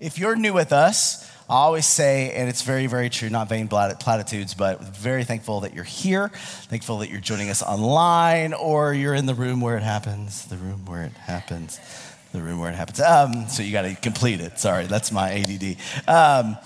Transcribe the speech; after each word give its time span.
If 0.00 0.16
you're 0.16 0.36
new 0.36 0.52
with 0.52 0.72
us, 0.72 1.28
I 1.50 1.54
always 1.54 1.84
say, 1.84 2.30
and 2.30 2.48
it's 2.48 2.62
very, 2.62 2.86
very 2.86 3.10
true, 3.10 3.30
not 3.30 3.48
vain 3.48 3.66
platitudes, 3.66 4.54
but 4.54 4.80
very 4.80 5.24
thankful 5.24 5.60
that 5.60 5.74
you're 5.74 5.82
here, 5.82 6.28
thankful 6.28 6.98
that 6.98 7.10
you're 7.10 7.20
joining 7.20 7.50
us 7.50 7.64
online, 7.64 8.52
or 8.52 8.94
you're 8.94 9.14
in 9.14 9.26
the 9.26 9.34
room 9.34 9.60
where 9.60 9.76
it 9.76 9.82
happens, 9.82 10.44
the 10.44 10.56
room 10.56 10.86
where 10.86 11.02
it 11.02 11.14
happens, 11.14 11.80
the 12.32 12.40
room 12.40 12.60
where 12.60 12.70
it 12.70 12.76
happens. 12.76 13.00
Um, 13.00 13.48
so 13.48 13.64
you 13.64 13.72
got 13.72 13.82
to 13.82 13.96
complete 13.96 14.40
it. 14.40 14.60
Sorry, 14.60 14.86
that's 14.86 15.10
my 15.10 15.32
ADD. 15.32 15.76
Um, 16.06 16.56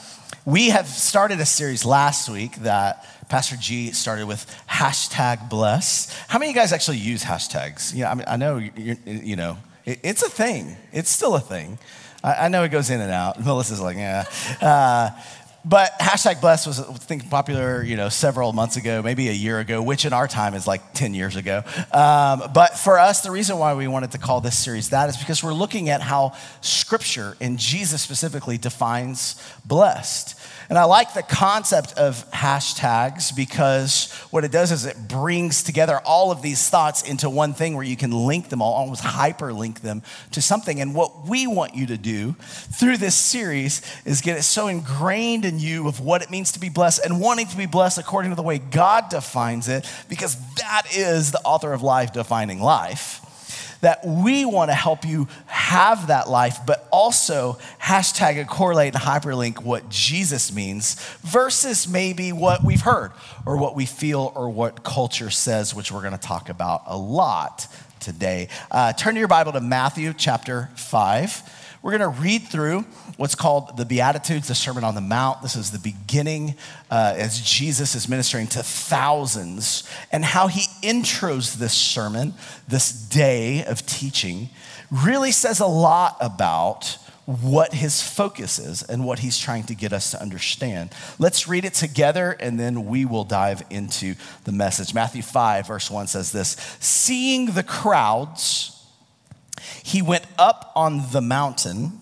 we 0.45 0.69
have 0.69 0.87
started 0.87 1.41
a 1.41 1.47
series 1.47 1.87
last 1.87 2.29
week 2.29 2.57
that 2.57 3.07
Pastor 3.31 3.57
G 3.57 3.93
started 3.93 4.27
with 4.27 4.45
hashtag 4.69 5.49
bless. 5.49 6.15
How 6.29 6.39
many 6.39 6.51
of 6.51 6.57
you 6.57 6.61
guys 6.61 6.71
actually 6.71 6.99
use 6.99 7.25
hashtags? 7.25 7.95
Yeah, 7.95 8.11
I 8.11 8.15
mean, 8.15 8.27
I 8.29 8.37
know, 8.37 8.59
you 8.59 9.37
know, 9.37 9.57
it's 9.87 10.23
a 10.23 10.29
thing. 10.29 10.77
It's 10.93 11.09
still 11.09 11.35
a 11.35 11.41
thing. 11.41 11.79
I, 12.23 12.47
I 12.47 12.49
know 12.49 12.63
it 12.65 12.71
goes 12.71 12.91
in 12.91 13.01
and 13.01 13.11
out. 13.11 13.39
Melissa's 13.45 13.81
like, 13.81 13.97
yeah. 13.97 14.25
Uh, 14.61 15.11
but 15.65 15.93
hashtag 16.01 16.41
blessed 16.41 16.67
was, 16.67 16.81
I 16.81 16.93
think, 16.95 17.31
popular, 17.31 17.85
you 17.85 17.97
know, 17.97 18.09
several 18.09 18.53
months 18.53 18.77
ago, 18.77 19.01
maybe 19.01 19.29
a 19.29 19.33
year 19.33 19.61
ago, 19.61 19.81
which 19.81 20.05
in 20.05 20.13
our 20.13 20.27
time 20.27 20.55
is 20.55 20.67
like 20.67 20.93
10 20.95 21.15
years 21.15 21.37
ago. 21.37 21.63
Um, 21.93 22.51
but 22.53 22.77
for 22.77 22.99
us, 22.99 23.21
the 23.21 23.31
reason 23.31 23.59
why 23.59 23.75
we 23.75 23.87
wanted 23.87 24.11
to 24.13 24.19
call 24.19 24.41
this 24.41 24.59
series 24.59 24.91
that 24.91 25.09
is 25.09 25.17
because 25.17 25.45
we're 25.45 25.55
looking 25.55 25.89
at 25.89 26.01
how 26.01 26.33
Scripture, 26.63 27.37
and 27.41 27.61
Jesus 27.61 28.03
specifically, 28.03 28.59
defines 28.59 29.41
blessed. 29.65 30.37
And 30.69 30.79
I 30.79 30.85
like 30.85 31.15
the 31.15 31.23
concept 31.23 31.95
of 31.95 32.31
hashtags 32.31 33.35
because 33.35 34.13
what 34.31 34.45
it 34.45 34.53
does 34.53 34.73
is 34.73 34.87
it 34.87 34.97
brings 35.09 35.63
together 35.63 36.01
all 36.05 36.31
of 36.31 36.43
these 36.43 36.69
thoughts 36.69 37.03
into 37.03 37.29
one 37.31 37.55
thing 37.55 37.75
where 37.75 37.85
you 37.85 37.97
can 37.97 38.11
link 38.11 38.49
them 38.49 38.63
all, 38.63 38.75
almost 38.75 39.03
hyperlink 39.03 39.81
them 39.81 40.03
to 40.33 40.43
something. 40.43 40.81
And 40.81 40.95
what 40.95 41.27
we 41.27 41.47
want 41.47 41.75
you 41.75 41.87
to 41.87 41.97
do 41.97 42.35
through 42.41 42.97
this 42.97 43.15
series 43.15 43.83
is 44.05 44.21
get 44.21 44.39
it 44.39 44.43
so 44.43 44.69
ingrained 44.69 45.45
in 45.45 45.59
you 45.59 45.89
of 45.89 46.01
what 46.01 46.23
it 46.23 46.31
means 46.31 46.53
to 46.53 46.61
be 46.61 46.69
blessed 46.69 47.05
and 47.05 47.21
wanting 47.21 47.47
to 47.47 47.57
be 47.57 47.67
blessed 47.67 47.99
according 47.99 48.31
to 48.31 48.37
the 48.37 48.43
way 48.43 48.59
God 48.59 49.09
defines 49.09 49.69
it, 49.69 49.91
because 50.09 50.37
that 50.57 50.83
is 50.95 51.33
the 51.33 51.41
author 51.41 51.73
of 51.73 51.83
life 51.83 52.13
defining 52.13 52.61
life 52.61 53.22
that 53.83 54.07
we 54.07 54.45
want 54.45 54.71
to 54.71 54.75
help 54.75 55.05
you 55.05 55.29
have 55.47 56.07
that 56.07 56.31
life, 56.31 56.59
but 56.67 56.89
also 56.91 57.59
hashtag 57.81 58.39
and 58.39 58.49
correlate 58.49 58.95
and 58.95 59.03
hyperlink 59.03 59.63
what 59.63 59.89
Jesus 59.91 60.53
means 60.53 60.95
versus 61.21 61.87
maybe 61.87 62.33
what 62.33 62.65
we've 62.65 62.81
heard 62.81 63.11
or 63.45 63.57
what 63.57 63.77
we 63.77 63.85
feel 63.85 64.33
or 64.35 64.49
what 64.49 64.83
culture 64.83 65.31
says, 65.31 65.75
which 65.75 65.93
we're 65.93 66.01
going 66.01 66.13
to 66.13 66.19
talk 66.19 66.49
about 66.49 66.83
a 66.87 66.97
lot 66.97 67.67
today. 68.01 68.49
Uh, 68.71 68.93
turn 68.93 69.15
to 69.15 69.19
your 69.19 69.29
Bible 69.29 69.53
to 69.53 69.61
Matthew 69.61 70.15
chapter 70.17 70.71
5. 70.77 71.62
We're 71.83 71.99
going 71.99 72.15
to 72.15 72.21
read 72.21 72.43
through 72.43 72.83
what's 73.17 73.35
called 73.35 73.77
the 73.77 73.85
Beatitudes, 73.85 74.47
the 74.47 74.55
Sermon 74.55 74.85
on 74.85 74.95
the 74.95 75.01
Mount. 75.01 75.43
This 75.43 75.57
is 75.57 75.73
the 75.73 75.81
beginning 75.81 76.55
uh, 76.93 77.15
as 77.17 77.41
Jesus 77.41 77.97
is 77.97 78.09
ministering 78.09 78.47
to 78.49 78.63
thousands, 78.63 79.83
and 80.13 80.25
how 80.25 80.47
he 80.47 80.63
intros 80.87 81.57
this 81.57 81.75
sermon, 81.75 82.35
this 82.69 82.93
day 82.93 83.65
of 83.65 83.85
teaching, 83.85 84.49
really 84.93 85.33
says 85.33 85.59
a 85.59 85.67
lot 85.67 86.17
about 86.21 86.99
what 87.27 87.75
his 87.75 88.01
focus 88.01 88.61
is 88.61 88.85
and 88.85 89.05
what 89.05 89.19
he's 89.19 89.39
trying 89.39 89.65
to 89.65 89.75
get 89.75 89.93
us 89.93 90.13
to 90.13 90.23
understand. 90.23 90.91
Let's 91.19 91.49
read 91.49 91.65
it 91.65 91.75
together 91.75 92.31
and 92.39 92.61
then 92.61 92.87
we 92.87 93.05
will 93.05 93.25
dive 93.25 93.63
into 93.71 94.15
the 94.45 94.53
message. 94.53 94.95
Matthew 94.95 95.23
5, 95.23 95.67
verse 95.67 95.91
1 95.91 96.07
says 96.07 96.31
this 96.31 96.57
Seeing 96.79 97.47
the 97.47 97.63
crowds, 97.65 98.72
he 99.83 100.03
went 100.03 100.27
up 100.39 100.73
on 100.75 101.11
the 101.13 101.21
mountain, 101.21 102.01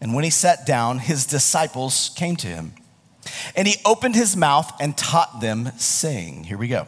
and 0.00 0.14
when 0.14 0.24
he 0.24 0.30
sat 0.30 0.66
down, 0.66 0.98
his 0.98 1.26
disciples 1.26 2.10
came 2.16 2.36
to 2.36 2.46
him. 2.46 2.72
And 3.54 3.68
he 3.68 3.76
opened 3.84 4.14
his 4.14 4.36
mouth 4.36 4.72
and 4.80 4.96
taught 4.96 5.40
them, 5.40 5.72
saying, 5.76 6.44
Here 6.44 6.58
we 6.58 6.68
go. 6.68 6.86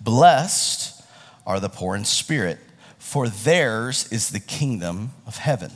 Blessed 0.00 1.02
are 1.46 1.60
the 1.60 1.68
poor 1.68 1.96
in 1.96 2.04
spirit, 2.04 2.58
for 2.98 3.28
theirs 3.28 4.10
is 4.12 4.30
the 4.30 4.40
kingdom 4.40 5.10
of 5.26 5.38
heaven. 5.38 5.72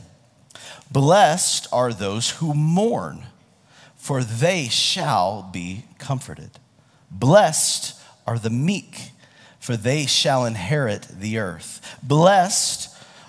Blessed 0.90 1.66
are 1.72 1.92
those 1.92 2.30
who 2.32 2.54
mourn, 2.54 3.26
for 3.96 4.22
they 4.22 4.68
shall 4.68 5.42
be 5.52 5.84
comforted. 5.98 6.50
Blessed 7.10 8.00
are 8.26 8.38
the 8.38 8.50
meek, 8.50 9.10
for 9.58 9.76
they 9.76 10.06
shall 10.06 10.44
inherit 10.44 11.08
the 11.08 11.38
earth. 11.38 11.98
Blessed 12.02 12.83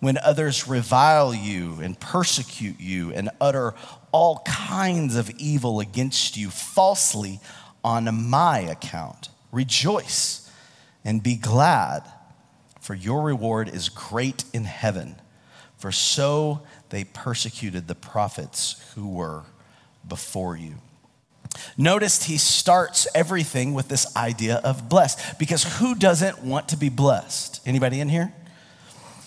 when 0.00 0.18
others 0.18 0.68
revile 0.68 1.34
you 1.34 1.80
and 1.80 1.98
persecute 1.98 2.80
you 2.80 3.12
and 3.12 3.30
utter 3.40 3.74
all 4.12 4.42
kinds 4.46 5.16
of 5.16 5.30
evil 5.30 5.80
against 5.80 6.36
you 6.36 6.50
falsely 6.50 7.40
on 7.84 8.28
my 8.28 8.58
account. 8.60 9.28
Rejoice 9.52 10.50
and 11.04 11.22
be 11.22 11.36
glad, 11.36 12.02
for 12.80 12.94
your 12.94 13.22
reward 13.22 13.68
is 13.68 13.88
great 13.88 14.44
in 14.52 14.64
heaven. 14.64 15.16
For 15.78 15.92
so 15.92 16.62
they 16.90 17.04
persecuted 17.04 17.86
the 17.86 17.94
prophets 17.94 18.92
who 18.94 19.08
were 19.08 19.44
before 20.06 20.56
you. 20.56 20.74
Notice 21.76 22.24
he 22.24 22.38
starts 22.38 23.06
everything 23.14 23.72
with 23.72 23.88
this 23.88 24.14
idea 24.16 24.56
of 24.56 24.88
blessed 24.88 25.38
because 25.38 25.78
who 25.78 25.94
doesn't 25.94 26.42
want 26.42 26.68
to 26.68 26.76
be 26.76 26.88
blessed? 26.88 27.60
Anybody 27.66 28.00
in 28.00 28.08
here? 28.08 28.32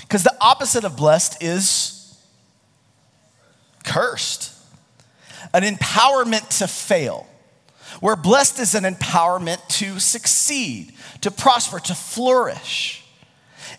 Because 0.10 0.24
the 0.24 0.36
opposite 0.42 0.86
of 0.86 0.98
blessed 0.98 1.44
is 1.44 2.18
cursed, 3.86 4.52
an 5.54 5.62
empowerment 5.62 6.58
to 6.58 6.68
fail. 6.68 7.28
Where 8.00 8.16
blessed 8.16 8.58
is 8.58 8.74
an 8.74 8.86
empowerment 8.86 9.66
to 9.78 10.00
succeed, 10.00 10.94
to 11.22 11.30
prosper, 11.30 11.80
to 11.82 11.94
flourish. 11.94 13.06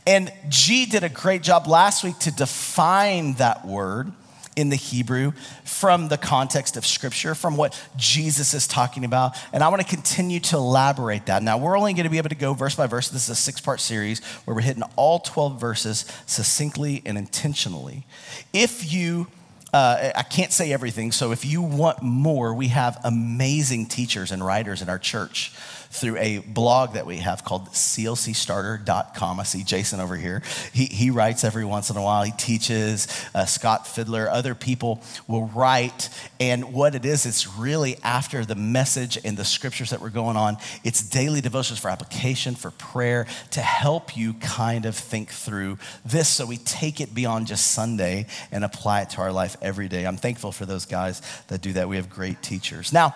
And 0.06 0.32
G 0.48 0.86
did 0.86 1.02
a 1.02 1.08
great 1.08 1.42
job 1.42 1.66
last 1.66 2.04
week 2.04 2.18
to 2.20 2.30
define 2.30 3.34
that 3.34 3.66
word 3.66 4.12
in 4.60 4.69
the 4.69 4.76
Hebrew 4.76 5.32
from 5.65 6.09
the 6.09 6.19
context 6.19 6.76
of 6.76 6.84
Scripture, 6.84 7.34
from 7.34 7.56
what 7.56 7.81
Jesus 7.97 8.53
is 8.53 8.69
talking 8.69 9.06
about. 9.06 9.34
And 9.54 9.65
I 9.65 9.69
want 9.69 9.81
to 9.81 9.88
continue 9.88 10.38
to 10.41 10.56
elaborate 10.56 11.26
that. 11.26 11.43
Now, 11.43 11.56
we're 11.56 11.78
only 11.78 11.94
going 11.94 12.04
to 12.04 12.10
be 12.10 12.19
able 12.19 12.28
to 12.28 12.34
go 12.34 12.53
verse 12.53 12.75
by 12.75 12.87
verse. 12.87 13.09
This 13.09 13.25
is 13.25 13.31
a 13.31 13.34
six 13.34 13.60
part 13.60 13.81
series 13.81 14.22
where 14.44 14.54
we're 14.54 14.60
hitting 14.60 14.82
all 14.97 15.19
12 15.19 15.59
verses 15.59 16.04
succinctly 16.26 17.03
and 17.06 17.16
intentionally. 17.16 18.04
If 18.53 18.93
you 18.93 19.28
uh, 19.72 20.10
I 20.16 20.25
can't 20.25 20.50
say 20.50 20.72
everything, 20.72 21.12
so 21.12 21.31
if 21.31 21.44
you 21.44 21.62
want 21.62 22.03
more, 22.03 22.53
we 22.53 22.69
have 22.69 22.98
amazing 23.04 23.87
teachers 23.87 24.32
and 24.32 24.44
writers 24.44 24.82
in 24.82 24.88
our 24.88 24.98
church 24.98 25.53
through 25.90 26.16
a 26.16 26.38
blog 26.38 26.94
that 26.94 27.04
we 27.04 27.16
have 27.16 27.44
called 27.44 27.68
clcstarter.com. 27.70 29.40
I 29.40 29.42
see 29.42 29.64
Jason 29.64 30.00
over 30.00 30.16
here. 30.16 30.42
He, 30.72 30.86
he 30.86 31.10
writes 31.10 31.42
every 31.42 31.64
once 31.64 31.90
in 31.90 31.96
a 31.96 32.02
while. 32.02 32.22
He 32.22 32.32
teaches. 32.32 33.08
Uh, 33.34 33.44
Scott 33.44 33.86
Fiddler, 33.86 34.28
other 34.28 34.54
people 34.54 35.02
will 35.26 35.46
write. 35.46 36.08
And 36.38 36.72
what 36.72 36.94
it 36.94 37.04
is, 37.04 37.26
it's 37.26 37.56
really 37.56 37.97
after 38.04 38.44
the 38.44 38.54
message 38.54 39.18
and 39.24 39.36
the 39.36 39.44
scriptures 39.44 39.91
that 39.91 40.00
we're 40.00 40.10
going 40.10 40.36
on. 40.36 40.59
It's 40.84 41.03
daily 41.03 41.41
devotions 41.41 41.80
for 41.80 41.91
application, 41.91 42.54
for 42.54 42.70
prayer, 42.70 43.26
to 43.50 43.60
help 43.60 44.16
you 44.16 44.34
kind 44.34 44.86
of 44.86 44.94
think 44.94 45.30
through 45.30 45.78
this 46.04 46.28
so 46.28 46.47
we 46.47 46.56
take 46.56 47.00
it 47.00 47.15
beyond 47.15 47.48
just 47.48 47.72
Sunday 47.72 48.26
and 48.53 48.65
apply 48.65 49.03
it 49.03 49.10
to 49.10 49.20
our 49.20 49.32
life 49.32 49.56
every 49.60 49.88
day. 49.88 50.06
I'm 50.06 50.16
thankful 50.16 50.53
for 50.53 50.66
those 50.66 50.86
guys 50.86 51.20
that 51.48 51.60
do 51.60 51.72
that. 51.72 51.88
We 51.88 51.97
have 51.97 52.09
great 52.09 52.42
teachers. 52.42 52.92
Now, 52.92 53.15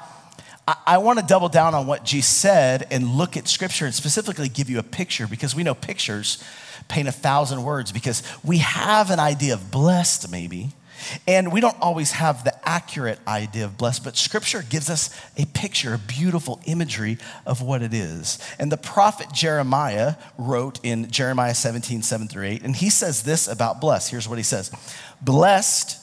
I, 0.67 0.99
want 0.99 1.19
to 1.19 1.25
double 1.25 1.51
down 1.51 1.75
on 1.75 1.87
what 1.87 2.05
G 2.05 2.23
said 2.23 2.87
and 2.91 3.07
look 3.07 3.37
at 3.37 3.49
scripture 3.49 3.85
and 3.85 3.95
specifically 3.95 4.49
give 4.49 4.71
you 4.71 4.79
a 4.79 4.83
picture 4.83 5.27
because 5.27 5.55
we 5.55 5.63
know 5.63 5.75
pictures 5.75 6.43
paint 6.89 7.07
a 7.07 7.13
thousand 7.13 7.63
words 7.65 7.93
because 7.93 8.23
we 8.43 8.59
have 8.59 9.11
an 9.11 9.21
idea 9.21 9.55
of 9.55 9.71
blessed, 9.71 10.31
maybe. 10.31 10.71
And 11.27 11.53
we 11.53 11.61
don't 11.61 11.79
always 11.81 12.13
have 12.13 12.45
the 12.45 12.67
accurate 12.67 13.19
idea 13.29 13.67
of 13.67 13.77
blessed, 13.77 14.05
but 14.05 14.17
scripture 14.17 14.63
gives 14.63 14.89
us 14.89 15.11
a 15.37 15.45
picture, 15.47 15.93
a 15.93 15.99
beautiful 15.99 16.61
imagery 16.65 17.19
of 17.45 17.61
what 17.61 17.83
it 17.83 17.93
is. 17.93 18.39
And 18.59 18.73
the 18.73 18.79
prophet 18.79 19.27
Jeremiah 19.33 20.15
wrote 20.39 20.81
in 20.83 21.11
Jeremiah 21.11 21.55
17, 21.55 22.01
7 22.03 22.29
through 22.29 22.47
8, 22.47 22.63
and 22.63 22.75
he 22.75 22.89
says 22.89 23.23
this 23.23 23.49
about 23.49 23.83
blessed. 23.83 24.11
Here's 24.11 24.29
what 24.29 24.39
he 24.39 24.45
says 24.45 24.71
Blessed 25.21 26.01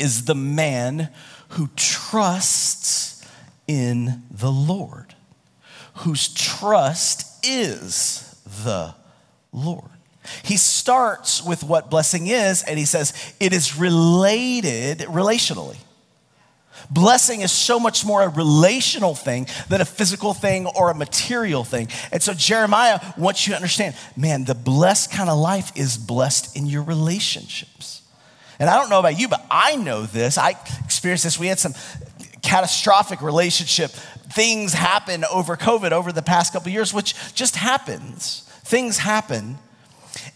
is 0.00 0.24
the 0.24 0.34
man 0.34 1.10
who 1.50 1.68
trusts 1.76 3.21
in 3.66 4.22
the 4.30 4.50
Lord, 4.50 5.14
whose 5.96 6.28
trust 6.28 7.46
is 7.46 8.40
the 8.64 8.94
Lord. 9.52 9.84
He 10.44 10.56
starts 10.56 11.42
with 11.42 11.64
what 11.64 11.90
blessing 11.90 12.26
is, 12.28 12.62
and 12.62 12.78
he 12.78 12.84
says 12.84 13.12
it 13.40 13.52
is 13.52 13.76
related 13.76 15.00
relationally. 15.00 15.78
Blessing 16.90 17.40
is 17.40 17.52
so 17.52 17.80
much 17.80 18.04
more 18.04 18.22
a 18.22 18.28
relational 18.28 19.14
thing 19.14 19.46
than 19.68 19.80
a 19.80 19.84
physical 19.84 20.34
thing 20.34 20.66
or 20.66 20.90
a 20.90 20.94
material 20.94 21.64
thing. 21.64 21.88
And 22.12 22.22
so 22.22 22.34
Jeremiah 22.34 23.00
wants 23.16 23.46
you 23.46 23.52
to 23.52 23.56
understand 23.56 23.94
man, 24.16 24.44
the 24.44 24.54
blessed 24.54 25.10
kind 25.10 25.30
of 25.30 25.38
life 25.38 25.72
is 25.74 25.96
blessed 25.96 26.56
in 26.56 26.66
your 26.66 26.82
relationships. 26.82 28.02
And 28.58 28.68
I 28.68 28.76
don't 28.76 28.90
know 28.90 29.00
about 29.00 29.18
you, 29.18 29.26
but 29.26 29.44
I 29.50 29.76
know 29.76 30.04
this. 30.04 30.38
I 30.38 30.50
experienced 30.84 31.24
this. 31.24 31.38
We 31.38 31.46
had 31.46 31.58
some 31.58 31.74
catastrophic 32.42 33.22
relationship 33.22 33.92
things 34.32 34.72
happen 34.72 35.24
over 35.30 35.56
COVID 35.56 35.92
over 35.92 36.12
the 36.12 36.22
past 36.22 36.52
couple 36.52 36.70
years, 36.70 36.92
which 36.92 37.14
just 37.34 37.56
happens. 37.56 38.48
Things 38.64 38.98
happen. 38.98 39.58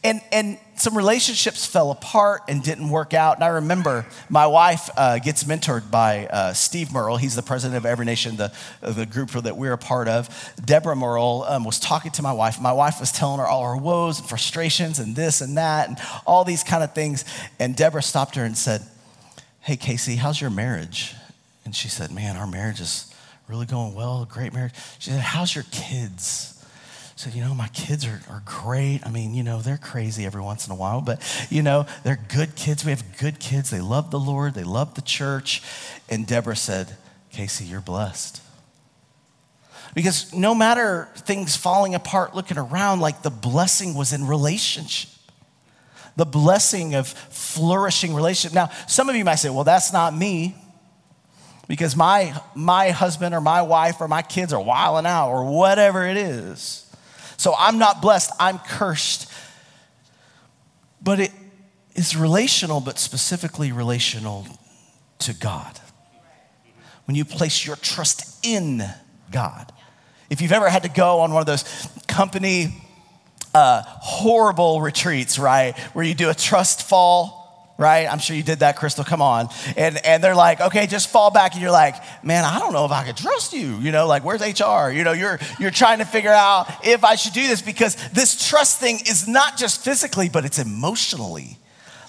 And, 0.03 0.21
and 0.33 0.59
some 0.77 0.97
relationships 0.97 1.67
fell 1.67 1.91
apart 1.91 2.43
and 2.49 2.63
didn't 2.63 2.91
work 2.91 3.13
out. 3.13 3.37
And 3.37 3.45
I 3.45 3.49
remember 3.49 4.07
my 4.29 4.47
wife 4.47 4.89
uh, 4.97 5.19
gets 5.19 5.45
mentored 5.45 5.91
by 5.91 6.27
uh, 6.27 6.53
Steve 6.53 6.93
Murrell. 6.93 7.17
He's 7.17 7.35
the 7.35 7.43
president 7.43 7.77
of 7.77 7.87
Every 7.87 8.05
Nation, 8.05 8.37
the, 8.37 8.53
the 8.81 9.07
group 9.07 9.31
that 9.31 9.57
we're 9.57 9.73
a 9.73 9.79
part 9.79 10.09
of. 10.09 10.29
Deborah 10.65 10.97
Murrell 10.97 11.45
um, 11.45 11.65
was 11.65 11.79
talking 11.79 12.11
to 12.13 12.23
my 12.23 12.33
wife. 12.33 12.61
My 12.61 12.73
wife 12.73 13.01
was 13.01 13.13
telling 13.13 13.39
her 13.39 13.47
all 13.47 13.65
her 13.65 13.77
woes 13.77 14.21
and 14.21 14.29
frustrations 14.29 14.99
and 14.99 15.17
this 15.17 15.41
and 15.41 15.57
that 15.57 15.89
and 15.89 15.99
all 16.27 16.45
these 16.45 16.63
kind 16.63 16.83
of 16.85 16.95
things. 16.95 17.25
And 17.59 17.77
Deborah 17.77 18.03
stopped 18.03 18.37
her 18.37 18.45
and 18.45 18.57
said, 18.57 18.83
Hey, 19.61 19.77
Casey, 19.77 20.17
how's 20.17 20.41
your 20.41 20.51
marriage? 20.51 21.15
And 21.67 21.75
she 21.75 21.89
said, 21.89 22.11
Man, 22.13 22.37
our 22.37 22.47
marriage 22.47 22.81
is 22.81 23.13
really 23.49 23.67
going 23.67 23.95
well, 23.95 24.25
great 24.25 24.55
marriage. 24.55 24.73
She 24.99 25.11
said, 25.11 25.21
How's 25.21 25.55
your 25.55 25.65
kids? 25.73 26.53
I 26.63 27.19
said, 27.19 27.35
you 27.35 27.41
know, 27.41 27.55
my 27.55 27.69
kids 27.69 28.07
are, 28.07 28.21
are 28.29 28.43
great. 28.45 29.01
I 29.03 29.11
mean, 29.11 29.33
you 29.33 29.43
know, 29.43 29.63
they're 29.63 29.79
crazy 29.79 30.27
every 30.27 30.43
once 30.43 30.67
in 30.67 30.73
a 30.73 30.77
while, 30.77 31.01
but, 31.01 31.23
you 31.49 31.63
know, 31.63 31.87
they're 32.05 32.21
good 32.29 32.57
kids. 32.57 32.85
We 32.85 32.91
have 32.91 33.17
good 33.19 33.41
kids. 33.41 33.71
They 33.71 33.81
love 33.81 34.11
the 34.11 34.21
Lord, 34.21 34.53
they 34.53 34.65
love 34.65 34.95
the 34.95 35.03
church. 35.03 35.63
And 36.11 36.27
Deborah 36.27 36.57
said, 36.57 36.95
Casey, 37.31 37.65
you're 37.65 37.81
blessed. 37.81 38.43
Because 39.95 40.35
no 40.35 40.55
matter 40.55 41.09
things 41.17 41.57
falling 41.57 41.95
apart, 41.95 42.35
looking 42.35 42.59
around, 42.59 43.01
like 43.01 43.23
the 43.23 43.31
blessing 43.31 43.95
was 43.95 44.13
in 44.13 44.27
relationship. 44.27 45.11
The 46.17 46.27
blessing 46.27 46.95
of 46.95 47.09
flourishing 47.09 48.13
relationship. 48.13 48.55
Now, 48.55 48.71
some 48.89 49.09
of 49.09 49.17
you 49.17 49.25
might 49.25 49.37
say, 49.37 49.49
well, 49.49 49.65
that's 49.65 49.91
not 49.91 50.15
me 50.15 50.55
because 51.69 51.97
my, 51.97 52.41
my 52.55 52.91
husband 52.91 53.35
or 53.35 53.41
my 53.41 53.63
wife 53.63 54.01
or 54.01 54.09
my 54.09 54.23
kids 54.23 54.53
are 54.53 54.63
wilding 54.63 55.07
out 55.07 55.31
or 55.31 55.45
whatever 55.45 56.07
it 56.07 56.17
is. 56.17 56.83
So 57.37 57.55
I'm 57.59 57.79
not 57.79 58.01
blessed, 58.01 58.31
I'm 58.39 58.59
cursed. 58.59 59.31
But 61.03 61.21
it 61.21 61.33
is 61.95 62.17
relational, 62.17 62.81
but 62.81 62.99
specifically 62.99 63.73
relational 63.73 64.47
to 65.21 65.35
God. 65.35 65.81
When 67.07 67.15
you 67.15 67.25
place 67.25 67.65
your 67.65 67.77
trust 67.77 68.45
in 68.45 68.83
God. 69.31 69.73
If 70.29 70.41
you've 70.41 70.53
ever 70.53 70.69
had 70.69 70.83
to 70.83 70.89
go 70.89 71.21
on 71.21 71.33
one 71.33 71.41
of 71.41 71.47
those 71.47 71.65
company 72.09 72.83
uh, 73.55 73.83
horrible 73.87 74.81
retreats, 74.81 75.39
right, 75.39 75.79
where 75.95 76.05
you 76.05 76.15
do 76.15 76.31
a 76.31 76.35
trust 76.35 76.83
fall 76.83 77.36
right? 77.79 78.11
I'm 78.11 78.19
sure 78.19 78.37
you 78.37 78.43
did 78.43 78.61
that, 78.61 78.77
Crystal. 78.77 79.05
Come 79.05 79.21
on. 79.21 79.49
And, 79.77 80.05
and 80.05 80.23
they're 80.23 80.35
like, 80.35 80.61
okay, 80.61 80.87
just 80.87 81.09
fall 81.09 81.31
back. 81.31 81.53
And 81.53 81.63
you're 81.63 81.71
like, 81.71 81.95
man, 82.25 82.45
I 82.45 82.59
don't 82.59 82.73
know 82.73 82.85
if 82.85 82.93
I 82.93 83.05
could 83.05 83.17
trust 83.17 83.53
you. 83.53 83.77
You 83.79 83.93
know, 83.93 84.07
like, 84.07 84.25
where's 84.25 84.41
HR? 84.41 84.91
You 84.91 85.05
know, 85.05 85.13
you're, 85.13 85.39
you're 85.59 85.71
trying 85.71 85.99
to 85.99 86.05
figure 86.05 86.33
out 86.33 86.67
if 86.85 87.05
I 87.05 87.17
should 87.17 87.33
do 87.33 87.47
this 87.47 87.63
because 87.63 87.97
this 88.11 88.49
trust 88.49 88.81
thing 88.81 89.01
is 89.07 89.29
not 89.29 89.57
just 89.57 89.85
physically, 89.85 90.29
but 90.29 90.45
it's 90.45 90.59
emotionally. 90.59 91.59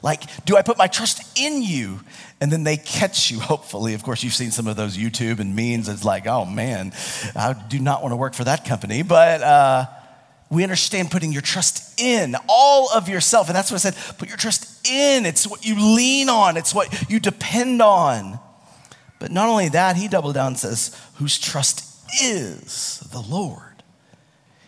Like, 0.03 0.45
do 0.45 0.55
I 0.55 0.61
put 0.61 0.77
my 0.77 0.87
trust 0.87 1.37
in 1.37 1.63
you? 1.63 1.99
And 2.39 2.51
then 2.51 2.63
they 2.63 2.77
catch 2.77 3.31
you, 3.31 3.39
hopefully. 3.39 3.93
Of 3.93 4.03
course, 4.03 4.23
you've 4.23 4.35
seen 4.35 4.51
some 4.51 4.67
of 4.67 4.75
those 4.75 4.95
YouTube 4.95 5.39
and 5.39 5.55
memes. 5.55 5.89
It's 5.89 6.05
like, 6.05 6.27
oh 6.27 6.45
man, 6.45 6.93
I 7.35 7.53
do 7.67 7.79
not 7.79 8.03
want 8.03 8.11
to 8.11 8.15
work 8.15 8.35
for 8.35 8.43
that 8.43 8.63
company. 8.63 9.01
But, 9.01 9.41
uh, 9.41 9.87
we 10.49 10.63
understand 10.63 11.11
putting 11.11 11.31
your 11.31 11.41
trust 11.41 11.99
in 11.99 12.35
all 12.47 12.89
of 12.93 13.09
yourself. 13.09 13.47
And 13.47 13.55
that's 13.55 13.71
what 13.71 13.85
I 13.85 13.89
said 13.89 14.17
put 14.17 14.29
your 14.29 14.37
trust 14.37 14.87
in. 14.89 15.25
It's 15.25 15.45
what 15.45 15.65
you 15.65 15.95
lean 15.95 16.29
on, 16.29 16.57
it's 16.57 16.73
what 16.73 17.09
you 17.09 17.19
depend 17.19 17.81
on. 17.81 18.39
But 19.19 19.31
not 19.31 19.49
only 19.49 19.69
that, 19.69 19.95
he 19.95 20.07
doubled 20.07 20.35
down 20.35 20.47
and 20.47 20.59
says, 20.59 20.95
whose 21.15 21.39
trust 21.39 21.83
is 22.21 22.99
the 23.11 23.19
Lord. 23.19 23.61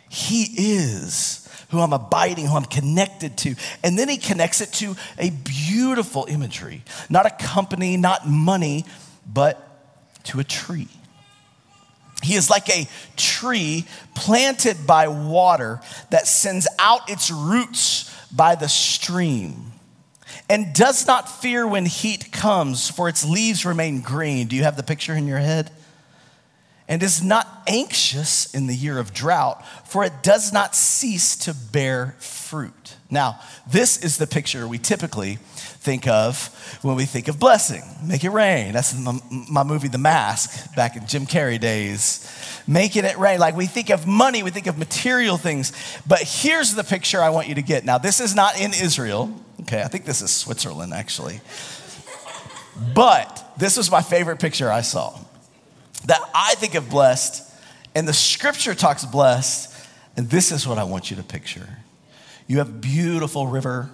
He 0.10 0.44
is 0.58 1.48
who 1.70 1.80
I'm 1.80 1.94
abiding, 1.94 2.48
who 2.48 2.56
I'm 2.56 2.66
connected 2.66 3.38
to. 3.40 3.56
And 3.84 3.98
then 3.98 4.10
he 4.10 4.18
connects 4.18 4.60
it 4.60 4.74
to 4.74 4.96
a 5.18 5.30
beautiful 5.30 6.26
imagery 6.28 6.84
not 7.10 7.26
a 7.26 7.30
company, 7.30 7.96
not 7.96 8.28
money, 8.28 8.86
but 9.31 9.66
to 10.26 10.40
a 10.40 10.44
tree. 10.44 10.88
He 12.21 12.36
is 12.36 12.50
like 12.50 12.69
a 12.69 12.88
tree 13.16 13.86
planted 14.13 14.86
by 14.86 15.07
water 15.07 15.80
that 16.10 16.27
sends 16.27 16.68
out 16.77 17.10
its 17.10 17.31
roots 17.31 18.13
by 18.31 18.56
the 18.56 18.68
stream 18.68 19.71
and 20.50 20.74
does 20.74 21.07
not 21.07 21.30
fear 21.30 21.68
when 21.68 21.86
heat 21.86 22.31
comes, 22.31 22.89
for 22.89 23.07
its 23.07 23.24
leaves 23.24 23.66
remain 23.66 24.01
green. 24.01 24.48
Do 24.48 24.56
you 24.56 24.63
have 24.63 24.77
the 24.77 24.83
picture 24.83 25.13
in 25.13 25.27
your 25.27 25.38
head? 25.38 25.71
And 26.90 27.04
is 27.04 27.24
not 27.24 27.48
anxious 27.68 28.54
in 28.54 28.66
the 28.66 28.76
year 28.76 28.98
of 28.98 29.14
drought, 29.14 29.64
for 29.86 30.04
it 30.04 30.24
does 30.24 30.52
not 30.52 30.76
cease 30.76 31.36
to 31.38 31.54
bear 31.54 32.16
fruit. 32.18 32.98
Now, 33.12 33.40
this 33.72 34.04
is 34.04 34.18
the 34.18 34.26
picture 34.26 34.68
we 34.68 34.80
typically 34.80 35.36
think 35.36 36.08
of 36.08 36.48
when 36.82 36.96
we 36.96 37.06
think 37.06 37.28
of 37.28 37.40
blessing. 37.40 37.84
Make 38.04 38.24
it 38.24 38.32
rain. 38.32 38.74
That's 38.74 38.98
my, 38.98 39.20
my, 39.50 39.64
movie, 39.64 39.88
The 39.88 40.00
Mask, 40.00 40.76
back 40.76 40.96
in 40.96 41.06
Jim 41.06 41.28
Carrey 41.28 41.60
days. 41.60 42.28
Making 42.68 43.06
it 43.06 43.18
rain. 43.20 43.40
Like 43.40 43.56
we 43.56 43.68
think 43.68 43.92
of 43.92 44.08
money, 44.08 44.42
we 44.42 44.50
think 44.50 44.68
of 44.68 44.78
material 44.78 45.38
things. 45.38 45.72
But 46.08 46.22
here's 46.24 46.74
the 46.74 46.84
picture 46.84 47.22
I 47.22 47.30
want 47.30 47.48
you 47.48 47.56
to 47.56 47.62
get. 47.62 47.86
Now, 47.86 48.00
this 48.00 48.20
is 48.20 48.36
not 48.36 48.60
in 48.60 48.74
Israel. 48.74 49.32
Okay, 49.62 49.82
I 49.84 49.88
think 49.88 50.06
this 50.06 50.22
is 50.22 50.32
Switzerland, 50.32 50.94
actually. 50.94 51.40
But 52.96 53.54
this 53.58 53.78
was 53.78 53.92
my 53.92 54.02
favorite 54.02 54.40
picture 54.40 54.72
I 54.72 54.82
saw 54.82 55.20
that 56.06 56.22
I 56.34 56.56
think 56.56 56.76
of 56.76 56.90
blessed, 56.90 57.44
and 57.96 58.08
the 58.08 58.14
scripture 58.14 58.76
talks 58.76 59.06
blessed, 59.06 59.76
and 60.16 60.30
this 60.30 60.52
is 60.52 60.68
what 60.68 60.78
I 60.78 60.84
want 60.84 61.10
you 61.10 61.18
to 61.18 61.24
picture. 61.24 61.78
You 62.48 62.58
have 62.58 62.82
beautiful 62.82 63.48
river 63.48 63.90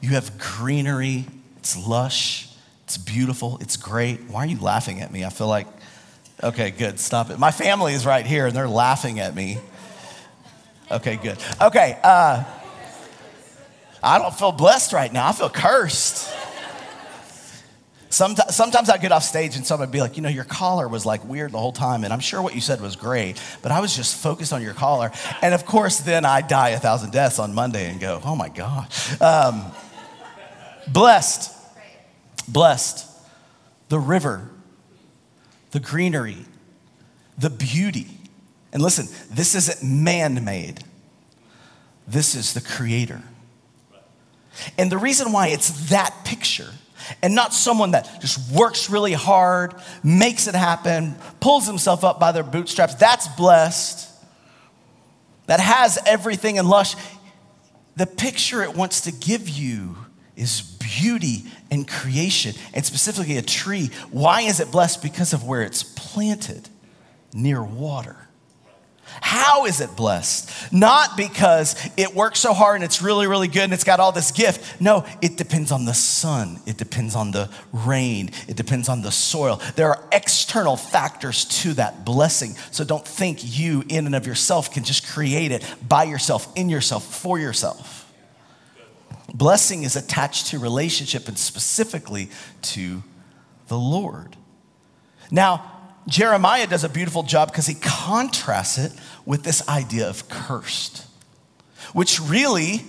you 0.00 0.10
have 0.10 0.38
greenery, 0.38 1.26
it's 1.58 1.76
lush, 1.86 2.48
it's 2.84 2.98
beautiful, 2.98 3.58
it's 3.60 3.76
great. 3.76 4.24
Why 4.28 4.44
are 4.44 4.46
you 4.46 4.60
laughing 4.60 5.00
at 5.00 5.10
me? 5.10 5.24
I 5.24 5.30
feel 5.30 5.48
like, 5.48 5.66
okay, 6.42 6.70
good, 6.70 7.00
stop 7.00 7.30
it. 7.30 7.38
My 7.38 7.50
family 7.50 7.94
is 7.94 8.04
right 8.04 8.26
here 8.26 8.46
and 8.46 8.54
they're 8.54 8.68
laughing 8.68 9.20
at 9.20 9.34
me. 9.34 9.58
Okay, 10.90 11.16
good. 11.16 11.38
Okay, 11.60 11.98
uh, 12.02 12.44
I 14.02 14.18
don't 14.18 14.34
feel 14.34 14.52
blessed 14.52 14.92
right 14.92 15.12
now, 15.12 15.28
I 15.28 15.32
feel 15.32 15.50
cursed. 15.50 16.32
Sometimes, 18.08 18.54
sometimes 18.54 18.88
I 18.88 18.98
get 18.98 19.12
off 19.12 19.24
stage 19.24 19.56
and 19.56 19.66
someone 19.66 19.88
would 19.88 19.92
be 19.92 20.00
like, 20.00 20.16
you 20.16 20.22
know, 20.22 20.28
your 20.28 20.44
collar 20.44 20.88
was 20.88 21.04
like 21.04 21.24
weird 21.24 21.52
the 21.52 21.58
whole 21.58 21.72
time. 21.72 22.04
And 22.04 22.12
I'm 22.12 22.20
sure 22.20 22.40
what 22.40 22.54
you 22.54 22.60
said 22.60 22.80
was 22.80 22.96
great, 22.96 23.42
but 23.62 23.72
I 23.72 23.80
was 23.80 23.94
just 23.94 24.16
focused 24.16 24.52
on 24.52 24.62
your 24.62 24.74
collar. 24.74 25.10
And 25.42 25.54
of 25.54 25.66
course, 25.66 25.98
then 25.98 26.24
I 26.24 26.40
die 26.40 26.70
a 26.70 26.78
thousand 26.78 27.12
deaths 27.12 27.38
on 27.38 27.54
Monday 27.54 27.90
and 27.90 28.00
go, 28.00 28.20
oh 28.24 28.36
my 28.36 28.48
God. 28.48 28.88
Um, 29.20 29.72
Blessed, 30.86 31.52
blessed. 32.48 33.04
The 33.88 33.98
river, 33.98 34.50
the 35.70 35.80
greenery, 35.80 36.38
the 37.38 37.50
beauty. 37.50 38.08
And 38.72 38.82
listen, 38.82 39.08
this 39.30 39.54
isn't 39.54 39.88
man 39.88 40.44
made, 40.44 40.82
this 42.06 42.34
is 42.34 42.54
the 42.54 42.60
creator. 42.60 43.22
And 44.78 44.90
the 44.90 44.98
reason 44.98 45.32
why 45.32 45.48
it's 45.48 45.90
that 45.90 46.24
picture 46.24 46.70
and 47.22 47.34
not 47.34 47.54
someone 47.54 47.92
that 47.92 48.20
just 48.20 48.52
works 48.52 48.90
really 48.90 49.12
hard, 49.12 49.74
makes 50.02 50.46
it 50.46 50.54
happen, 50.54 51.14
pulls 51.40 51.66
himself 51.66 52.04
up 52.04 52.18
by 52.18 52.32
their 52.32 52.42
bootstraps, 52.42 52.94
that's 52.94 53.28
blessed, 53.28 54.10
that 55.46 55.60
has 55.60 55.98
everything 56.06 56.58
and 56.58 56.68
lush. 56.68 56.94
The 57.96 58.06
picture 58.06 58.62
it 58.62 58.74
wants 58.74 59.02
to 59.02 59.12
give 59.12 59.48
you 59.48 59.96
is 60.36 60.60
beauty 60.60 61.44
and 61.70 61.88
creation, 61.88 62.54
and 62.74 62.84
specifically 62.84 63.38
a 63.38 63.42
tree. 63.42 63.90
Why 64.10 64.42
is 64.42 64.60
it 64.60 64.70
blessed? 64.70 65.02
Because 65.02 65.32
of 65.32 65.44
where 65.44 65.62
it's 65.62 65.82
planted 65.82 66.68
near 67.32 67.62
water. 67.62 68.25
How 69.20 69.66
is 69.66 69.80
it 69.80 69.96
blessed? 69.96 70.72
Not 70.72 71.16
because 71.16 71.74
it 71.96 72.14
works 72.14 72.40
so 72.40 72.52
hard 72.52 72.76
and 72.76 72.84
it's 72.84 73.00
really, 73.00 73.26
really 73.26 73.48
good 73.48 73.62
and 73.62 73.72
it's 73.72 73.84
got 73.84 74.00
all 74.00 74.12
this 74.12 74.30
gift. 74.30 74.80
No, 74.80 75.04
it 75.22 75.36
depends 75.36 75.72
on 75.72 75.84
the 75.84 75.94
sun. 75.94 76.60
It 76.66 76.76
depends 76.76 77.14
on 77.14 77.30
the 77.30 77.50
rain. 77.72 78.30
It 78.48 78.56
depends 78.56 78.88
on 78.88 79.02
the 79.02 79.10
soil. 79.10 79.60
There 79.74 79.88
are 79.88 80.04
external 80.12 80.76
factors 80.76 81.44
to 81.62 81.74
that 81.74 82.04
blessing. 82.04 82.56
So 82.70 82.84
don't 82.84 83.06
think 83.06 83.38
you, 83.42 83.84
in 83.88 84.06
and 84.06 84.14
of 84.14 84.26
yourself, 84.26 84.72
can 84.72 84.84
just 84.84 85.06
create 85.06 85.50
it 85.50 85.64
by 85.86 86.04
yourself, 86.04 86.52
in 86.56 86.68
yourself, 86.68 87.04
for 87.04 87.38
yourself. 87.38 88.12
Blessing 89.32 89.82
is 89.82 89.96
attached 89.96 90.48
to 90.48 90.58
relationship 90.58 91.28
and 91.28 91.38
specifically 91.38 92.30
to 92.62 93.02
the 93.68 93.78
Lord. 93.78 94.36
Now, 95.30 95.75
Jeremiah 96.08 96.66
does 96.66 96.84
a 96.84 96.88
beautiful 96.88 97.22
job 97.22 97.50
because 97.50 97.66
he 97.66 97.74
contrasts 97.74 98.78
it 98.78 98.92
with 99.24 99.42
this 99.42 99.68
idea 99.68 100.08
of 100.08 100.28
cursed, 100.28 101.04
which 101.92 102.20
really 102.20 102.84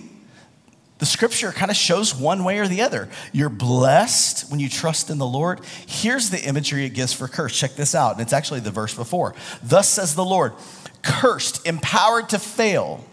the 0.98 1.06
scripture 1.06 1.52
kind 1.52 1.70
of 1.70 1.76
shows 1.76 2.14
one 2.14 2.44
way 2.44 2.58
or 2.58 2.68
the 2.68 2.82
other. 2.82 3.08
You're 3.32 3.48
blessed 3.48 4.50
when 4.50 4.60
you 4.60 4.68
trust 4.68 5.10
in 5.10 5.18
the 5.18 5.26
Lord. 5.26 5.60
Here's 5.86 6.30
the 6.30 6.40
imagery 6.40 6.84
it 6.84 6.90
gives 6.90 7.12
for 7.12 7.28
curse. 7.28 7.58
Check 7.58 7.74
this 7.74 7.94
out. 7.94 8.12
And 8.12 8.20
it's 8.20 8.32
actually 8.32 8.60
the 8.60 8.70
verse 8.70 8.94
before. 8.94 9.34
Thus 9.62 9.88
says 9.88 10.14
the 10.14 10.24
Lord, 10.24 10.54
cursed, 11.02 11.66
empowered 11.66 12.28
to 12.30 12.38
fail, 12.38 13.04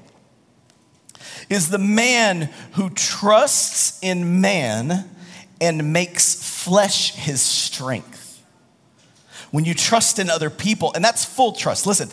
is 1.49 1.69
the 1.69 1.77
man 1.77 2.49
who 2.73 2.89
trusts 2.89 3.99
in 4.01 4.41
man 4.41 5.09
and 5.61 5.93
makes 5.93 6.63
flesh 6.63 7.13
his 7.13 7.41
strength 7.41 8.24
when 9.51 9.65
you 9.65 9.73
trust 9.73 10.19
in 10.19 10.29
other 10.29 10.49
people, 10.49 10.91
and 10.93 11.03
that's 11.03 11.25
full 11.25 11.53
trust. 11.53 11.85
Listen, 11.87 12.09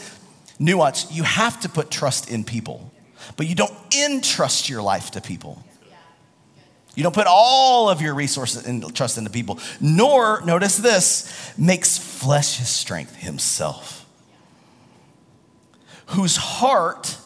nuance, 0.59 1.11
you 1.13 1.23
have 1.23 1.61
to 1.61 1.69
put 1.69 1.91
trust 1.91 2.31
in 2.31 2.45
people, 2.45 2.93
but 3.37 3.47
you 3.47 3.55
don't 3.55 3.75
entrust 3.95 4.69
your 4.69 4.83
life 4.83 5.11
to 5.13 5.21
people. 5.21 5.65
You 6.95 7.03
don't 7.03 7.15
put 7.15 7.27
all 7.27 7.89
of 7.89 8.03
your 8.03 8.15
resources 8.15 8.67
and 8.67 8.95
trust 8.95 9.17
into 9.17 9.31
people, 9.31 9.59
nor, 9.81 10.43
notice 10.45 10.77
this, 10.77 11.53
makes 11.57 11.97
flesh 11.97 12.59
his 12.59 12.69
strength 12.69 13.17
himself, 13.17 14.07
whose 16.07 16.37
heart 16.37 17.17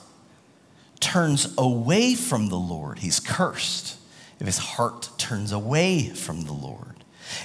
turns 1.00 1.52
away 1.58 2.14
from 2.14 2.48
the 2.48 2.56
Lord. 2.56 3.00
He's 3.00 3.18
cursed 3.18 3.98
if 4.38 4.46
his 4.46 4.58
heart 4.58 5.10
turns 5.18 5.50
away 5.50 6.10
from 6.10 6.42
the 6.42 6.52
Lord. 6.52 6.95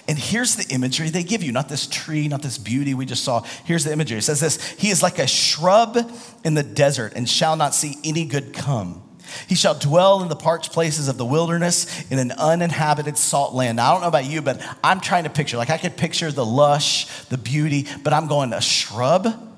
And 0.08 0.18
here's 0.18 0.56
the 0.56 0.74
imagery 0.74 1.10
they 1.10 1.24
give 1.24 1.44
you 1.44 1.52
not 1.52 1.70
this 1.70 1.88
tree, 1.88 2.28
not 2.28 2.42
this 2.42 2.58
beauty 2.58 2.94
we 2.94 3.06
just 3.06 3.24
saw. 3.24 3.44
Here's 3.66 3.84
the 3.84 3.92
imagery 3.92 4.18
it 4.18 4.24
says 4.24 4.40
this 4.40 4.72
He 4.72 4.90
is 4.90 5.04
like 5.04 5.20
a 5.20 5.28
shrub 5.28 5.98
in 6.44 6.54
the 6.54 6.64
desert 6.64 7.14
and 7.16 7.28
shall 7.28 7.56
not 7.56 7.74
see 7.74 7.98
any 8.04 8.26
good 8.26 8.54
come. 8.54 9.04
He 9.48 9.56
shall 9.56 9.78
dwell 9.78 10.22
in 10.22 10.30
the 10.30 10.36
parched 10.36 10.74
places 10.74 11.08
of 11.08 11.18
the 11.18 11.26
wilderness 11.26 12.10
in 12.12 12.20
an 12.20 12.32
uninhabited 12.34 13.18
salt 13.18 13.54
land. 13.54 13.78
Now, 13.78 13.90
I 13.90 13.92
don't 13.94 14.02
know 14.02 14.08
about 14.08 14.26
you, 14.26 14.42
but 14.42 14.62
I'm 14.84 15.00
trying 15.00 15.24
to 15.24 15.30
picture, 15.30 15.58
like, 15.58 15.70
I 15.70 15.78
could 15.78 15.96
picture 15.96 16.32
the 16.32 16.46
lush, 16.46 17.26
the 17.26 17.38
beauty, 17.38 17.88
but 18.04 18.14
I'm 18.14 18.28
going, 18.28 18.54
a 18.54 18.62
shrub? 18.62 19.50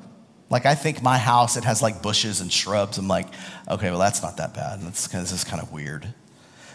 Like, 0.49 0.65
I 0.65 0.75
think 0.75 1.01
my 1.01 1.17
house, 1.17 1.57
it 1.57 1.63
has 1.63 1.81
like 1.81 2.03
bushes 2.03 2.41
and 2.41 2.51
shrubs. 2.51 2.97
I'm 2.97 3.07
like, 3.07 3.27
okay, 3.69 3.89
well, 3.89 3.99
that's 3.99 4.21
not 4.21 4.37
that 4.37 4.53
bad. 4.53 4.81
That's, 4.81 5.07
this 5.07 5.31
is 5.31 5.43
kind 5.43 5.61
of 5.61 5.71
weird. 5.71 6.03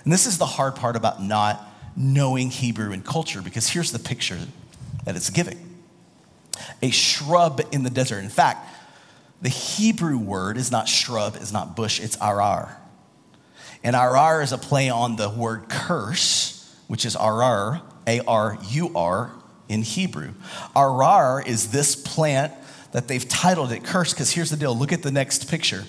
And 0.05 0.13
this 0.13 0.27
is 0.27 0.39
the 0.39 0.47
hard 0.47 0.75
part 0.75 0.97
about 0.97 1.23
not 1.23 1.65
knowing 1.99 2.49
Hebrew 2.51 2.93
and 2.93 3.05
culture 3.05 3.43
because 3.43 3.69
here's 3.69 3.91
the 3.91 3.99
picture 3.99 4.39
that 5.05 5.17
it's 5.17 5.31
giving 5.31 5.59
a 6.81 6.91
shrub 6.91 7.61
in 7.73 7.83
the 7.83 7.91
desert. 7.91 8.21
In 8.21 8.31
fact, 8.31 8.69
the 9.43 9.49
Hebrew 9.49 10.17
word 10.17 10.57
is 10.57 10.71
not 10.71 10.89
shrub, 10.89 11.37
is 11.37 11.53
not 11.53 11.77
bush, 11.77 12.01
it's 12.01 12.17
arar. 12.17 12.71
And 13.83 13.95
arar 13.95 14.43
is 14.43 14.53
a 14.53 14.59
play 14.59 14.91
on 14.91 15.17
the 15.17 15.29
word 15.29 15.69
curse, 15.69 16.77
which 16.87 17.05
is 17.05 17.17
arur, 17.17 17.81
A 18.07 18.21
R 18.21 18.59
U 18.71 18.93
R 18.95 19.33
in 19.69 19.83
Hebrew. 19.83 20.35
Arar 20.75 21.47
is 21.47 21.71
this 21.71 21.95
plant 21.95 22.53
that 22.93 23.07
they've 23.09 23.29
titled 23.29 23.73
it 23.73 23.85
curse 23.85 24.13
because 24.13 24.31
here's 24.31 24.51
the 24.51 24.57
deal 24.57 24.77
look 24.77 24.93
at 24.93 25.03
the 25.03 25.11
next 25.11 25.49
picture. 25.51 25.85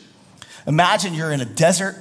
Imagine 0.68 1.14
you're 1.14 1.32
in 1.32 1.42
a 1.42 1.46
desert, 1.46 1.96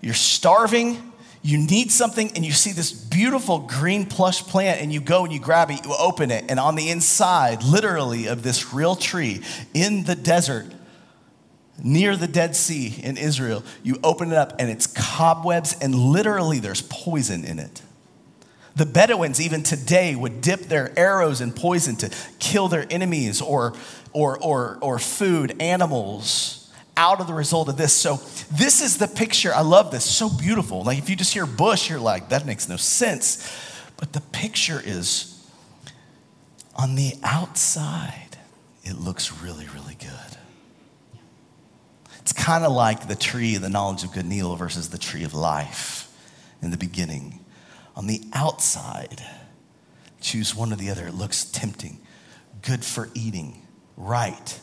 you're 0.00 0.14
starving, 0.14 1.07
you 1.42 1.58
need 1.58 1.90
something 1.90 2.32
and 2.34 2.44
you 2.44 2.52
see 2.52 2.72
this 2.72 2.92
beautiful 2.92 3.60
green 3.60 4.06
plush 4.06 4.42
plant 4.42 4.80
and 4.80 4.92
you 4.92 5.00
go 5.00 5.24
and 5.24 5.32
you 5.32 5.40
grab 5.40 5.70
it, 5.70 5.84
you 5.84 5.94
open 5.98 6.30
it, 6.30 6.44
and 6.48 6.58
on 6.58 6.74
the 6.74 6.90
inside, 6.90 7.62
literally, 7.62 8.26
of 8.26 8.42
this 8.42 8.72
real 8.72 8.96
tree 8.96 9.40
in 9.72 10.04
the 10.04 10.16
desert, 10.16 10.66
near 11.82 12.16
the 12.16 12.26
Dead 12.26 12.56
Sea 12.56 12.94
in 13.02 13.16
Israel, 13.16 13.62
you 13.82 13.98
open 14.02 14.32
it 14.32 14.36
up 14.36 14.54
and 14.58 14.68
it's 14.68 14.86
cobwebs 14.86 15.76
and 15.80 15.94
literally 15.94 16.58
there's 16.58 16.82
poison 16.82 17.44
in 17.44 17.58
it. 17.58 17.82
The 18.74 18.86
Bedouins, 18.86 19.40
even 19.40 19.62
today, 19.62 20.14
would 20.14 20.40
dip 20.40 20.62
their 20.62 20.96
arrows 20.98 21.40
in 21.40 21.52
poison 21.52 21.96
to 21.96 22.10
kill 22.38 22.68
their 22.68 22.86
enemies 22.90 23.40
or, 23.40 23.74
or, 24.12 24.38
or, 24.38 24.78
or 24.80 24.98
food, 24.98 25.60
animals 25.60 26.57
out 26.98 27.20
of 27.20 27.28
the 27.28 27.32
result 27.32 27.68
of 27.68 27.76
this. 27.76 27.94
So, 27.94 28.16
this 28.52 28.82
is 28.82 28.98
the 28.98 29.06
picture. 29.06 29.54
I 29.54 29.62
love 29.62 29.92
this. 29.92 30.04
So 30.04 30.28
beautiful. 30.28 30.82
Like, 30.82 30.98
if 30.98 31.08
you 31.08 31.14
just 31.14 31.32
hear 31.32 31.46
bush, 31.46 31.88
you're 31.88 32.00
like, 32.00 32.30
that 32.30 32.44
makes 32.44 32.68
no 32.68 32.76
sense. 32.76 33.48
But 33.96 34.12
the 34.12 34.20
picture 34.20 34.82
is 34.84 35.48
on 36.74 36.96
the 36.96 37.14
outside, 37.22 38.36
it 38.82 38.98
looks 38.98 39.40
really, 39.40 39.66
really 39.74 39.94
good. 39.94 40.38
It's 42.18 42.32
kind 42.32 42.64
of 42.64 42.72
like 42.72 43.06
the 43.06 43.16
tree 43.16 43.54
of 43.54 43.62
the 43.62 43.70
knowledge 43.70 44.02
of 44.02 44.12
good 44.12 44.24
and 44.24 44.32
evil 44.32 44.56
versus 44.56 44.90
the 44.90 44.98
tree 44.98 45.24
of 45.24 45.32
life 45.32 46.12
in 46.60 46.72
the 46.72 46.76
beginning. 46.76 47.44
On 47.94 48.08
the 48.08 48.22
outside, 48.32 49.22
choose 50.20 50.54
one 50.54 50.72
or 50.72 50.76
the 50.76 50.90
other. 50.90 51.06
It 51.06 51.14
looks 51.14 51.44
tempting, 51.44 52.00
good 52.60 52.84
for 52.84 53.08
eating, 53.14 53.62
right 53.96 54.60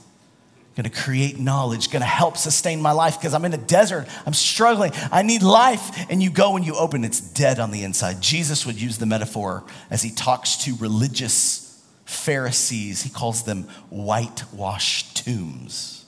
going 0.75 0.83
to 0.83 0.89
create 0.89 1.39
knowledge, 1.39 1.89
going 1.89 2.01
to 2.01 2.05
help 2.05 2.35
sustain 2.35 2.81
my 2.81 2.91
life 2.91 3.17
because 3.17 3.33
I'm 3.33 3.45
in 3.45 3.53
a 3.53 3.57
desert. 3.57 4.07
I'm 4.25 4.33
struggling. 4.33 4.91
I 5.11 5.21
need 5.21 5.41
life. 5.41 6.05
And 6.09 6.21
you 6.21 6.29
go 6.29 6.57
and 6.57 6.65
you 6.65 6.75
open, 6.75 7.05
it's 7.05 7.21
dead 7.21 7.59
on 7.59 7.71
the 7.71 7.83
inside. 7.83 8.21
Jesus 8.21 8.65
would 8.65 8.79
use 8.79 8.97
the 8.97 9.05
metaphor 9.05 9.63
as 9.89 10.01
he 10.01 10.11
talks 10.11 10.57
to 10.65 10.75
religious 10.75 11.81
Pharisees. 12.03 13.03
He 13.03 13.09
calls 13.09 13.43
them 13.43 13.63
whitewashed 13.89 15.25
tombs. 15.25 16.05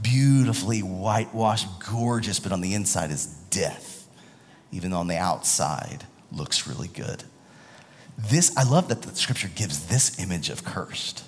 Beautifully 0.00 0.80
whitewashed, 0.80 1.66
gorgeous, 1.90 2.38
but 2.38 2.52
on 2.52 2.60
the 2.60 2.74
inside 2.74 3.10
is 3.10 3.26
death, 3.50 4.06
even 4.70 4.92
on 4.92 5.08
the 5.08 5.16
outside 5.16 6.04
looks 6.30 6.68
really 6.68 6.88
good. 6.88 7.24
This, 8.16 8.56
I 8.56 8.62
love 8.62 8.88
that 8.88 9.02
the 9.02 9.14
scripture 9.16 9.50
gives 9.52 9.86
this 9.86 10.20
image 10.20 10.50
of 10.50 10.64
cursed 10.64 11.24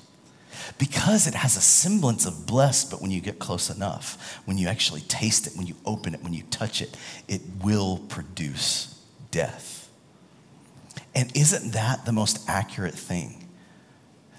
because 0.78 1.26
it 1.26 1.34
has 1.34 1.56
a 1.56 1.60
semblance 1.60 2.26
of 2.26 2.46
blessed, 2.46 2.90
but 2.90 3.00
when 3.00 3.10
you 3.10 3.20
get 3.20 3.38
close 3.38 3.70
enough, 3.70 4.40
when 4.44 4.58
you 4.58 4.68
actually 4.68 5.02
taste 5.02 5.46
it, 5.46 5.56
when 5.56 5.66
you 5.66 5.76
open 5.86 6.14
it, 6.14 6.22
when 6.22 6.32
you 6.32 6.42
touch 6.50 6.82
it, 6.82 6.96
it 7.28 7.40
will 7.62 7.98
produce 8.08 9.00
death. 9.30 9.88
And 11.14 11.34
isn't 11.36 11.72
that 11.72 12.04
the 12.04 12.12
most 12.12 12.48
accurate 12.48 12.94
thing? 12.94 13.48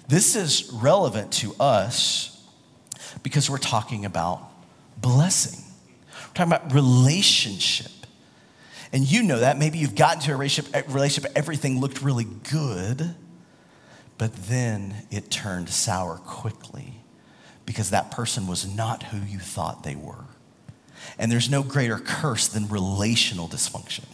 This 0.08 0.36
is 0.36 0.70
relevant 0.72 1.32
to 1.34 1.54
us 1.58 2.44
because 3.22 3.48
we're 3.48 3.58
talking 3.58 4.04
about 4.04 4.40
blessing. 5.00 5.64
We're 6.28 6.34
talking 6.34 6.52
about 6.52 6.72
relationship. 6.74 7.92
And 8.92 9.10
you 9.10 9.22
know 9.22 9.40
that. 9.40 9.58
Maybe 9.58 9.78
you've 9.78 9.94
gotten 9.94 10.20
to 10.22 10.32
a 10.32 10.36
relationship, 10.36 10.86
relationship 10.88 11.32
everything 11.34 11.80
looked 11.80 12.02
really 12.02 12.26
good 12.50 13.14
but 14.18 14.34
then 14.48 14.94
it 15.10 15.30
turned 15.30 15.68
sour 15.68 16.16
quickly 16.16 16.94
because 17.66 17.90
that 17.90 18.10
person 18.10 18.46
was 18.46 18.66
not 18.66 19.04
who 19.04 19.18
you 19.18 19.38
thought 19.38 19.82
they 19.82 19.96
were. 19.96 20.24
And 21.18 21.30
there's 21.30 21.50
no 21.50 21.62
greater 21.62 21.98
curse 21.98 22.48
than 22.48 22.68
relational 22.68 23.48
dysfunction. 23.48 24.04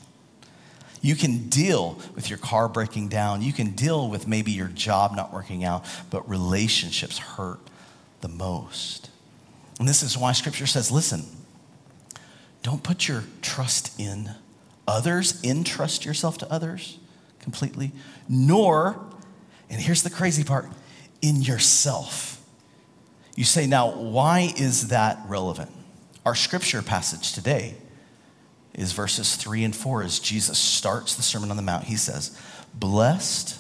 You 1.00 1.16
can 1.16 1.49
deal 1.49 2.00
with 2.14 2.30
your 2.30 2.38
car 2.38 2.68
breaking 2.68 3.09
down, 3.09 3.42
you 3.42 3.52
can 3.52 3.71
deal 3.71 4.09
with 4.09 4.28
maybe 4.28 4.52
your 4.52 4.68
job 4.68 5.14
not 5.16 5.32
working 5.32 5.64
out, 5.64 5.85
but 6.11 6.28
relationships 6.28 7.18
hurt 7.18 7.61
the 8.21 8.28
most. 8.28 9.11
And 9.80 9.88
this 9.88 10.02
is 10.02 10.16
why 10.16 10.32
scripture 10.32 10.66
says 10.66 10.90
listen, 10.90 11.25
don't 12.62 12.82
put 12.82 13.09
your 13.09 13.25
trust 13.42 13.99
in 14.00 14.30
others, 14.87 15.42
entrust 15.42 16.04
yourself 16.04 16.38
to 16.38 16.52
others 16.52 16.99
completely, 17.40 17.90
nor 18.28 19.04
and 19.73 19.81
here's 19.81 20.02
the 20.02 20.11
crazy 20.11 20.45
part 20.45 20.69
in 21.23 21.41
yourself. 21.41 22.41
You 23.35 23.45
say, 23.45 23.67
now, 23.67 23.91
why 23.91 24.52
is 24.57 24.88
that 24.88 25.19
relevant? 25.26 25.71
Our 26.26 26.35
scripture 26.35 26.83
passage 26.83 27.33
today 27.33 27.75
is 28.75 28.93
verses 28.93 29.35
three 29.35 29.64
and 29.64 29.75
four 29.75 30.02
as 30.02 30.19
Jesus 30.19 30.59
starts 30.59 31.14
the 31.14 31.23
Sermon 31.23 31.50
on 31.50 31.57
the 31.57 31.62
Mount. 31.62 31.85
He 31.85 31.97
says, 31.97 32.38
Blessed 32.75 33.59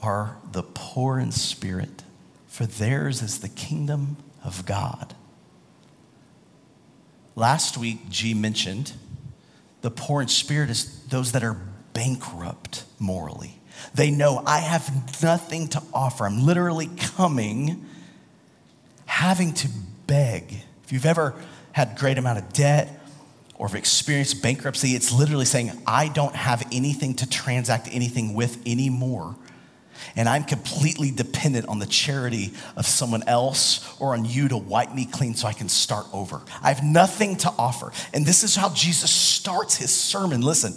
are 0.00 0.38
the 0.50 0.62
poor 0.62 1.18
in 1.18 1.30
spirit, 1.30 2.02
for 2.48 2.64
theirs 2.64 3.20
is 3.20 3.40
the 3.40 3.48
kingdom 3.50 4.16
of 4.42 4.64
God. 4.64 5.14
Last 7.36 7.76
week, 7.76 8.08
G 8.08 8.32
mentioned 8.32 8.92
the 9.82 9.90
poor 9.90 10.22
in 10.22 10.28
spirit 10.28 10.70
is 10.70 11.04
those 11.04 11.32
that 11.32 11.44
are 11.44 11.60
bankrupt 11.92 12.84
morally. 12.98 13.58
They 13.94 14.10
know 14.10 14.42
I 14.46 14.58
have 14.58 15.22
nothing 15.22 15.68
to 15.68 15.82
offer. 15.92 16.24
I'm 16.24 16.44
literally 16.44 16.88
coming 16.98 17.86
having 19.06 19.52
to 19.52 19.68
beg. 20.06 20.54
If 20.84 20.92
you've 20.92 21.06
ever 21.06 21.34
had 21.72 21.96
great 21.98 22.18
amount 22.18 22.38
of 22.38 22.52
debt 22.52 23.00
or 23.56 23.68
have 23.68 23.76
experienced 23.76 24.42
bankruptcy, 24.42 24.90
it's 24.90 25.12
literally 25.12 25.44
saying, 25.44 25.72
I 25.86 26.08
don't 26.08 26.34
have 26.34 26.66
anything 26.72 27.14
to 27.16 27.28
transact 27.28 27.88
anything 27.92 28.34
with 28.34 28.66
anymore. 28.66 29.36
And 30.16 30.28
I'm 30.28 30.44
completely 30.44 31.10
dependent 31.10 31.68
on 31.68 31.78
the 31.78 31.86
charity 31.86 32.52
of 32.76 32.86
someone 32.86 33.22
else 33.28 33.94
or 34.00 34.14
on 34.14 34.24
you 34.24 34.48
to 34.48 34.56
wipe 34.56 34.94
me 34.94 35.04
clean 35.04 35.34
so 35.34 35.46
I 35.46 35.52
can 35.52 35.68
start 35.68 36.06
over. 36.12 36.40
I 36.62 36.72
have 36.72 36.82
nothing 36.82 37.36
to 37.38 37.52
offer. 37.58 37.92
And 38.12 38.26
this 38.26 38.42
is 38.42 38.56
how 38.56 38.70
Jesus 38.70 39.10
starts 39.10 39.76
his 39.76 39.94
sermon. 39.94 40.40
Listen, 40.40 40.74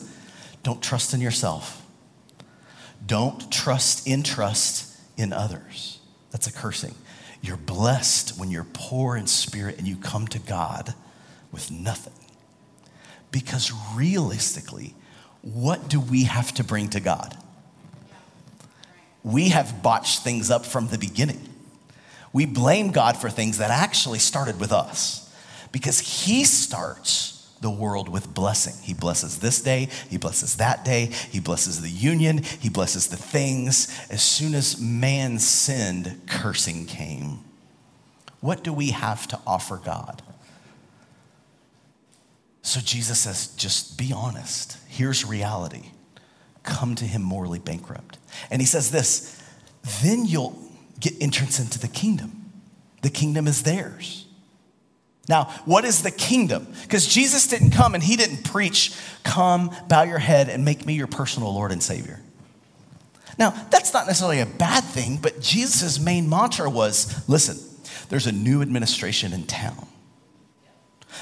don't 0.64 0.82
trust 0.82 1.14
in 1.14 1.22
yourself. 1.22 1.85
Don't 3.06 3.52
trust 3.52 4.08
in 4.08 4.24
trust 4.24 5.00
in 5.18 5.32
others. 5.32 6.00
That's 6.32 6.48
a 6.48 6.52
cursing. 6.52 6.96
You're 7.42 7.58
blessed 7.58 8.40
when 8.40 8.50
you're 8.50 8.68
poor 8.74 9.16
in 9.16 9.28
spirit 9.28 9.78
and 9.78 9.88
you 9.88 9.96
come 9.96 10.28
to 10.28 10.40
God 10.40 10.94
with 11.52 11.72
nothing. 11.72 12.14
Because 13.32 13.72
realistically, 13.96 14.96
what 15.42 15.88
do 15.88 16.00
we 16.00 16.24
have 16.24 16.54
to 16.56 16.64
bring 16.64 16.90
to 16.90 17.00
God? 17.00 17.38
We 19.24 19.50
have 19.50 19.84
botched 19.84 20.24
things 20.24 20.50
up 20.50 20.66
from 20.66 20.88
the 20.88 20.98
beginning. 20.98 21.50
We 22.34 22.46
blame 22.46 22.92
God 22.92 23.16
for 23.18 23.30
things 23.30 23.60
that 23.60 23.72
actually 23.72 24.20
started 24.20 24.60
with 24.60 24.72
us 24.72 25.34
because 25.72 26.00
He 26.00 26.44
starts 26.44 27.25
the 27.62 27.70
world 27.70 28.10
with 28.10 28.34
blessing. 28.34 28.76
He 28.84 28.94
blesses 28.94 29.40
this 29.40 29.62
day, 29.62 29.90
He 30.10 30.18
blesses 30.18 30.58
that 30.58 30.86
day, 30.86 31.08
He 31.32 31.40
blesses 31.40 31.82
the 31.82 31.90
union, 31.90 32.44
He 32.44 32.70
blesses 32.70 33.08
the 33.08 33.18
things. 33.18 33.88
As 34.10 34.22
soon 34.22 34.54
as 34.54 34.80
man 34.80 35.40
sinned, 35.40 36.22
cursing 36.28 36.86
came. 36.86 37.40
What 38.42 38.64
do 38.64 38.72
we 38.72 38.92
have 38.92 39.28
to 39.30 39.40
offer 39.48 39.78
God? 39.78 40.22
So 42.62 42.80
Jesus 42.80 43.20
says, 43.20 43.48
just 43.56 43.98
be 43.98 44.12
honest. 44.12 44.78
Here's 44.88 45.24
reality. 45.24 45.92
Come 46.64 46.96
to 46.96 47.06
Him 47.06 47.22
morally 47.22 47.60
bankrupt. 47.60 48.18
And 48.50 48.62
He 48.62 48.66
says 48.66 48.92
this 48.92 49.42
then 50.02 50.26
you'll 50.26 50.58
get 51.00 51.14
entrance 51.22 51.60
into 51.60 51.80
the 51.80 51.88
kingdom. 51.88 52.52
The 53.02 53.10
kingdom 53.10 53.48
is 53.48 53.64
theirs. 53.64 54.25
Now, 55.27 55.46
what 55.65 55.86
is 55.86 56.03
the 56.03 56.12
kingdom? 56.12 56.67
Because 56.84 57.08
Jesus 57.08 57.48
didn't 57.48 57.72
come 57.72 57.96
and 57.96 58.03
he 58.03 58.15
didn't 58.15 58.44
preach, 58.44 58.94
come, 59.24 59.72
bow 59.88 60.03
your 60.03 60.20
head, 60.20 60.50
and 60.50 60.63
make 60.63 60.86
me 60.86 60.94
your 60.94 61.08
personal 61.08 61.53
Lord 61.53 61.72
and 61.72 61.82
Savior. 61.82 62.22
Now, 63.38 63.50
that's 63.70 63.94
not 63.94 64.08
necessarily 64.08 64.39
a 64.39 64.46
bad 64.46 64.84
thing, 64.84 65.17
but 65.17 65.41
Jesus' 65.41 66.00
main 66.00 66.29
mantra 66.29 66.70
was 66.70 67.27
listen, 67.27 67.58
there's 68.10 68.27
a 68.27 68.32
new 68.32 68.62
administration 68.62 69.34
in 69.34 69.46
town. 69.46 69.88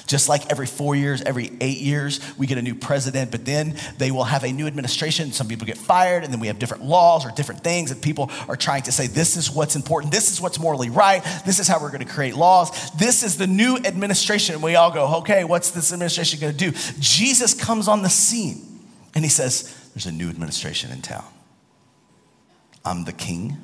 Just 0.07 0.29
like 0.29 0.51
every 0.51 0.65
four 0.65 0.95
years, 0.95 1.21
every 1.21 1.51
eight 1.62 1.79
years, 1.79 2.19
we 2.38 2.47
get 2.47 2.57
a 2.57 2.62
new 2.62 2.75
president, 2.75 3.31
but 3.31 3.45
then 3.45 3.75
they 3.97 4.12
will 4.12 4.23
have 4.23 4.43
a 4.43 4.51
new 4.51 4.67
administration. 4.67 5.31
Some 5.31 5.47
people 5.47 5.65
get 5.65 5.77
fired, 5.77 6.23
and 6.23 6.31
then 6.31 6.39
we 6.39 6.47
have 6.47 6.59
different 6.59 6.83
laws 6.83 7.25
or 7.25 7.31
different 7.31 7.63
things 7.63 7.89
that 7.89 8.01
people 8.01 8.29
are 8.47 8.55
trying 8.55 8.83
to 8.83 8.91
say 8.91 9.07
this 9.07 9.38
is 9.38 9.51
what's 9.51 9.75
important, 9.75 10.12
this 10.12 10.31
is 10.31 10.41
what's 10.41 10.59
morally 10.59 10.89
right, 10.89 11.23
this 11.45 11.59
is 11.59 11.67
how 11.67 11.79
we're 11.81 11.91
going 11.91 12.05
to 12.05 12.12
create 12.12 12.35
laws. 12.35 12.91
This 12.91 13.23
is 13.23 13.38
the 13.38 13.47
new 13.47 13.77
administration. 13.77 14.55
And 14.55 14.63
we 14.63 14.75
all 14.75 14.91
go, 14.91 15.17
okay, 15.17 15.43
what's 15.43 15.71
this 15.71 15.93
administration 15.93 16.39
going 16.39 16.55
to 16.55 16.71
do? 16.71 16.77
Jesus 17.00 17.53
comes 17.53 17.88
on 17.88 18.01
the 18.01 18.09
scene 18.09 18.73
and 19.15 19.23
he 19.23 19.29
says, 19.29 19.73
There's 19.93 20.05
a 20.05 20.12
new 20.12 20.29
administration 20.29 20.91
in 20.91 21.01
town. 21.01 21.25
I'm 22.85 23.05
the 23.05 23.13
king. 23.13 23.57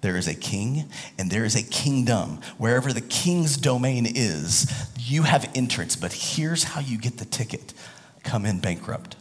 There 0.00 0.16
is 0.16 0.28
a 0.28 0.34
king 0.34 0.88
and 1.18 1.30
there 1.30 1.44
is 1.44 1.56
a 1.56 1.62
kingdom. 1.62 2.40
Wherever 2.56 2.92
the 2.92 3.00
king's 3.00 3.56
domain 3.56 4.06
is, 4.06 4.70
you 4.98 5.24
have 5.24 5.50
entrance. 5.54 5.96
But 5.96 6.12
here's 6.12 6.64
how 6.64 6.80
you 6.80 6.98
get 6.98 7.18
the 7.18 7.24
ticket 7.24 7.74
come 8.22 8.44
in 8.44 8.60
bankrupt. 8.60 9.16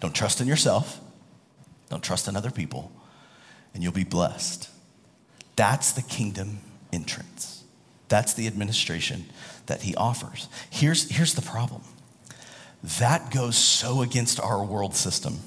Don't 0.00 0.14
trust 0.14 0.40
in 0.40 0.46
yourself, 0.46 1.00
don't 1.90 2.02
trust 2.02 2.28
in 2.28 2.36
other 2.36 2.50
people, 2.50 2.92
and 3.74 3.82
you'll 3.82 3.92
be 3.92 4.04
blessed. 4.04 4.68
That's 5.56 5.92
the 5.92 6.02
kingdom 6.02 6.60
entrance. 6.92 7.64
That's 8.08 8.34
the 8.34 8.46
administration 8.46 9.26
that 9.66 9.82
he 9.82 9.94
offers. 9.96 10.48
Here's, 10.70 11.10
here's 11.10 11.34
the 11.34 11.42
problem 11.42 11.82
that 13.00 13.32
goes 13.32 13.56
so 13.56 14.02
against 14.02 14.38
our 14.38 14.64
world 14.64 14.94
system. 14.94 15.40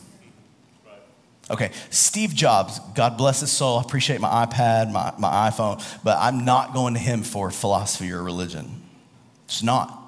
Okay, 1.52 1.72
Steve 1.90 2.34
Jobs, 2.34 2.80
God 2.96 3.18
bless 3.18 3.42
his 3.42 3.52
soul. 3.52 3.78
I 3.78 3.82
appreciate 3.82 4.22
my 4.22 4.46
iPad, 4.46 4.90
my, 4.92 5.14
my 5.20 5.50
iPhone, 5.50 5.84
but 6.02 6.18
I'm 6.18 6.46
not 6.46 6.74
going 6.74 6.94
to 6.94 7.00
him 7.00 7.24
for 7.24 7.52
philosophy 7.52 8.12
or 8.12 8.24
religion. 8.24 8.82
It's 9.46 9.62
not. 9.62 10.02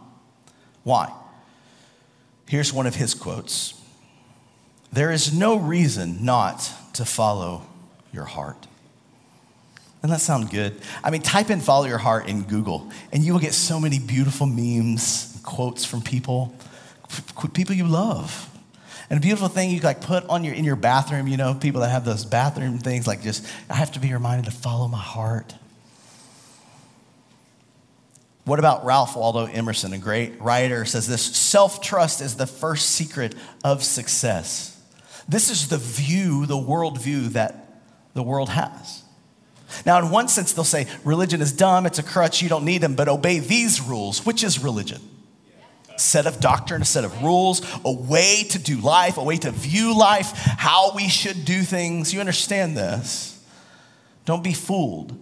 Why? 0.84 1.14
Here's 2.48 2.72
one 2.72 2.88
of 2.88 2.96
his 2.96 3.14
quotes 3.14 3.74
There 4.94 5.12
is 5.12 5.38
no 5.38 5.58
reason 5.58 6.24
not 6.24 6.72
to 6.94 7.04
follow 7.04 7.64
your 8.14 8.26
heart. 8.26 8.68
Doesn't 10.02 10.14
that 10.14 10.22
sound 10.22 10.50
good? 10.50 10.80
I 11.04 11.12
mean, 11.12 11.22
type 11.22 11.50
in 11.50 11.60
follow 11.60 11.86
your 11.86 11.98
heart 11.98 12.28
in 12.28 12.44
Google, 12.44 12.90
and 13.12 13.24
you 13.24 13.34
will 13.34 13.40
get 13.40 13.54
so 13.54 13.80
many 13.80 14.00
beautiful 14.00 14.48
memes, 14.48 15.40
quotes 15.44 15.84
from 15.84 16.02
people, 16.02 16.54
people 17.54 17.76
you 17.76 17.88
love. 17.88 18.50
And 19.10 19.18
a 19.18 19.22
beautiful 19.22 19.48
thing 19.48 19.70
you 19.70 19.80
like 19.82 20.02
put 20.02 20.26
on 20.28 20.44
your 20.44 20.54
in 20.54 20.64
your 20.64 20.76
bathroom, 20.76 21.28
you 21.28 21.38
know, 21.38 21.54
people 21.54 21.82
that 21.82 21.90
have 21.90 22.06
those 22.06 22.26
bathroom 22.26 22.80
things, 22.80 23.06
like 23.06 23.22
just 23.22 23.46
I 23.70 23.76
have 23.76 23.92
to 23.94 24.00
be 24.00 24.14
reminded 24.14 24.46
to 24.46 24.52
follow 24.52 24.88
my 24.88 25.00
heart. 25.00 25.54
What 28.46 28.60
about 28.60 28.84
Ralph 28.84 29.16
Waldo 29.16 29.46
Emerson, 29.46 29.94
a 29.94 29.98
great 29.98 30.42
writer, 30.42 30.84
says 30.84 31.08
this 31.08 31.24
self-trust 31.24 32.20
is 32.22 32.36
the 32.36 32.48
first 32.48 32.90
secret 32.92 33.36
of 33.64 33.84
success. 33.84 34.82
This 35.30 35.50
is 35.50 35.70
the 35.70 35.78
view, 35.78 36.46
the 36.46 36.58
worldview 36.58 37.30
that 37.30 37.82
the 38.14 38.24
world 38.24 38.50
has. 38.50 39.04
Now, 39.86 39.98
in 40.00 40.12
one 40.12 40.28
sense, 40.28 40.52
they'll 40.52 40.66
say 40.66 40.88
religion 41.06 41.42
is 41.42 41.54
dumb, 41.54 41.86
it's 41.86 42.00
a 42.00 42.04
crutch, 42.04 42.42
you 42.42 42.50
don't 42.50 42.66
need 42.66 42.80
them, 42.80 42.96
but 42.96 43.08
obey 43.08 43.40
these 43.40 43.80
rules, 43.82 44.26
which 44.26 44.44
is 44.44 44.62
religion 44.62 45.02
set 46.04 46.28
of 46.28 46.40
doctrine, 46.40 46.82
a 46.82 46.86
set 46.86 47.04
of 47.04 47.24
rules, 47.24 47.62
a 47.84 47.92
way 47.92 48.44
to 48.50 48.60
do 48.60 48.78
life, 48.78 49.18
a 49.18 49.24
way 49.24 49.38
to 49.38 49.52
view 49.52 49.98
life, 49.98 50.32
how 50.36 50.94
we 50.94 51.08
should 51.10 51.46
do 51.46 51.62
things. 51.64 52.14
You 52.14 52.20
understand 52.20 52.78
this. 52.78 53.44
Don't 54.26 54.44
be 54.44 54.54
fooled. 54.54 55.18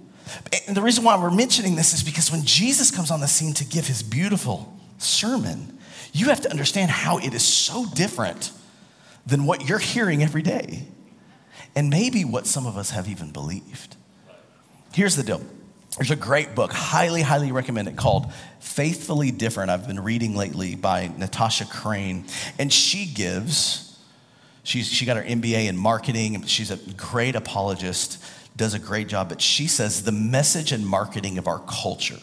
And 0.67 0.76
the 0.76 0.82
reason 0.82 1.04
why 1.04 1.22
we're 1.22 1.32
mentioning 1.32 1.76
this 1.76 1.94
is 1.94 2.04
because 2.04 2.32
when 2.32 2.44
Jesus 2.44 2.91
comes 2.91 3.12
on 3.12 3.20
the 3.20 3.28
scene 3.28 3.54
to 3.56 3.65
give 3.65 3.88
his 3.88 4.04
beautiful 4.04 4.74
sermon, 4.98 5.78
you 6.13 6.28
have 6.28 6.41
to 6.41 6.50
understand 6.50 6.91
how 6.91 7.17
it 7.17 7.34
is 7.34 7.44
so 7.44 7.86
different 7.86 8.52
than 9.26 9.46
what 9.46 9.67
you're 9.67 9.80
hearing 9.80 10.24
every 10.24 10.41
day, 10.41 10.88
and 11.76 11.89
maybe 11.89 12.26
what 12.26 12.48
some 12.48 12.65
of 12.65 12.78
us 12.78 12.91
have 12.91 13.08
even 13.08 13.32
believed. 13.32 13.96
Here's 14.94 15.15
the 15.15 15.24
deal 15.24 15.41
there's 15.97 16.12
a 16.12 16.15
great 16.15 16.56
book, 16.56 16.71
highly, 16.71 17.21
highly 17.21 17.51
recommend 17.51 17.88
it, 17.88 17.97
called 17.97 18.32
Faithfully 18.60 19.32
Different. 19.32 19.69
I've 19.69 19.88
been 19.88 19.99
reading 19.99 20.36
lately 20.36 20.75
by 20.75 21.12
Natasha 21.17 21.65
Crain. 21.65 22.25
And 22.58 22.71
she 22.71 23.06
gives, 23.06 23.99
she's, 24.63 24.88
she 24.88 25.06
got 25.06 25.17
her 25.17 25.23
MBA 25.23 25.67
in 25.67 25.75
marketing. 25.75 26.43
She's 26.45 26.71
a 26.71 26.77
great 26.93 27.36
apologist, 27.36 28.23
does 28.56 28.73
a 28.73 28.80
great 28.80 29.10
job. 29.10 29.27
But 29.27 29.41
she 29.41 29.67
says 29.67 30.04
the 30.04 30.13
message 30.13 30.71
and 30.71 30.88
marketing 30.88 31.38
of 31.38 31.47
our 31.47 31.60
culture 31.60 32.19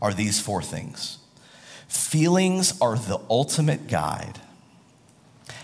are 0.00 0.14
these 0.14 0.40
four 0.40 0.62
things 0.62 1.18
feelings 1.88 2.80
are 2.80 2.96
the 2.96 3.20
ultimate 3.30 3.86
guide, 3.86 4.40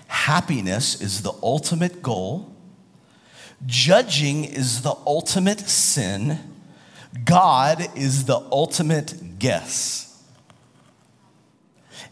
happiness 0.07 1.00
is 1.00 1.22
the 1.22 1.33
ultimate 1.42 2.03
goal, 2.03 2.55
judging 3.66 4.44
is 4.44 4.83
the 4.83 4.94
ultimate 5.07 5.61
sin 5.61 6.50
God 7.25 7.87
is 7.96 8.25
the 8.25 8.40
ultimate 8.53 9.38
guest. 9.38 10.09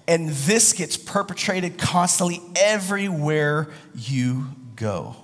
And 0.07 0.31
this 0.31 0.73
gets 0.73 0.97
perpetrated 0.97 1.79
constantly 1.79 2.41
everywhere 2.57 3.69
you 3.95 4.47
go. 4.75 5.17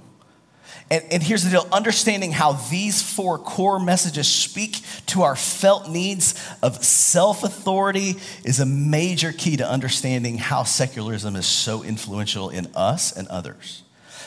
And, 0.91 1.03
and, 1.11 1.23
here's 1.23 1.43
the 1.43 1.51
deal 1.51 1.67
understanding 1.73 2.31
how 2.31 2.53
these 2.53 3.01
four 3.01 3.39
core 3.39 3.81
messages 3.81 4.29
speak 4.29 4.81
to 5.07 5.23
our 5.23 5.35
felt 5.35 5.89
needs 5.89 6.35
of 6.63 6.85
self 6.85 7.43
authority 7.43 8.17
is 8.45 8.61
a 8.61 8.67
major 8.67 9.33
key 9.33 9.57
to 9.57 9.69
understanding 9.69 10.37
how 10.37 10.65
secularism 10.65 11.37
is 11.37 11.47
so 11.47 11.83
influential 11.83 12.51
in 12.51 12.69
us 12.75 13.17
and 13.17 13.27
others. 13.29 13.83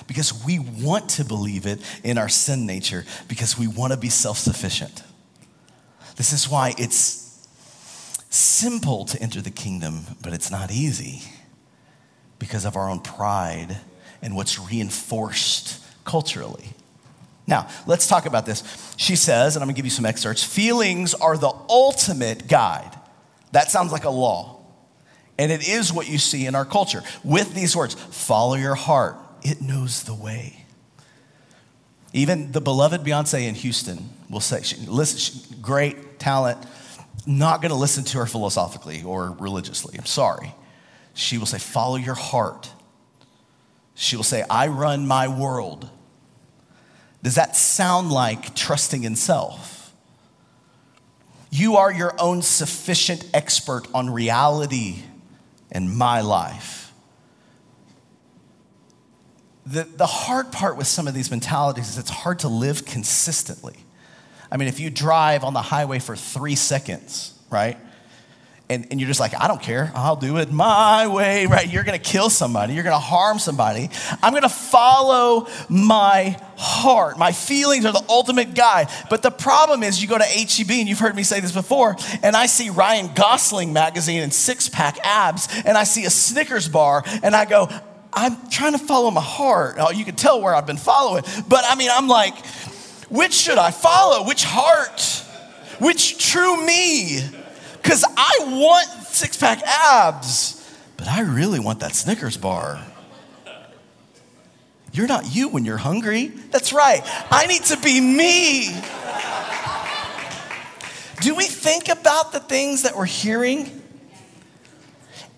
Because 0.07 0.43
we 0.45 0.57
want 0.57 1.09
to 1.11 1.23
believe 1.23 1.67
it 1.67 1.79
in 2.03 2.17
our 2.17 2.29
sin 2.29 2.65
nature, 2.65 3.05
because 3.27 3.57
we 3.57 3.67
want 3.67 3.93
to 3.93 3.97
be 3.97 4.09
self 4.09 4.39
sufficient. 4.39 5.03
This 6.17 6.33
is 6.33 6.49
why 6.49 6.73
it's 6.77 7.47
simple 8.29 9.05
to 9.05 9.21
enter 9.21 9.41
the 9.41 9.51
kingdom, 9.51 10.01
but 10.21 10.33
it's 10.33 10.51
not 10.51 10.71
easy 10.71 11.21
because 12.39 12.65
of 12.65 12.75
our 12.75 12.89
own 12.89 12.99
pride 12.99 13.77
and 14.21 14.35
what's 14.35 14.59
reinforced 14.59 15.83
culturally. 16.03 16.69
Now, 17.45 17.67
let's 17.85 18.07
talk 18.07 18.25
about 18.25 18.45
this. 18.45 18.63
She 18.97 19.15
says, 19.15 19.55
and 19.55 19.63
I'm 19.63 19.67
gonna 19.67 19.75
give 19.75 19.85
you 19.85 19.91
some 19.91 20.05
excerpts 20.05 20.43
feelings 20.43 21.13
are 21.13 21.37
the 21.37 21.53
ultimate 21.69 22.47
guide. 22.47 22.91
That 23.53 23.71
sounds 23.71 23.91
like 23.91 24.03
a 24.03 24.09
law. 24.09 24.59
And 25.39 25.51
it 25.51 25.67
is 25.67 25.93
what 25.93 26.09
you 26.09 26.17
see 26.17 26.47
in 26.47 26.55
our 26.55 26.65
culture 26.65 27.03
with 27.23 27.53
these 27.53 27.75
words 27.75 27.93
follow 27.93 28.55
your 28.55 28.75
heart, 28.75 29.17
it 29.43 29.61
knows 29.61 30.03
the 30.03 30.15
way. 30.15 30.65
Even 32.11 32.51
the 32.51 32.61
beloved 32.61 33.01
Beyonce 33.01 33.47
in 33.47 33.53
Houston 33.55 34.09
will 34.29 34.39
say, 34.39 34.61
she, 34.63 34.77
listen, 34.77 35.19
she, 35.19 35.55
great 35.61 35.95
talent, 36.19 36.57
not 37.25 37.61
gonna 37.61 37.75
listen 37.75 38.03
to 38.05 38.19
her 38.19 38.25
philosophically 38.25 39.03
or 39.03 39.35
religiously. 39.39 39.97
I'm 39.97 40.05
sorry. 40.05 40.53
She 41.13 41.37
will 41.37 41.45
say, 41.45 41.57
follow 41.57 41.95
your 41.95 42.15
heart. 42.15 42.71
She 43.95 44.15
will 44.15 44.23
say, 44.23 44.43
I 44.49 44.67
run 44.67 45.07
my 45.07 45.27
world. 45.27 45.89
Does 47.23 47.35
that 47.35 47.55
sound 47.55 48.11
like 48.11 48.55
trusting 48.55 49.03
in 49.03 49.15
self? 49.15 49.91
You 51.49 51.77
are 51.77 51.91
your 51.91 52.13
own 52.19 52.41
sufficient 52.41 53.27
expert 53.33 53.87
on 53.93 54.09
reality 54.09 54.97
and 55.71 55.95
my 55.97 56.21
life. 56.21 56.93
The, 59.65 59.83
the 59.83 60.05
hard 60.05 60.51
part 60.51 60.77
with 60.77 60.87
some 60.87 61.07
of 61.07 61.13
these 61.13 61.31
mentalities 61.31 61.89
is 61.89 61.97
it's 61.97 62.09
hard 62.09 62.39
to 62.39 62.47
live 62.47 62.85
consistently. 62.85 63.75
I 64.51 64.57
mean, 64.57 64.67
if 64.67 64.79
you 64.79 64.89
drive 64.89 65.43
on 65.43 65.53
the 65.53 65.61
highway 65.61 65.99
for 65.99 66.15
three 66.15 66.55
seconds, 66.55 67.33
right? 67.49 67.77
and, 68.69 68.85
and 68.91 68.99
you're 68.99 69.07
just 69.07 69.19
like, 69.19 69.33
I 69.39 69.47
don't 69.47 69.61
care. 69.61 69.91
I'll 69.95 70.17
do 70.17 70.37
it 70.37 70.51
my 70.51 71.07
way, 71.07 71.45
right? 71.45 71.71
You're 71.71 71.83
gonna 71.83 71.99
kill 71.99 72.29
somebody. 72.29 72.73
You're 72.73 72.83
gonna 72.83 72.99
harm 72.99 73.39
somebody. 73.39 73.89
I'm 74.21 74.33
gonna 74.33 74.49
follow 74.49 75.47
my 75.69 76.37
heart. 76.57 77.17
My 77.17 77.31
feelings 77.31 77.85
are 77.85 77.93
the 77.93 78.03
ultimate 78.09 78.55
guide. 78.55 78.89
But 79.09 79.21
the 79.21 79.31
problem 79.31 79.83
is, 79.83 80.01
you 80.01 80.09
go 80.09 80.17
to 80.17 80.23
HEB, 80.23 80.71
and 80.71 80.89
you've 80.89 80.99
heard 80.99 81.15
me 81.15 81.23
say 81.23 81.39
this 81.39 81.53
before, 81.53 81.95
and 82.21 82.35
I 82.35 82.47
see 82.47 82.69
Ryan 82.69 83.11
Gosling 83.13 83.71
magazine 83.71 84.21
and 84.21 84.33
six 84.33 84.67
pack 84.67 84.97
abs, 85.01 85.47
and 85.65 85.77
I 85.77 85.85
see 85.85 86.03
a 86.03 86.09
Snickers 86.09 86.67
bar, 86.67 87.03
and 87.23 87.35
I 87.35 87.45
go, 87.45 87.69
I'm 88.11 88.49
trying 88.49 88.73
to 88.73 88.79
follow 88.79 89.11
my 89.11 89.21
heart. 89.21 89.75
Oh, 89.79 89.91
you 89.91 90.03
can 90.03 90.15
tell 90.15 90.41
where 90.41 90.53
I've 90.53 90.65
been 90.65 90.77
following. 90.77 91.23
But 91.47 91.63
I 91.67 91.75
mean, 91.75 91.89
I'm 91.91 92.07
like, 92.07 92.33
which 93.09 93.33
should 93.33 93.57
I 93.57 93.71
follow? 93.71 94.25
Which 94.25 94.43
heart? 94.43 95.01
Which 95.79 96.17
true 96.17 96.65
me? 96.65 97.21
because 97.87 98.03
I 98.17 98.39
want 98.41 98.89
six 99.07 99.37
pack 99.37 99.61
abs, 99.63 100.61
but 100.97 101.07
I 101.07 101.21
really 101.21 101.57
want 101.57 101.79
that 101.79 101.95
Snickers 101.95 102.35
bar. 102.35 102.85
You're 104.91 105.07
not 105.07 105.33
you 105.33 105.47
when 105.47 105.63
you're 105.63 105.77
hungry. 105.77 106.27
That's 106.27 106.73
right. 106.73 107.01
I 107.31 107.47
need 107.47 107.63
to 107.65 107.77
be 107.77 108.01
me. 108.01 108.75
Do 111.21 111.33
we 111.33 111.45
think 111.45 111.87
about 111.87 112.33
the 112.33 112.41
things 112.41 112.81
that 112.81 112.97
we're 112.97 113.05
hearing? 113.05 113.81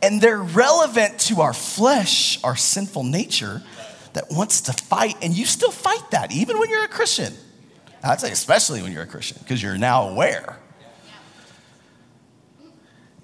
And 0.02 0.20
they're 0.20 0.42
relevant 0.42 1.20
to 1.22 1.42
our 1.42 1.54
flesh, 1.54 2.44
our 2.44 2.56
sinful 2.56 3.04
nature 3.04 3.62
that 4.14 4.32
wants 4.32 4.62
to 4.62 4.74
fight, 4.74 5.18
and 5.22 5.38
you 5.38 5.46
still 5.46 5.72
fight 5.72 6.10
that 6.12 6.32
even 6.32 6.58
when 6.58 6.72
you're 6.72 6.86
a 6.86 6.88
Christian. 6.88 7.32
I'd 8.04 8.22
say, 8.22 8.32
especially 8.32 8.82
when 8.82 8.92
you're 8.92 9.04
a 9.04 9.08
Christian, 9.08 9.38
because 9.42 9.62
you're 9.62 9.78
now 9.78 10.10
aware. 10.10 10.58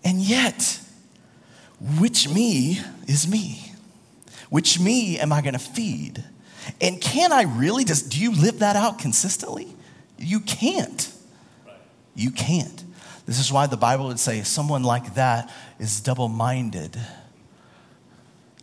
And 0.04 0.22
yet, 0.22 0.80
which 2.00 2.30
me 2.30 2.80
is 3.08 3.28
me? 3.28 3.72
Which 4.50 4.80
me 4.80 5.18
am 5.20 5.34
I 5.34 5.42
gonna 5.42 5.60
feed? 5.60 6.24
And 6.82 7.00
can 7.02 7.32
I 7.32 7.44
really 7.44 7.84
just, 7.84 8.10
do 8.10 8.20
you 8.20 8.32
live 8.32 8.60
that 8.60 8.76
out 8.76 9.00
consistently? 9.00 9.68
You 10.18 10.40
can't. 10.40 11.12
You 12.16 12.32
can't. 12.32 12.84
This 13.26 13.40
is 13.40 13.52
why 13.52 13.68
the 13.68 13.78
Bible 13.78 14.08
would 14.08 14.20
say 14.20 14.44
someone 14.44 14.84
like 14.84 15.16
that 15.16 15.52
is 15.80 16.00
double 16.00 16.28
minded, 16.28 17.00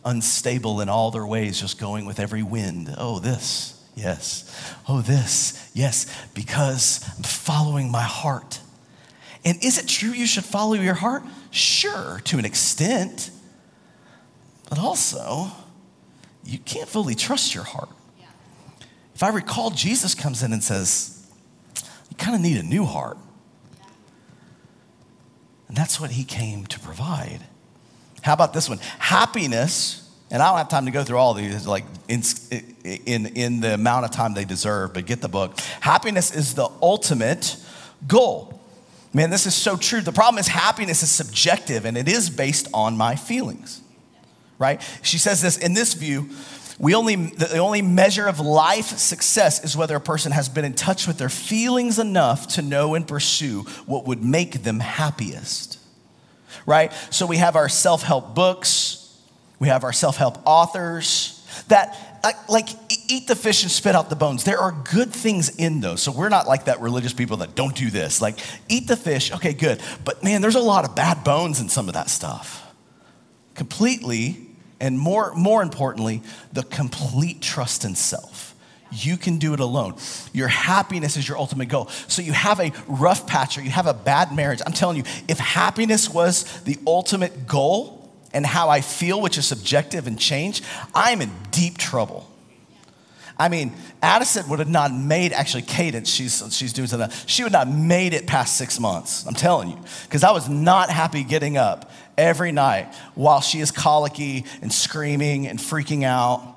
unstable 0.05 0.81
in 0.81 0.89
all 0.89 1.11
their 1.11 1.25
ways, 1.25 1.59
just 1.59 1.79
going 1.79 2.05
with 2.05 2.19
every 2.19 2.43
wind. 2.43 2.93
Oh, 2.97 3.19
this, 3.19 3.82
yes. 3.95 4.73
Oh, 4.87 5.01
this, 5.01 5.71
yes, 5.73 6.05
because 6.33 7.03
I'm 7.17 7.23
following 7.23 7.91
my 7.91 8.01
heart. 8.01 8.59
And 9.45 9.63
is 9.63 9.77
it 9.77 9.87
true 9.87 10.11
you 10.11 10.25
should 10.25 10.45
follow 10.45 10.73
your 10.73 10.93
heart? 10.93 11.23
Sure, 11.51 12.21
to 12.25 12.37
an 12.37 12.45
extent. 12.45 13.29
But 14.69 14.79
also, 14.79 15.47
you 16.43 16.59
can't 16.59 16.89
fully 16.89 17.15
trust 17.15 17.53
your 17.53 17.63
heart. 17.63 17.89
If 19.15 19.21
I 19.21 19.29
recall, 19.29 19.69
Jesus 19.69 20.15
comes 20.15 20.41
in 20.43 20.53
and 20.53 20.63
says, 20.63 21.27
You 22.09 22.17
kind 22.17 22.35
of 22.35 22.41
need 22.41 22.57
a 22.57 22.63
new 22.63 22.85
heart. 22.85 23.17
And 25.67 25.77
that's 25.77 25.99
what 25.99 26.11
he 26.11 26.23
came 26.23 26.65
to 26.67 26.79
provide. 26.79 27.41
How 28.21 28.33
about 28.33 28.53
this 28.53 28.69
one? 28.69 28.79
Happiness, 28.99 30.02
and 30.33 30.41
I 30.41 30.49
don't 30.49 30.57
have 30.57 30.67
time 30.67 30.85
to 30.85 30.91
go 30.91 31.03
through 31.03 31.19
all 31.19 31.35
these, 31.35 31.67
like 31.67 31.85
in, 32.07 32.23
in, 32.83 33.27
in 33.27 33.59
the 33.61 33.75
amount 33.75 34.05
of 34.05 34.11
time 34.11 34.33
they 34.33 34.45
deserve, 34.45 34.95
but 34.95 35.05
get 35.05 35.21
the 35.21 35.29
book. 35.29 35.59
Happiness 35.79 36.35
is 36.35 36.55
the 36.55 36.67
ultimate 36.81 37.55
goal. 38.07 38.59
Man, 39.13 39.29
this 39.29 39.45
is 39.45 39.53
so 39.53 39.77
true. 39.77 40.01
The 40.01 40.11
problem 40.11 40.39
is 40.39 40.47
happiness 40.47 41.03
is 41.03 41.11
subjective 41.11 41.85
and 41.85 41.95
it 41.95 42.07
is 42.07 42.31
based 42.31 42.67
on 42.73 42.97
my 42.97 43.15
feelings, 43.15 43.81
right? 44.57 44.81
She 45.03 45.19
says 45.19 45.39
this 45.39 45.55
in 45.55 45.75
this 45.75 45.93
view, 45.93 46.31
we 46.79 46.95
only, 46.95 47.15
the 47.15 47.59
only 47.59 47.83
measure 47.83 48.25
of 48.25 48.39
life 48.39 48.87
success 48.97 49.63
is 49.63 49.77
whether 49.77 49.95
a 49.95 50.01
person 50.01 50.31
has 50.31 50.49
been 50.49 50.65
in 50.65 50.73
touch 50.73 51.05
with 51.05 51.19
their 51.19 51.29
feelings 51.29 51.99
enough 51.99 52.47
to 52.55 52.63
know 52.63 52.95
and 52.95 53.07
pursue 53.07 53.61
what 53.85 54.07
would 54.07 54.23
make 54.23 54.63
them 54.63 54.79
happiest, 54.79 55.77
right? 56.65 56.91
So 57.11 57.27
we 57.27 57.37
have 57.37 57.55
our 57.55 57.69
self 57.69 58.01
help 58.01 58.33
books, 58.33 59.02
we 59.63 59.69
have 59.69 59.85
our 59.85 59.93
self 59.93 60.17
help 60.17 60.39
authors 60.43 61.41
that 61.69 61.97
like, 62.49 62.67
eat 63.07 63.27
the 63.27 63.35
fish 63.35 63.63
and 63.63 63.71
spit 63.71 63.95
out 63.95 64.09
the 64.09 64.15
bones. 64.17 64.43
There 64.43 64.59
are 64.59 64.73
good 64.91 65.13
things 65.13 65.55
in 65.55 65.79
those. 65.79 66.01
So 66.01 66.11
we're 66.11 66.27
not 66.27 66.47
like 66.47 66.65
that 66.65 66.81
religious 66.81 67.13
people 67.13 67.37
that 67.37 67.55
don't 67.55 67.73
do 67.73 67.89
this. 67.89 68.21
Like, 68.21 68.39
eat 68.67 68.87
the 68.87 68.97
fish, 68.97 69.31
okay, 69.31 69.53
good. 69.53 69.81
But 70.03 70.21
man, 70.21 70.41
there's 70.41 70.55
a 70.55 70.59
lot 70.59 70.83
of 70.83 70.97
bad 70.97 71.23
bones 71.23 71.61
in 71.61 71.69
some 71.69 71.87
of 71.87 71.93
that 71.93 72.09
stuff. 72.09 72.73
Completely, 73.55 74.47
and 74.81 74.99
more, 74.99 75.33
more 75.33 75.63
importantly, 75.63 76.23
the 76.51 76.63
complete 76.63 77.41
trust 77.41 77.85
in 77.85 77.95
self. 77.95 78.55
You 78.91 79.15
can 79.15 79.37
do 79.37 79.53
it 79.53 79.61
alone. 79.61 79.95
Your 80.33 80.49
happiness 80.49 81.15
is 81.15 81.25
your 81.25 81.37
ultimate 81.37 81.69
goal. 81.69 81.87
So 82.09 82.21
you 82.21 82.33
have 82.33 82.59
a 82.59 82.73
rough 82.87 83.27
patch 83.27 83.57
or 83.57 83.61
you 83.61 83.71
have 83.71 83.87
a 83.87 83.93
bad 83.93 84.35
marriage. 84.35 84.61
I'm 84.65 84.73
telling 84.73 84.97
you, 84.97 85.03
if 85.29 85.39
happiness 85.39 86.09
was 86.09 86.61
the 86.63 86.77
ultimate 86.85 87.47
goal, 87.47 88.02
and 88.33 88.45
how 88.45 88.69
I 88.69 88.81
feel, 88.81 89.21
which 89.21 89.37
is 89.37 89.45
subjective 89.45 90.07
and 90.07 90.19
change, 90.19 90.61
I'm 90.93 91.21
in 91.21 91.31
deep 91.51 91.77
trouble. 91.77 92.29
I 93.37 93.49
mean, 93.49 93.73
Addison 94.01 94.47
would 94.49 94.59
have 94.59 94.69
not 94.69 94.93
made, 94.93 95.33
actually, 95.33 95.63
Cadence, 95.63 96.09
she's, 96.09 96.43
she's 96.55 96.71
doing 96.71 96.87
something, 96.87 97.09
she 97.25 97.43
would 97.43 97.51
not 97.51 97.67
made 97.67 98.13
it 98.13 98.27
past 98.27 98.57
six 98.57 98.79
months. 98.79 99.25
I'm 99.25 99.33
telling 99.33 99.69
you. 99.69 99.79
Because 100.03 100.23
I 100.23 100.31
was 100.31 100.47
not 100.47 100.89
happy 100.89 101.23
getting 101.23 101.57
up 101.57 101.91
every 102.17 102.51
night 102.51 102.93
while 103.15 103.41
she 103.41 103.59
is 103.59 103.71
colicky 103.71 104.45
and 104.61 104.71
screaming 104.71 105.47
and 105.47 105.57
freaking 105.57 106.03
out. 106.03 106.55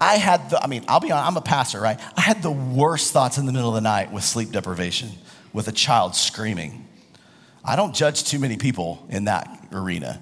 I 0.00 0.16
had 0.16 0.50
the, 0.50 0.62
I 0.62 0.66
mean, 0.66 0.84
I'll 0.88 1.00
be 1.00 1.12
honest, 1.12 1.28
I'm 1.28 1.36
a 1.36 1.40
pastor, 1.40 1.80
right? 1.80 1.98
I 2.16 2.20
had 2.20 2.42
the 2.42 2.50
worst 2.50 3.12
thoughts 3.12 3.38
in 3.38 3.46
the 3.46 3.52
middle 3.52 3.68
of 3.68 3.74
the 3.76 3.80
night 3.80 4.12
with 4.12 4.24
sleep 4.24 4.50
deprivation, 4.50 5.10
with 5.52 5.68
a 5.68 5.72
child 5.72 6.14
screaming. 6.16 6.86
I 7.64 7.76
don't 7.76 7.94
judge 7.94 8.24
too 8.24 8.38
many 8.38 8.56
people 8.56 9.06
in 9.08 9.24
that 9.24 9.68
arena. 9.72 10.20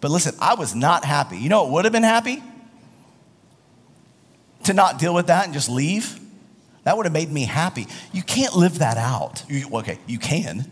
But 0.00 0.10
listen, 0.10 0.34
I 0.40 0.54
was 0.54 0.74
not 0.74 1.04
happy. 1.04 1.38
You 1.38 1.48
know 1.48 1.64
what 1.64 1.72
would 1.72 1.84
have 1.84 1.92
been 1.92 2.02
happy? 2.02 2.42
To 4.64 4.72
not 4.72 4.98
deal 4.98 5.14
with 5.14 5.28
that 5.28 5.44
and 5.44 5.54
just 5.54 5.68
leave. 5.68 6.20
That 6.84 6.96
would 6.96 7.06
have 7.06 7.12
made 7.12 7.30
me 7.32 7.44
happy. 7.44 7.86
You 8.12 8.22
can't 8.22 8.54
live 8.54 8.78
that 8.78 8.96
out. 8.96 9.42
You, 9.48 9.68
okay, 9.78 9.98
you 10.06 10.18
can. 10.18 10.70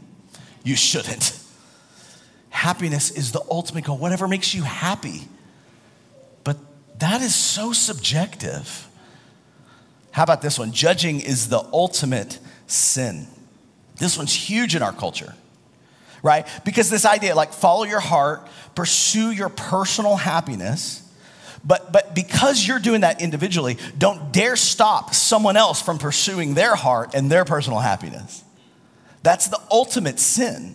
You 0.63 0.77
shouldn't. 0.77 1.39
Happiness 2.51 3.11
is 3.11 3.33
the 3.33 3.43
ultimate 3.51 3.85
goal, 3.85 3.99
whatever 3.99 4.29
makes 4.29 4.55
you 4.55 4.63
happy. 4.63 5.23
But 6.45 6.57
that 6.99 7.21
is 7.21 7.35
so 7.35 7.73
subjective. 7.73 8.89
How 10.13 10.23
about 10.23 10.41
this 10.41 10.59
one? 10.59 10.71
Judging 10.71 11.21
is 11.21 11.49
the 11.49 11.65
ultimate 11.73 12.39
sin. 12.67 13.27
This 13.97 14.17
one's 14.17 14.35
huge 14.35 14.77
in 14.77 14.83
our 14.83 14.93
culture 14.93 15.35
right? 16.25 16.49
Because 16.65 16.91
this 16.91 17.05
idea, 17.05 17.37
like 17.37 17.53
follow 17.53 17.85
your 17.85 18.01
heart, 18.01 18.49
pursue 18.75 19.31
your 19.31 19.51
personal 19.51 20.17
happiness. 20.17 21.03
But, 21.65 21.93
but 21.93 22.15
because 22.15 22.67
you're 22.67 22.81
doing 22.81 23.03
that 23.03 23.23
individually, 23.23 23.79
don't 23.97 24.33
dare 24.33 24.57
stop 24.57 25.15
someone 25.15 25.57
else 25.57 25.81
from 25.81 25.99
pursuing 25.99 26.55
their 26.55 26.75
heart 26.75 27.15
and 27.15 27.31
their 27.31 27.45
personal 27.45 27.79
happiness. 27.79 28.43
That's 29.23 29.49
the 29.49 29.61
ultimate 29.71 30.19
sin 30.19 30.75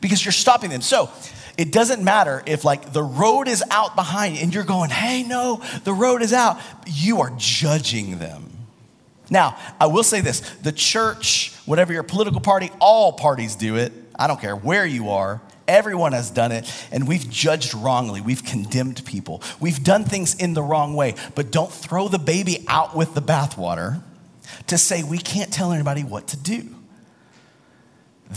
because 0.00 0.24
you're 0.24 0.32
stopping 0.32 0.70
them. 0.70 0.80
So 0.80 1.10
it 1.56 1.70
doesn't 1.70 2.02
matter 2.02 2.42
if 2.46 2.64
like 2.64 2.92
the 2.92 3.02
road 3.02 3.48
is 3.48 3.62
out 3.70 3.94
behind 3.94 4.36
you 4.36 4.42
and 4.42 4.54
you're 4.54 4.64
going, 4.64 4.90
hey, 4.90 5.22
no, 5.22 5.62
the 5.84 5.92
road 5.92 6.22
is 6.22 6.32
out. 6.32 6.58
You 6.86 7.20
are 7.20 7.32
judging 7.36 8.18
them. 8.18 8.50
Now, 9.30 9.56
I 9.80 9.86
will 9.86 10.02
say 10.02 10.20
this 10.20 10.40
the 10.62 10.72
church, 10.72 11.54
whatever 11.66 11.92
your 11.92 12.02
political 12.02 12.40
party, 12.40 12.70
all 12.80 13.12
parties 13.12 13.54
do 13.54 13.76
it. 13.76 13.92
I 14.16 14.26
don't 14.26 14.40
care 14.40 14.56
where 14.56 14.86
you 14.86 15.10
are. 15.10 15.40
Everyone 15.68 16.12
has 16.12 16.30
done 16.30 16.52
it, 16.52 16.70
and 16.90 17.06
we've 17.06 17.28
judged 17.30 17.74
wrongly. 17.74 18.20
We've 18.20 18.44
condemned 18.44 19.04
people. 19.04 19.42
We've 19.60 19.82
done 19.82 20.04
things 20.04 20.34
in 20.34 20.54
the 20.54 20.62
wrong 20.62 20.94
way, 20.94 21.14
but 21.34 21.50
don't 21.50 21.72
throw 21.72 22.08
the 22.08 22.18
baby 22.18 22.64
out 22.68 22.96
with 22.96 23.14
the 23.14 23.22
bathwater 23.22 24.02
to 24.66 24.76
say 24.76 25.02
we 25.02 25.18
can't 25.18 25.52
tell 25.52 25.72
anybody 25.72 26.02
what 26.02 26.28
to 26.28 26.36
do. 26.36 26.74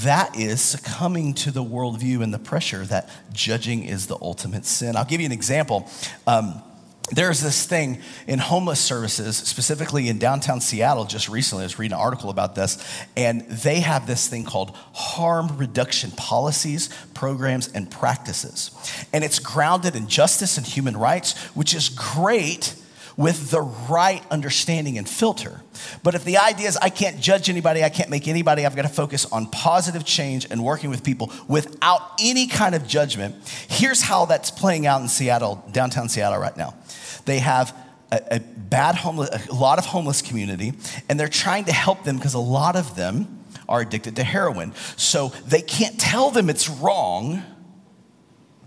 That 0.04 0.38
is 0.38 0.62
succumbing 0.62 1.36
to 1.36 1.52
the 1.52 1.64
worldview 1.64 2.22
and 2.22 2.34
the 2.34 2.40
pressure 2.40 2.86
that 2.86 3.10
judging 3.32 3.86
is 3.86 4.08
the 4.08 4.18
ultimate 4.22 4.66
sin. 4.66 4.96
I'll 4.98 5.06
give 5.06 5.22
you 5.22 5.26
an 5.26 5.32
example. 5.32 5.90
Um, 6.28 6.62
there's 7.12 7.40
this 7.40 7.66
thing 7.66 8.00
in 8.26 8.40
homeless 8.40 8.80
services, 8.80 9.38
specifically 9.38 10.10
in 10.10 10.18
downtown 10.18 10.60
Seattle, 10.60 11.06
just 11.06 11.30
recently. 11.30 11.64
I 11.64 11.66
was 11.66 11.78
reading 11.78 11.94
an 11.94 12.02
article 12.02 12.32
about 12.32 12.56
this, 12.56 12.84
and 13.16 13.42
they 13.42 13.82
have 13.82 14.08
this 14.08 14.28
thing 14.28 14.44
called 14.44 14.76
harm 14.94 15.56
reduction 15.58 16.10
policies, 16.12 16.90
programs, 17.14 17.68
and 17.68 17.92
practices. 17.92 18.72
And 19.14 19.24
it's 19.24 19.38
grounded 19.38 19.96
in 19.96 20.08
justice 20.08 20.58
and 20.58 20.66
human 20.66 20.98
rights, 20.98 21.38
which 21.56 21.76
is 21.76 21.90
great 21.90 22.74
with 23.18 23.50
the 23.52 23.62
right 23.62 24.24
understanding 24.30 24.98
and 24.98 25.08
filter. 25.08 25.62
But 26.04 26.16
if 26.16 26.24
the 26.24 26.38
idea 26.38 26.68
is 26.68 26.78
I 26.78 26.90
can't 26.90 27.20
judge 27.20 27.50
anybody, 27.50 27.84
I 27.84 27.90
can't 27.90 28.10
make 28.10 28.28
anybody, 28.28 28.66
I've 28.66 28.76
got 28.76 28.84
to 28.84 28.90
focus 28.90 29.26
on 29.26 29.48
positive 29.48 30.06
change 30.06 30.48
and 30.50 30.64
working 30.64 30.90
with 30.90 31.04
people 31.04 31.32
without 31.48 32.02
any 32.22 32.48
kind 32.48 32.76
of 32.76 32.88
judgment, 32.88 33.36
here's 33.70 34.02
how 34.02 34.26
that's 34.26 34.52
playing 34.52 34.86
out 34.86 35.02
in 35.02 35.08
Seattle, 35.08 35.64
downtown 35.72 36.10
Seattle 36.10 36.40
right 36.40 36.56
now. 36.58 36.76
They 37.26 37.40
have 37.40 37.76
a, 38.12 38.36
a 38.36 38.40
bad 38.40 38.96
homeless, 38.96 39.48
a 39.48 39.54
lot 39.54 39.80
of 39.80 39.86
homeless 39.86 40.22
community, 40.22 40.74
and 41.10 41.20
they're 41.20 41.28
trying 41.28 41.66
to 41.66 41.74
help 41.74 42.04
them 42.04 42.18
because 42.18 42.34
a 42.34 42.40
lot 42.40 42.76
of 42.76 42.96
them 42.96 43.40
are 43.68 43.82
addicted 43.82 44.16
to 44.18 44.24
heroin. 44.24 44.74
So 44.96 45.30
they 45.48 45.62
can't 45.62 46.00
tell 46.00 46.32
them 46.32 46.50
it's 46.50 46.70
wrong 46.70 47.44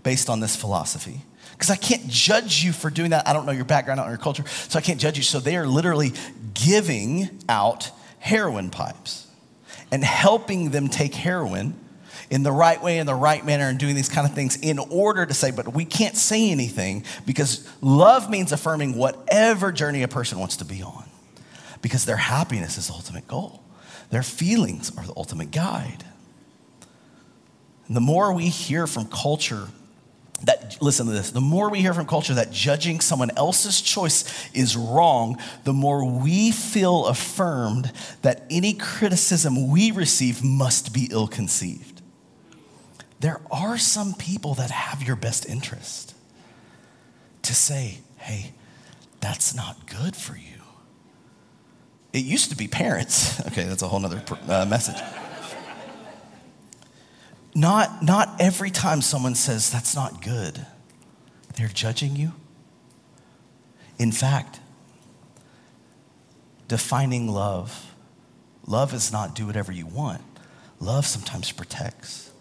based 0.03 0.29
on 0.29 0.39
this 0.39 0.55
philosophy. 0.55 1.21
Because 1.59 1.71
I 1.71 1.75
can't 1.75 2.07
judge 2.07 2.63
you 2.63 2.71
for 2.71 2.89
doing 2.89 3.09
that. 3.09 3.27
I 3.27 3.33
don't 3.33 3.45
know 3.45 3.51
your 3.51 3.65
background, 3.65 3.99
I 3.99 4.03
don't 4.03 4.11
know 4.11 4.15
your 4.15 4.23
culture, 4.23 4.45
so 4.47 4.79
I 4.79 4.81
can't 4.81 4.97
judge 4.97 5.17
you. 5.17 5.23
So 5.23 5.41
they 5.41 5.57
are 5.57 5.67
literally 5.67 6.13
giving 6.53 7.41
out 7.49 7.91
heroin 8.19 8.69
pipes 8.69 9.27
and 9.91 10.01
helping 10.01 10.69
them 10.69 10.87
take 10.87 11.13
heroin 11.13 11.75
in 12.29 12.43
the 12.43 12.51
right 12.53 12.81
way, 12.81 12.97
in 12.97 13.05
the 13.05 13.13
right 13.13 13.45
manner, 13.45 13.65
and 13.65 13.77
doing 13.77 13.93
these 13.93 14.07
kind 14.07 14.25
of 14.25 14.33
things 14.33 14.55
in 14.55 14.79
order 14.79 15.25
to 15.25 15.33
say, 15.33 15.51
but 15.51 15.73
we 15.73 15.83
can't 15.83 16.15
say 16.15 16.49
anything 16.49 17.03
because 17.25 17.67
love 17.81 18.29
means 18.29 18.53
affirming 18.53 18.95
whatever 18.95 19.73
journey 19.73 20.01
a 20.03 20.07
person 20.07 20.39
wants 20.39 20.55
to 20.57 20.65
be 20.65 20.81
on 20.81 21.09
because 21.81 22.05
their 22.05 22.15
happiness 22.15 22.77
is 22.77 22.87
the 22.87 22.93
ultimate 22.93 23.27
goal. 23.27 23.63
Their 24.11 24.23
feelings 24.23 24.97
are 24.97 25.05
the 25.05 25.13
ultimate 25.17 25.51
guide. 25.51 26.05
And 27.87 27.97
the 27.97 28.01
more 28.01 28.33
we 28.33 28.47
hear 28.47 28.87
from 28.87 29.07
culture 29.07 29.67
that 30.43 30.77
listen 30.81 31.05
to 31.05 31.11
this 31.11 31.31
the 31.31 31.41
more 31.41 31.69
we 31.69 31.81
hear 31.81 31.93
from 31.93 32.05
culture 32.05 32.33
that 32.33 32.51
judging 32.51 32.99
someone 32.99 33.31
else's 33.37 33.81
choice 33.81 34.49
is 34.53 34.75
wrong 34.75 35.37
the 35.63 35.73
more 35.73 36.05
we 36.05 36.51
feel 36.51 37.07
affirmed 37.07 37.91
that 38.21 38.43
any 38.49 38.73
criticism 38.73 39.69
we 39.69 39.91
receive 39.91 40.43
must 40.43 40.93
be 40.93 41.09
ill 41.11 41.27
conceived 41.27 41.99
there 43.19 43.41
are 43.51 43.77
some 43.77 44.13
people 44.13 44.53
that 44.55 44.71
have 44.71 45.03
your 45.03 45.15
best 45.15 45.45
interest 45.45 46.15
to 47.43 47.53
say, 47.53 47.99
hey, 48.17 48.53
that's 49.19 49.53
not 49.53 49.87
good 49.87 50.15
for 50.15 50.35
you. 50.35 50.61
It 52.13 52.23
used 52.23 52.49
to 52.51 52.55
be 52.55 52.67
parents. 52.67 53.39
Okay, 53.49 53.63
that's 53.63 53.81
a 53.81 53.87
whole 53.87 54.05
other 54.05 54.21
uh, 54.47 54.65
message. 54.65 55.01
Not, 57.55 58.03
not 58.03 58.35
every 58.39 58.69
time 58.69 59.01
someone 59.01 59.35
says 59.35 59.71
that's 59.71 59.95
not 59.95 60.21
good, 60.21 60.65
they're 61.55 61.67
judging 61.67 62.15
you. 62.15 62.33
In 63.97 64.11
fact, 64.11 64.59
defining 66.67 67.27
love, 67.27 67.93
love 68.65 68.93
is 68.93 69.11
not 69.11 69.35
do 69.35 69.45
whatever 69.45 69.71
you 69.71 69.85
want, 69.85 70.21
love 70.79 71.05
sometimes 71.05 71.51
protects. 71.51 72.31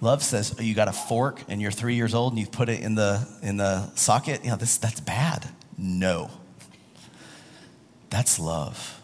Love 0.00 0.22
says, 0.22 0.56
oh, 0.58 0.62
you 0.62 0.74
got 0.74 0.88
a 0.88 0.92
fork 0.92 1.40
and 1.48 1.62
you're 1.62 1.70
three 1.70 1.94
years 1.94 2.12
old 2.12 2.32
and 2.32 2.40
you 2.40 2.46
put 2.46 2.68
it 2.68 2.80
in 2.80 2.96
the, 2.96 3.24
in 3.40 3.56
the 3.56 3.88
socket. 3.94 4.42
You 4.42 4.50
know, 4.50 4.56
this, 4.56 4.76
that's 4.76 4.98
bad. 4.98 5.48
No. 5.78 6.28
That's 8.10 8.40
love. 8.40 9.00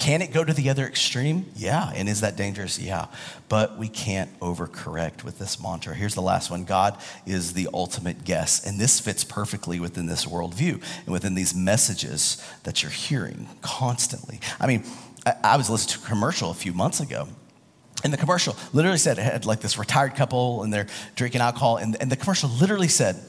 Can 0.00 0.22
it 0.22 0.32
go 0.32 0.42
to 0.42 0.54
the 0.54 0.70
other 0.70 0.86
extreme? 0.86 1.44
Yeah. 1.54 1.92
And 1.94 2.08
is 2.08 2.22
that 2.22 2.34
dangerous? 2.34 2.78
Yeah. 2.78 3.06
But 3.50 3.76
we 3.78 3.86
can't 3.86 4.36
overcorrect 4.40 5.24
with 5.24 5.38
this 5.38 5.62
mantra. 5.62 5.94
Here's 5.94 6.14
the 6.14 6.22
last 6.22 6.50
one 6.50 6.64
God 6.64 6.98
is 7.26 7.52
the 7.52 7.68
ultimate 7.74 8.24
guest. 8.24 8.66
And 8.66 8.80
this 8.80 8.98
fits 8.98 9.24
perfectly 9.24 9.78
within 9.78 10.06
this 10.06 10.24
worldview 10.24 10.82
and 11.04 11.12
within 11.12 11.34
these 11.34 11.54
messages 11.54 12.42
that 12.62 12.82
you're 12.82 12.90
hearing 12.90 13.46
constantly. 13.60 14.40
I 14.58 14.66
mean, 14.66 14.84
I, 15.44 15.58
was 15.58 15.68
listening 15.68 16.00
to 16.00 16.06
a 16.06 16.08
commercial 16.08 16.50
a 16.50 16.54
few 16.54 16.72
months 16.72 17.00
ago 17.00 17.28
and 18.02 18.10
the 18.10 18.16
commercial 18.16 18.56
literally 18.72 18.96
said 18.96 19.18
it 19.18 19.22
had 19.22 19.44
like 19.44 19.60
this 19.60 19.76
retired 19.76 20.14
couple 20.14 20.62
and 20.62 20.72
they're 20.72 20.86
drinking 21.14 21.42
alcohol. 21.42 21.76
And, 21.76 22.00
and 22.00 22.10
the 22.10 22.16
commercial 22.16 22.48
literally 22.48 22.88
said, 22.88 23.20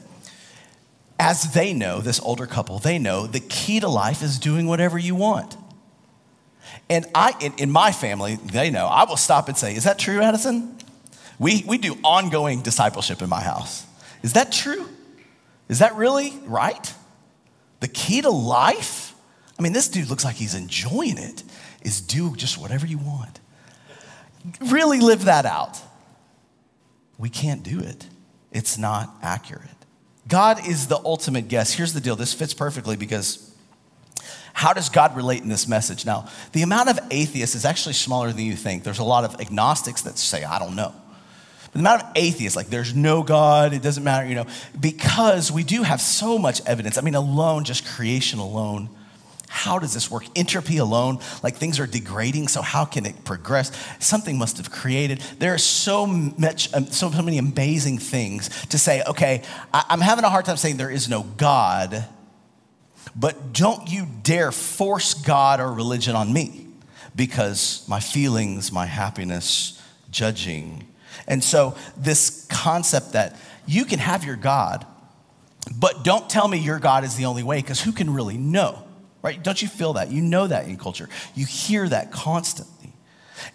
as 1.19 1.53
they 1.53 1.73
know, 1.73 1.99
this 1.99 2.21
older 2.21 2.47
couple, 2.47 2.79
they 2.79 2.97
know 2.97 3.27
the 3.27 3.41
key 3.41 3.81
to 3.81 3.89
life 3.89 4.23
is 4.23 4.39
doing 4.39 4.67
whatever 4.67 4.97
you 4.97 5.15
want. 5.15 5.57
And 6.89 7.05
I, 7.15 7.33
in, 7.39 7.53
in 7.57 7.71
my 7.71 7.91
family, 7.91 8.35
they 8.35 8.69
know, 8.69 8.85
I 8.85 9.05
will 9.05 9.17
stop 9.17 9.47
and 9.47 9.57
say, 9.57 9.75
Is 9.75 9.83
that 9.85 9.99
true, 9.99 10.21
Addison? 10.21 10.77
We, 11.39 11.63
we 11.67 11.77
do 11.77 11.97
ongoing 12.03 12.61
discipleship 12.61 13.21
in 13.21 13.29
my 13.29 13.41
house. 13.41 13.85
Is 14.21 14.33
that 14.33 14.51
true? 14.51 14.87
Is 15.69 15.79
that 15.79 15.95
really 15.95 16.33
right? 16.45 16.93
The 17.79 17.87
key 17.87 18.21
to 18.21 18.29
life? 18.29 19.15
I 19.57 19.63
mean, 19.63 19.73
this 19.73 19.87
dude 19.87 20.09
looks 20.09 20.23
like 20.23 20.35
he's 20.35 20.53
enjoying 20.53 21.17
it, 21.17 21.43
is 21.81 22.01
do 22.01 22.35
just 22.35 22.57
whatever 22.59 22.85
you 22.85 22.99
want 22.99 23.41
really 24.59 24.99
live 24.99 25.25
that 25.25 25.45
out. 25.45 25.79
We 27.17 27.29
can't 27.29 27.63
do 27.63 27.79
it, 27.79 28.07
it's 28.51 28.77
not 28.77 29.15
accurate. 29.21 29.69
God 30.27 30.65
is 30.67 30.87
the 30.87 30.99
ultimate 31.03 31.47
guest. 31.47 31.75
Here's 31.75 31.93
the 31.93 31.99
deal 31.99 32.15
this 32.15 32.33
fits 32.33 32.53
perfectly 32.53 32.95
because 32.95 33.50
how 34.53 34.73
does 34.73 34.89
God 34.89 35.15
relate 35.15 35.41
in 35.41 35.49
this 35.49 35.67
message? 35.67 36.05
Now, 36.05 36.27
the 36.51 36.61
amount 36.61 36.89
of 36.89 36.99
atheists 37.09 37.55
is 37.55 37.65
actually 37.65 37.93
smaller 37.93 38.31
than 38.31 38.45
you 38.45 38.55
think. 38.55 38.83
There's 38.83 38.99
a 38.99 39.03
lot 39.03 39.23
of 39.23 39.39
agnostics 39.39 40.01
that 40.03 40.17
say, 40.17 40.43
I 40.43 40.59
don't 40.59 40.75
know. 40.75 40.93
But 41.65 41.73
the 41.73 41.79
amount 41.79 42.03
of 42.03 42.09
atheists, 42.15 42.55
like 42.55 42.67
there's 42.67 42.93
no 42.93 43.23
God, 43.23 43.73
it 43.73 43.81
doesn't 43.81 44.03
matter, 44.03 44.27
you 44.27 44.35
know, 44.35 44.45
because 44.79 45.51
we 45.51 45.63
do 45.63 45.83
have 45.83 46.01
so 46.01 46.37
much 46.37 46.61
evidence. 46.65 46.97
I 46.97 47.01
mean, 47.01 47.15
alone, 47.15 47.63
just 47.63 47.85
creation 47.85 48.39
alone 48.39 48.89
how 49.53 49.79
does 49.79 49.93
this 49.93 50.09
work? 50.09 50.23
Entropy 50.33 50.77
alone, 50.77 51.19
like 51.43 51.57
things 51.57 51.77
are 51.81 51.85
degrading, 51.85 52.47
so 52.47 52.61
how 52.61 52.85
can 52.85 53.05
it 53.05 53.25
progress? 53.25 53.69
Something 53.99 54.37
must 54.37 54.55
have 54.55 54.71
created. 54.71 55.19
There 55.39 55.53
are 55.53 55.57
so 55.57 56.07
much, 56.07 56.73
um, 56.73 56.85
so 56.85 57.09
many 57.09 57.37
amazing 57.37 57.97
things 57.97 58.47
to 58.67 58.77
say. 58.77 59.03
Okay, 59.05 59.43
I'm 59.73 59.99
having 59.99 60.23
a 60.23 60.29
hard 60.29 60.45
time 60.45 60.55
saying 60.55 60.77
there 60.77 60.89
is 60.89 61.09
no 61.09 61.23
God, 61.23 62.05
but 63.15 63.53
don't 63.53 63.91
you 63.91 64.07
dare 64.23 64.51
force 64.51 65.13
God 65.13 65.59
or 65.59 65.71
religion 65.71 66.15
on 66.15 66.31
me, 66.31 66.67
because 67.15 67.85
my 67.87 67.99
feelings, 67.99 68.71
my 68.71 68.85
happiness, 68.85 69.81
judging, 70.09 70.87
and 71.27 71.43
so 71.43 71.75
this 71.97 72.47
concept 72.49 73.13
that 73.13 73.35
you 73.65 73.85
can 73.85 73.99
have 73.99 74.23
your 74.23 74.35
God, 74.35 74.85
but 75.75 76.03
don't 76.03 76.29
tell 76.29 76.47
me 76.47 76.57
your 76.57 76.79
God 76.79 77.03
is 77.03 77.15
the 77.15 77.25
only 77.25 77.43
way, 77.43 77.57
because 77.57 77.81
who 77.81 77.91
can 77.91 78.13
really 78.13 78.37
know? 78.37 78.83
right? 79.21 79.41
Don't 79.41 79.61
you 79.61 79.67
feel 79.67 79.93
that? 79.93 80.11
You 80.11 80.21
know 80.21 80.47
that 80.47 80.67
in 80.67 80.77
culture. 80.77 81.09
You 81.35 81.45
hear 81.45 81.87
that 81.89 82.11
constantly. 82.11 82.80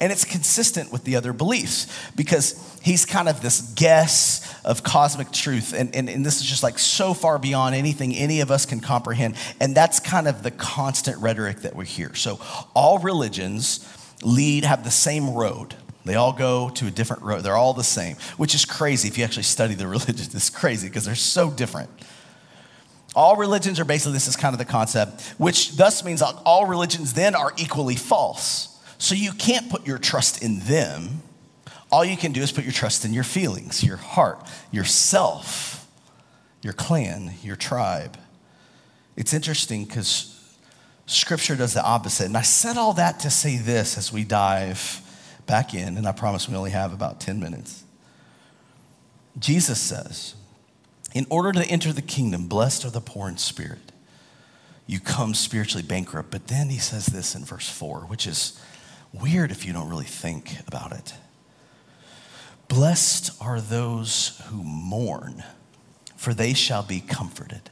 And 0.00 0.12
it's 0.12 0.24
consistent 0.24 0.92
with 0.92 1.04
the 1.04 1.16
other 1.16 1.32
beliefs 1.32 1.86
because 2.14 2.78
he's 2.82 3.04
kind 3.04 3.28
of 3.28 3.42
this 3.42 3.60
guess 3.60 4.54
of 4.64 4.82
cosmic 4.82 5.32
truth. 5.32 5.72
And, 5.72 5.94
and, 5.94 6.08
and 6.08 6.24
this 6.24 6.36
is 6.36 6.46
just 6.46 6.62
like 6.62 6.78
so 6.78 7.14
far 7.14 7.38
beyond 7.38 7.74
anything 7.74 8.14
any 8.14 8.40
of 8.40 8.50
us 8.50 8.66
can 8.66 8.80
comprehend. 8.80 9.36
And 9.60 9.74
that's 9.74 10.00
kind 10.00 10.28
of 10.28 10.42
the 10.42 10.50
constant 10.50 11.18
rhetoric 11.18 11.60
that 11.60 11.74
we 11.74 11.86
hear. 11.86 12.14
So 12.14 12.40
all 12.74 12.98
religions 12.98 13.86
lead, 14.22 14.64
have 14.64 14.84
the 14.84 14.90
same 14.90 15.30
road. 15.30 15.74
They 16.04 16.14
all 16.14 16.32
go 16.32 16.70
to 16.70 16.86
a 16.86 16.90
different 16.90 17.22
road. 17.22 17.42
They're 17.42 17.56
all 17.56 17.74
the 17.74 17.82
same, 17.82 18.16
which 18.36 18.54
is 18.54 18.64
crazy 18.64 19.08
if 19.08 19.18
you 19.18 19.24
actually 19.24 19.42
study 19.42 19.74
the 19.74 19.86
religions. 19.88 20.34
It's 20.34 20.50
crazy 20.50 20.88
because 20.88 21.04
they're 21.04 21.16
so 21.16 21.50
different. 21.50 21.90
All 23.16 23.36
religions 23.36 23.80
are 23.80 23.84
basically, 23.84 24.12
this 24.12 24.28
is 24.28 24.36
kind 24.36 24.54
of 24.54 24.58
the 24.58 24.64
concept, 24.66 25.22
which 25.38 25.76
thus 25.76 26.04
means 26.04 26.22
all 26.22 26.66
religions 26.66 27.14
then 27.14 27.34
are 27.34 27.52
equally 27.56 27.96
false. 27.96 28.75
So 28.98 29.14
you 29.14 29.32
can't 29.32 29.68
put 29.68 29.86
your 29.86 29.98
trust 29.98 30.42
in 30.42 30.60
them. 30.60 31.22
All 31.90 32.04
you 32.04 32.16
can 32.16 32.32
do 32.32 32.42
is 32.42 32.52
put 32.52 32.64
your 32.64 32.72
trust 32.72 33.04
in 33.04 33.12
your 33.12 33.24
feelings, 33.24 33.84
your 33.84 33.96
heart, 33.96 34.46
yourself, 34.70 35.88
your 36.62 36.72
clan, 36.72 37.34
your 37.42 37.56
tribe. 37.56 38.18
It's 39.16 39.32
interesting 39.32 39.84
because 39.84 40.32
Scripture 41.06 41.54
does 41.54 41.74
the 41.74 41.84
opposite. 41.84 42.26
And 42.26 42.36
I 42.36 42.42
said 42.42 42.76
all 42.76 42.94
that 42.94 43.20
to 43.20 43.30
say 43.30 43.56
this 43.56 43.96
as 43.96 44.12
we 44.12 44.24
dive 44.24 45.00
back 45.46 45.74
in, 45.74 45.96
and 45.96 46.06
I 46.06 46.12
promise 46.12 46.48
we 46.48 46.56
only 46.56 46.72
have 46.72 46.92
about 46.92 47.20
10 47.20 47.38
minutes. 47.38 47.84
Jesus 49.38 49.80
says, 49.80 50.34
In 51.14 51.26
order 51.30 51.52
to 51.52 51.64
enter 51.66 51.92
the 51.92 52.02
kingdom, 52.02 52.48
blessed 52.48 52.84
are 52.84 52.90
the 52.90 53.00
poor 53.00 53.28
in 53.28 53.36
spirit. 53.36 53.92
You 54.88 55.00
come 55.00 55.34
spiritually 55.34 55.86
bankrupt. 55.86 56.30
But 56.30 56.48
then 56.48 56.68
he 56.68 56.78
says 56.78 57.06
this 57.06 57.34
in 57.34 57.44
verse 57.44 57.68
4, 57.68 58.00
which 58.02 58.26
is 58.26 58.60
weird 59.12 59.50
if 59.50 59.64
you 59.64 59.72
don't 59.72 59.88
really 59.88 60.04
think 60.04 60.56
about 60.66 60.92
it. 60.92 61.14
Blessed 62.68 63.30
are 63.40 63.60
those 63.60 64.42
who 64.46 64.62
mourn, 64.62 65.44
for 66.16 66.34
they 66.34 66.52
shall 66.54 66.82
be 66.82 67.00
comforted. 67.00 67.70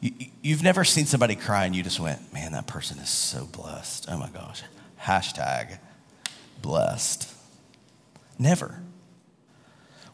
You, 0.00 0.54
have 0.54 0.62
never 0.62 0.84
seen 0.84 1.06
somebody 1.06 1.34
cry 1.34 1.64
and 1.64 1.74
you 1.74 1.82
just 1.82 1.98
went, 1.98 2.32
man, 2.34 2.52
that 2.52 2.66
person 2.66 2.98
is 2.98 3.08
so 3.08 3.46
blessed. 3.46 4.06
Oh 4.10 4.18
my 4.18 4.28
gosh. 4.28 4.62
Hashtag 5.00 5.78
blessed. 6.60 7.32
Never. 8.38 8.80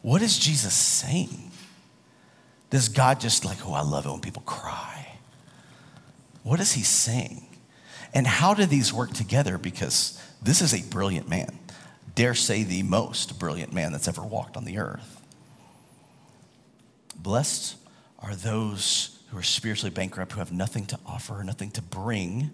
What 0.01 0.21
is 0.21 0.39
Jesus 0.39 0.73
saying? 0.73 1.51
Does 2.69 2.87
God 2.87 3.19
just 3.19 3.43
like, 3.43 3.57
oh, 3.67 3.73
I 3.73 3.81
love 3.81 4.05
it 4.05 4.09
when 4.09 4.21
people 4.21 4.43
cry? 4.45 5.19
What 6.43 6.61
is 6.61 6.71
he 6.71 6.83
saying? 6.83 7.45
And 8.13 8.27
how 8.27 8.53
do 8.53 8.65
these 8.65 8.93
work 8.93 9.13
together? 9.13 9.57
Because 9.57 10.21
this 10.41 10.61
is 10.61 10.73
a 10.73 10.87
brilliant 10.89 11.29
man. 11.29 11.57
Dare 12.15 12.35
say 12.35 12.63
the 12.63 12.83
most 12.83 13.39
brilliant 13.39 13.73
man 13.73 13.91
that's 13.91 14.07
ever 14.07 14.21
walked 14.21 14.57
on 14.57 14.65
the 14.65 14.77
earth. 14.77 15.21
Blessed 17.15 17.75
are 18.19 18.35
those 18.35 19.19
who 19.29 19.37
are 19.37 19.43
spiritually 19.43 19.91
bankrupt, 19.91 20.33
who 20.33 20.39
have 20.39 20.51
nothing 20.51 20.85
to 20.87 20.99
offer, 21.05 21.41
nothing 21.43 21.71
to 21.71 21.81
bring, 21.81 22.51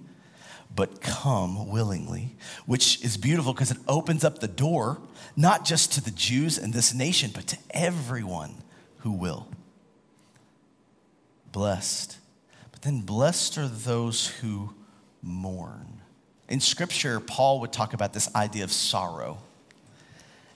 but 0.76 1.02
come 1.02 1.70
willingly, 1.70 2.36
which 2.66 3.04
is 3.04 3.18
beautiful 3.18 3.54
because 3.54 3.72
it 3.72 3.78
opens 3.88 4.24
up 4.24 4.40
the 4.40 4.48
door, 4.48 5.00
not 5.36 5.66
just 5.66 5.94
to 5.94 6.02
the 6.02 6.12
Jews 6.12 6.58
in 6.58 6.72
this 6.72 6.94
nation, 6.94 7.32
but 7.34 7.48
to 7.48 7.58
everyone 7.72 8.56
who 9.00 9.12
will. 9.12 9.48
Blessed. 11.52 12.18
But 12.72 12.84
then 12.84 13.02
blessed 13.02 13.58
are 13.58 13.68
those 13.68 14.28
who 14.28 14.76
mourn. 15.28 16.02
In 16.50 16.60
scripture, 16.60 17.20
Paul 17.20 17.60
would 17.60 17.74
talk 17.74 17.94
about 17.94 18.14
this 18.14 18.34
idea 18.36 18.64
of 18.64 18.72
sorrow. 18.72 19.38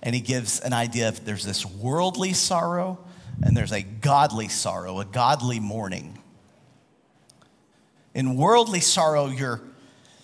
And 0.02 0.16
he 0.16 0.22
gives 0.22 0.60
an 0.62 0.74
idea 0.74 1.10
of 1.10 1.26
there's 1.26 1.46
this 1.46 1.66
worldly 1.66 2.34
sorrow 2.34 2.98
and 3.44 3.56
there's 3.56 3.72
a 3.72 3.82
godly 3.82 4.48
sorrow, 4.48 5.00
a 5.00 5.06
godly 5.06 5.60
mourning. 5.60 6.18
In 8.14 8.36
worldly 8.36 8.80
sorrow, 8.80 9.28
you're 9.28 9.62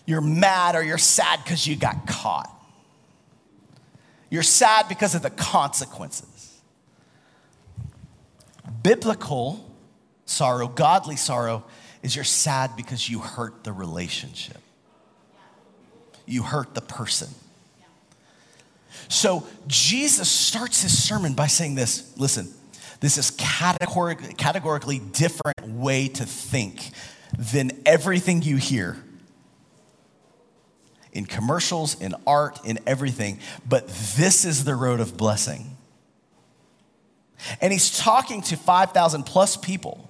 you're 0.06 0.22
mad 0.22 0.76
or 0.76 0.84
you're 0.84 0.98
sad 0.98 1.44
because 1.44 1.68
you 1.68 1.76
got 1.76 2.08
caught. 2.08 2.50
You're 4.30 4.44
sad 4.44 4.88
because 4.88 5.16
of 5.16 5.22
the 5.22 5.30
consequences. 5.30 6.62
Biblical 8.84 9.70
sorrow, 10.26 10.68
godly 10.68 11.18
sorrow, 11.18 11.66
is 12.04 12.16
you're 12.16 12.26
sad 12.26 12.76
because 12.76 13.10
you 13.10 13.20
hurt 13.20 13.64
the 13.64 13.74
relationship. 13.74 14.58
You 16.26 16.44
hurt 16.44 16.74
the 16.74 16.82
person. 16.82 17.30
So 19.10 19.48
Jesus 19.68 20.30
starts 20.30 20.82
his 20.82 21.08
sermon 21.08 21.34
by 21.34 21.48
saying 21.48 21.76
this 21.76 22.14
listen, 22.18 22.54
this 23.00 23.18
is 23.18 23.32
categoric, 23.32 24.38
categorically 24.38 25.00
different 25.00 25.62
way 25.64 26.08
to 26.10 26.26
think 26.26 26.92
than 27.38 27.72
everything 27.86 28.42
you 28.42 28.58
hear 28.58 28.98
in 31.14 31.26
commercials, 31.26 32.00
in 32.00 32.14
art, 32.26 32.60
in 32.64 32.80
everything. 32.86 33.40
But 33.68 33.88
this 33.88 34.46
is 34.46 34.66
the 34.66 34.76
road 34.76 35.00
of 35.00 35.18
blessing. 35.18 35.76
And 37.62 37.72
he's 37.72 37.98
talking 37.98 38.42
to 38.44 38.56
5,000 38.56 39.24
plus 39.24 39.58
people, 39.58 40.07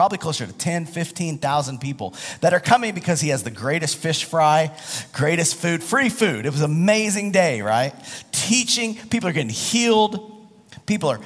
probably 0.00 0.16
closer 0.16 0.46
to 0.46 0.52
10, 0.54 0.86
15,000 0.86 1.78
people 1.78 2.14
that 2.40 2.54
are 2.54 2.58
coming 2.58 2.94
because 2.94 3.20
he 3.20 3.28
has 3.28 3.42
the 3.42 3.50
greatest 3.50 3.98
fish 3.98 4.24
fry, 4.24 4.74
greatest 5.12 5.56
food, 5.56 5.82
free 5.82 6.08
food. 6.08 6.46
It 6.46 6.52
was 6.52 6.62
an 6.62 6.70
amazing 6.70 7.32
day, 7.32 7.60
right? 7.60 7.92
Teaching, 8.32 8.94
people 8.94 9.28
are 9.28 9.34
getting 9.34 9.50
healed, 9.50 10.48
people 10.86 11.10
are, 11.10 11.20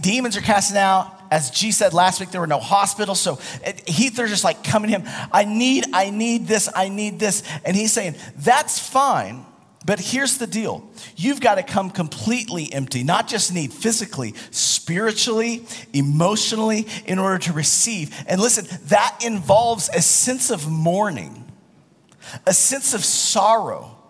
demons 0.00 0.36
are 0.36 0.40
casting 0.40 0.78
out, 0.78 1.16
as 1.30 1.52
G 1.52 1.70
said 1.70 1.94
last 1.94 2.18
week, 2.18 2.32
there 2.32 2.40
were 2.40 2.48
no 2.48 2.58
hospitals. 2.58 3.20
So 3.20 3.36
Heath, 3.86 4.16
they're 4.16 4.26
just 4.26 4.42
like 4.42 4.64
coming 4.64 4.90
to 4.90 4.98
him. 4.98 5.28
I 5.30 5.44
need, 5.44 5.84
I 5.92 6.10
need 6.10 6.48
this, 6.48 6.68
I 6.74 6.88
need 6.88 7.20
this. 7.20 7.44
And 7.64 7.76
he's 7.76 7.92
saying, 7.92 8.16
that's 8.36 8.80
fine. 8.80 9.46
But 9.84 9.98
here's 9.98 10.38
the 10.38 10.46
deal 10.46 10.88
you've 11.16 11.40
got 11.40 11.56
to 11.56 11.62
come 11.62 11.90
completely 11.90 12.72
empty, 12.72 13.02
not 13.02 13.28
just 13.28 13.52
need 13.52 13.72
physically, 13.72 14.34
spiritually, 14.50 15.66
emotionally, 15.92 16.86
in 17.04 17.18
order 17.18 17.38
to 17.38 17.52
receive. 17.52 18.14
And 18.26 18.40
listen, 18.40 18.66
that 18.86 19.22
involves 19.24 19.88
a 19.88 20.00
sense 20.00 20.50
of 20.50 20.68
mourning, 20.68 21.50
a 22.46 22.54
sense 22.54 22.94
of 22.94 23.04
sorrow 23.04 24.01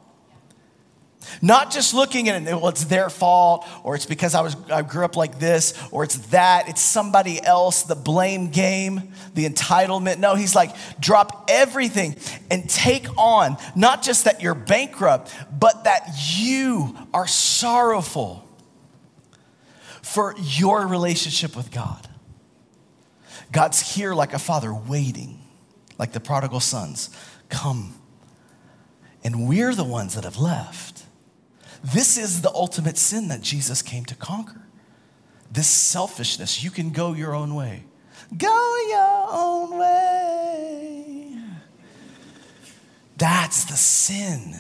not 1.41 1.71
just 1.71 1.95
looking 1.95 2.29
at 2.29 2.43
it, 2.43 2.45
well, 2.47 2.67
oh, 2.67 2.69
it's 2.69 2.85
their 2.85 3.09
fault, 3.09 3.67
or 3.85 3.95
it's 3.95 4.07
because 4.07 4.35
I, 4.35 4.41
was, 4.41 4.57
I 4.71 4.83
grew 4.83 5.05
up 5.05 5.17
like 5.17 5.39
this, 5.39 5.75
or 5.91 6.05
it's 6.05 6.19
that, 6.29 6.69
it's 6.69 6.81
somebody 6.81 7.43
else, 7.43 7.85
the 7.85 7.95
blame 7.95 8.49
game, 8.51 9.13
the 9.35 9.49
entitlement. 9.49 10.19
No, 10.19 10.35
he's 10.35 10.55
like, 10.55 10.75
drop 11.01 11.47
everything 11.49 12.17
and 12.51 12.69
take 12.69 13.07
on, 13.17 13.57
not 13.75 14.03
just 14.03 14.25
that 14.25 14.43
you're 14.43 14.55
bankrupt, 14.55 15.35
but 15.59 15.85
that 15.85 16.09
you 16.35 16.97
are 17.15 17.27
sorrowful 17.27 18.47
for 20.03 20.35
your 20.39 20.87
relationship 20.87 21.57
with 21.57 21.71
God. 21.71 22.09
God's 23.53 23.95
here 23.95 24.15
like 24.15 24.33
a 24.33 24.39
father 24.39 24.73
waiting, 24.75 25.41
like 25.99 26.13
the 26.13 26.21
prodigal 26.21 26.61
sons. 26.61 27.11
Come. 27.49 27.95
And 29.23 29.47
we're 29.47 29.75
the 29.75 29.85
ones 29.85 30.15
that 30.15 30.25
have 30.25 30.39
left. 30.39 31.02
This 31.83 32.17
is 32.17 32.43
the 32.43 32.51
ultimate 32.51 32.97
sin 32.97 33.29
that 33.29 33.41
Jesus 33.43 33.83
came 33.83 34.05
to 34.07 34.15
conquer. 34.15 34.63
This 35.51 35.67
selfishness. 35.67 36.63
You 36.63 36.71
can 36.71 36.91
go 36.91 37.13
your 37.13 37.35
own 37.35 37.55
way. 37.55 37.85
Go 38.37 38.77
your 38.89 39.27
own 39.31 39.79
way. 39.79 41.39
That's 43.17 43.65
the 43.65 43.77
sin. 43.77 44.55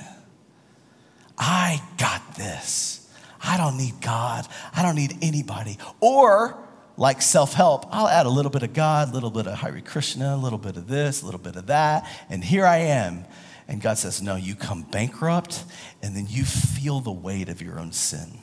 I 1.38 1.82
got 1.96 2.36
this. 2.36 3.08
I 3.42 3.56
don't 3.56 3.76
need 3.76 4.00
God. 4.00 4.46
I 4.74 4.82
don't 4.82 4.94
need 4.94 5.16
anybody. 5.22 5.78
Or, 6.00 6.56
like 6.96 7.22
self 7.22 7.54
help, 7.54 7.86
I'll 7.90 8.08
add 8.08 8.26
a 8.26 8.30
little 8.30 8.50
bit 8.50 8.62
of 8.62 8.72
God, 8.72 9.10
a 9.10 9.12
little 9.12 9.30
bit 9.30 9.46
of 9.46 9.58
Hare 9.58 9.80
Krishna, 9.80 10.34
a 10.34 10.36
little 10.36 10.58
bit 10.58 10.76
of 10.76 10.86
this, 10.86 11.22
a 11.22 11.24
little 11.24 11.40
bit 11.40 11.56
of 11.56 11.66
that, 11.66 12.06
and 12.28 12.44
here 12.44 12.66
I 12.66 12.78
am. 12.78 13.24
And 13.72 13.80
God 13.80 13.96
says, 13.96 14.20
No, 14.20 14.36
you 14.36 14.54
come 14.54 14.82
bankrupt 14.82 15.64
and 16.02 16.14
then 16.14 16.26
you 16.28 16.44
feel 16.44 17.00
the 17.00 17.10
weight 17.10 17.48
of 17.48 17.62
your 17.62 17.80
own 17.80 17.90
sin. 17.90 18.38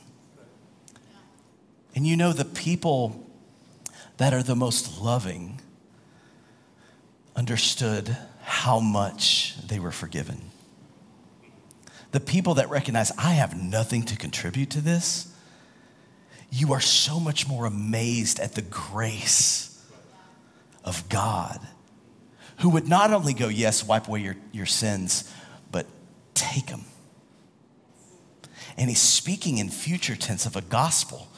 And 1.94 2.04
you 2.04 2.16
know, 2.16 2.32
the 2.32 2.44
people 2.44 3.24
that 4.16 4.34
are 4.34 4.42
the 4.42 4.56
most 4.56 5.00
loving 5.00 5.60
understood 7.36 8.16
how 8.42 8.80
much 8.80 9.54
they 9.68 9.78
were 9.78 9.92
forgiven. 9.92 10.50
The 12.10 12.20
people 12.20 12.54
that 12.54 12.68
recognize, 12.68 13.12
I 13.16 13.34
have 13.34 13.56
nothing 13.56 14.02
to 14.06 14.16
contribute 14.16 14.70
to 14.70 14.80
this, 14.80 15.32
you 16.50 16.72
are 16.72 16.80
so 16.80 17.20
much 17.20 17.46
more 17.46 17.66
amazed 17.66 18.40
at 18.40 18.56
the 18.56 18.62
grace 18.62 19.80
of 20.84 21.08
God 21.08 21.60
who 22.60 22.70
would 22.70 22.88
not 22.88 23.12
only 23.12 23.34
go, 23.34 23.48
Yes, 23.48 23.84
wipe 23.84 24.08
away 24.08 24.20
your, 24.20 24.36
your 24.52 24.66
sins, 24.66 25.30
but 25.70 25.86
take 26.34 26.66
them. 26.66 26.84
And 28.76 28.88
he's 28.88 29.00
speaking 29.00 29.58
in 29.58 29.68
future 29.68 30.16
tense 30.16 30.46
of 30.46 30.56
a 30.56 30.62
gospel 30.62 31.28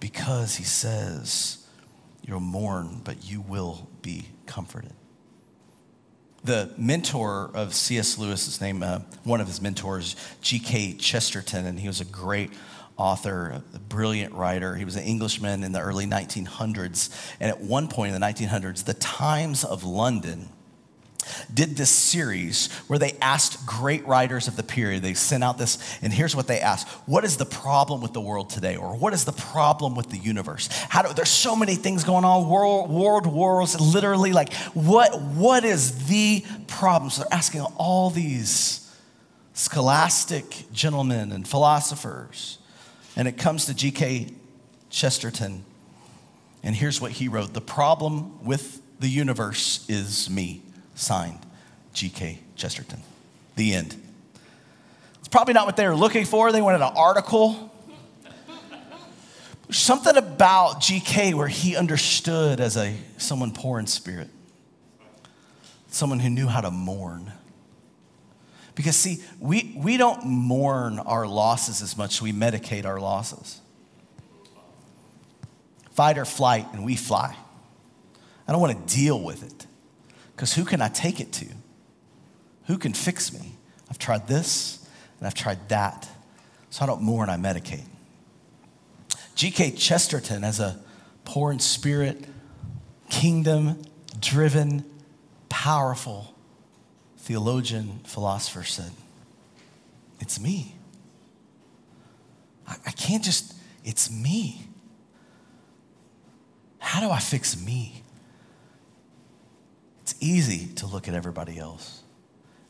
because 0.00 0.56
he 0.56 0.64
says, 0.64 1.66
You'll 2.22 2.40
mourn, 2.40 3.00
but 3.04 3.28
you 3.28 3.40
will 3.40 3.88
be 4.02 4.26
comforted. 4.46 4.92
The 6.44 6.70
mentor 6.76 7.50
of 7.54 7.74
C.S. 7.74 8.18
Lewis, 8.18 8.60
name, 8.60 8.82
uh, 8.82 9.00
one 9.24 9.40
of 9.40 9.46
his 9.48 9.60
mentors, 9.60 10.14
G.K. 10.42 10.94
Chesterton, 10.94 11.66
and 11.66 11.80
he 11.80 11.88
was 11.88 12.00
a 12.00 12.04
great 12.04 12.50
author, 12.96 13.62
a 13.74 13.78
brilliant 13.78 14.32
writer. 14.32 14.74
He 14.74 14.84
was 14.84 14.96
an 14.96 15.02
Englishman 15.02 15.64
in 15.64 15.72
the 15.72 15.80
early 15.80 16.06
1900s. 16.06 17.34
And 17.40 17.50
at 17.50 17.60
one 17.60 17.88
point 17.88 18.14
in 18.14 18.20
the 18.20 18.26
1900s, 18.26 18.84
the 18.84 18.94
Times 18.94 19.64
of 19.64 19.84
London 19.84 20.48
did 21.52 21.76
this 21.76 21.90
series 21.90 22.72
where 22.88 22.98
they 22.98 23.12
asked 23.20 23.66
great 23.66 24.06
writers 24.06 24.48
of 24.48 24.56
the 24.56 24.62
period, 24.62 25.02
they 25.02 25.14
sent 25.14 25.44
out 25.44 25.58
this, 25.58 25.78
and 26.02 26.12
here's 26.12 26.34
what 26.34 26.46
they 26.46 26.60
asked 26.60 26.88
What 27.06 27.24
is 27.24 27.36
the 27.36 27.46
problem 27.46 28.00
with 28.00 28.12
the 28.12 28.20
world 28.20 28.50
today? 28.50 28.76
Or 28.76 28.96
what 28.96 29.12
is 29.12 29.24
the 29.24 29.32
problem 29.32 29.94
with 29.94 30.10
the 30.10 30.18
universe? 30.18 30.68
How 30.88 31.02
do, 31.02 31.12
there's 31.12 31.28
so 31.28 31.56
many 31.56 31.74
things 31.74 32.04
going 32.04 32.24
on, 32.24 32.48
world, 32.48 32.90
world 32.90 33.26
wars, 33.26 33.80
literally, 33.80 34.32
like, 34.32 34.52
what, 34.74 35.20
what 35.20 35.64
is 35.64 36.06
the 36.06 36.44
problem? 36.66 37.10
So 37.10 37.22
they're 37.22 37.34
asking 37.34 37.62
all 37.76 38.10
these 38.10 38.82
scholastic 39.56 40.70
gentlemen 40.72 41.32
and 41.32 41.48
philosophers. 41.48 42.58
And 43.16 43.26
it 43.26 43.38
comes 43.38 43.64
to 43.66 43.74
G.K. 43.74 44.28
Chesterton. 44.90 45.64
And 46.62 46.76
here's 46.76 47.00
what 47.00 47.12
he 47.12 47.28
wrote 47.28 47.54
The 47.54 47.60
problem 47.60 48.44
with 48.44 48.80
the 49.00 49.08
universe 49.08 49.84
is 49.88 50.28
me. 50.30 50.62
Signed, 50.96 51.38
G.K. 51.92 52.40
Chesterton. 52.56 53.00
The 53.54 53.74
end. 53.74 53.94
It's 55.18 55.28
probably 55.28 55.54
not 55.54 55.66
what 55.66 55.76
they 55.76 55.86
were 55.86 55.94
looking 55.94 56.24
for. 56.24 56.50
They 56.50 56.62
wanted 56.62 56.80
an 56.80 56.92
article. 56.96 57.72
Something 59.70 60.16
about 60.16 60.80
GK 60.80 61.34
where 61.34 61.48
he 61.48 61.76
understood 61.76 62.60
as 62.60 62.76
a 62.76 62.94
someone 63.18 63.52
poor 63.52 63.78
in 63.78 63.86
spirit, 63.86 64.28
someone 65.88 66.20
who 66.20 66.30
knew 66.30 66.46
how 66.46 66.60
to 66.60 66.70
mourn. 66.70 67.32
Because 68.74 68.96
see, 68.96 69.22
we, 69.38 69.74
we 69.76 69.96
don't 69.96 70.24
mourn 70.24 70.98
our 70.98 71.26
losses 71.26 71.82
as 71.82 71.96
much 71.96 72.16
as 72.16 72.22
we 72.22 72.32
medicate 72.32 72.86
our 72.86 73.00
losses. 73.00 73.60
Fight 75.92 76.18
or 76.18 76.24
flight, 76.24 76.66
and 76.72 76.84
we 76.84 76.94
fly. 76.94 77.36
I 78.46 78.52
don't 78.52 78.60
want 78.60 78.86
to 78.86 78.94
deal 78.94 79.20
with 79.20 79.42
it. 79.42 79.66
Because 80.36 80.52
who 80.52 80.66
can 80.66 80.82
I 80.82 80.88
take 80.88 81.18
it 81.18 81.32
to? 81.32 81.46
Who 82.66 82.76
can 82.76 82.92
fix 82.92 83.32
me? 83.32 83.56
I've 83.88 83.98
tried 83.98 84.28
this 84.28 84.86
and 85.18 85.26
I've 85.26 85.34
tried 85.34 85.70
that. 85.70 86.06
So 86.68 86.84
I 86.84 86.86
don't 86.86 87.00
mourn, 87.00 87.30
I 87.30 87.36
medicate. 87.36 87.86
G.K. 89.34 89.72
Chesterton, 89.72 90.44
as 90.44 90.60
a 90.60 90.78
poor 91.24 91.52
in 91.52 91.58
spirit, 91.58 92.24
kingdom 93.08 93.80
driven, 94.20 94.84
powerful 95.48 96.34
theologian, 97.18 98.00
philosopher, 98.04 98.62
said, 98.62 98.90
It's 100.20 100.38
me. 100.38 100.74
I, 102.66 102.76
I 102.86 102.90
can't 102.90 103.24
just, 103.24 103.54
it's 103.84 104.10
me. 104.10 104.66
How 106.78 107.00
do 107.00 107.10
I 107.10 107.18
fix 107.18 107.60
me? 107.60 108.02
It's 110.06 110.14
easy 110.20 110.68
to 110.76 110.86
look 110.86 111.08
at 111.08 111.14
everybody 111.14 111.58
else. 111.58 112.02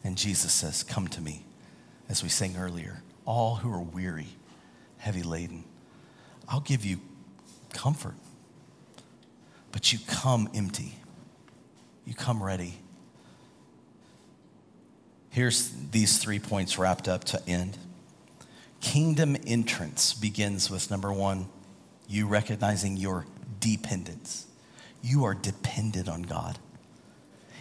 And 0.03 0.17
Jesus 0.17 0.55
says, 0.55 0.83
Come 0.83 1.07
to 1.09 1.21
me, 1.21 1.45
as 2.09 2.23
we 2.23 2.31
sang 2.31 2.57
earlier, 2.57 3.03
all 3.27 3.57
who 3.57 3.71
are 3.71 3.83
weary, 3.83 4.29
heavy 4.97 5.23
laden. 5.23 5.65
I'll 6.49 6.61
give 6.61 6.83
you 6.83 6.99
comfort. 7.75 8.15
But 9.71 9.93
you 9.93 9.99
come 10.07 10.49
empty, 10.55 10.95
you 12.07 12.15
come 12.15 12.43
ready. 12.43 12.79
Here's 15.29 15.69
these 15.91 16.17
three 16.17 16.39
points 16.39 16.79
wrapped 16.79 17.07
up 17.07 17.25
to 17.25 17.47
end. 17.47 17.77
Kingdom 18.81 19.37
entrance 19.47 20.15
begins 20.15 20.71
with 20.71 20.91
number 20.91 21.13
one, 21.13 21.51
you 22.09 22.27
recognizing 22.29 22.97
your 22.97 23.27
dependence. 23.61 24.47
You 25.03 25.25
are 25.27 25.35
dependent 25.35 26.09
on 26.09 26.23
God. 26.23 26.59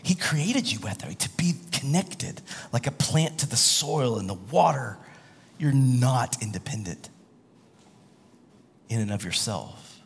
He 0.06 0.14
created 0.14 0.72
you 0.72 0.78
that 0.82 1.04
way 1.04 1.16
to 1.16 1.30
be 1.30 1.54
connected 1.72 2.40
like 2.72 2.86
a 2.86 2.92
plant 2.92 3.40
to 3.40 3.50
the 3.50 3.56
soil 3.56 4.20
and 4.20 4.30
the 4.30 4.36
water. 4.36 5.00
You're 5.58 5.72
not 5.72 6.44
independent 6.44 7.10
in 8.88 9.02
and 9.02 9.12
of 9.12 9.24
yourself. 9.24 10.00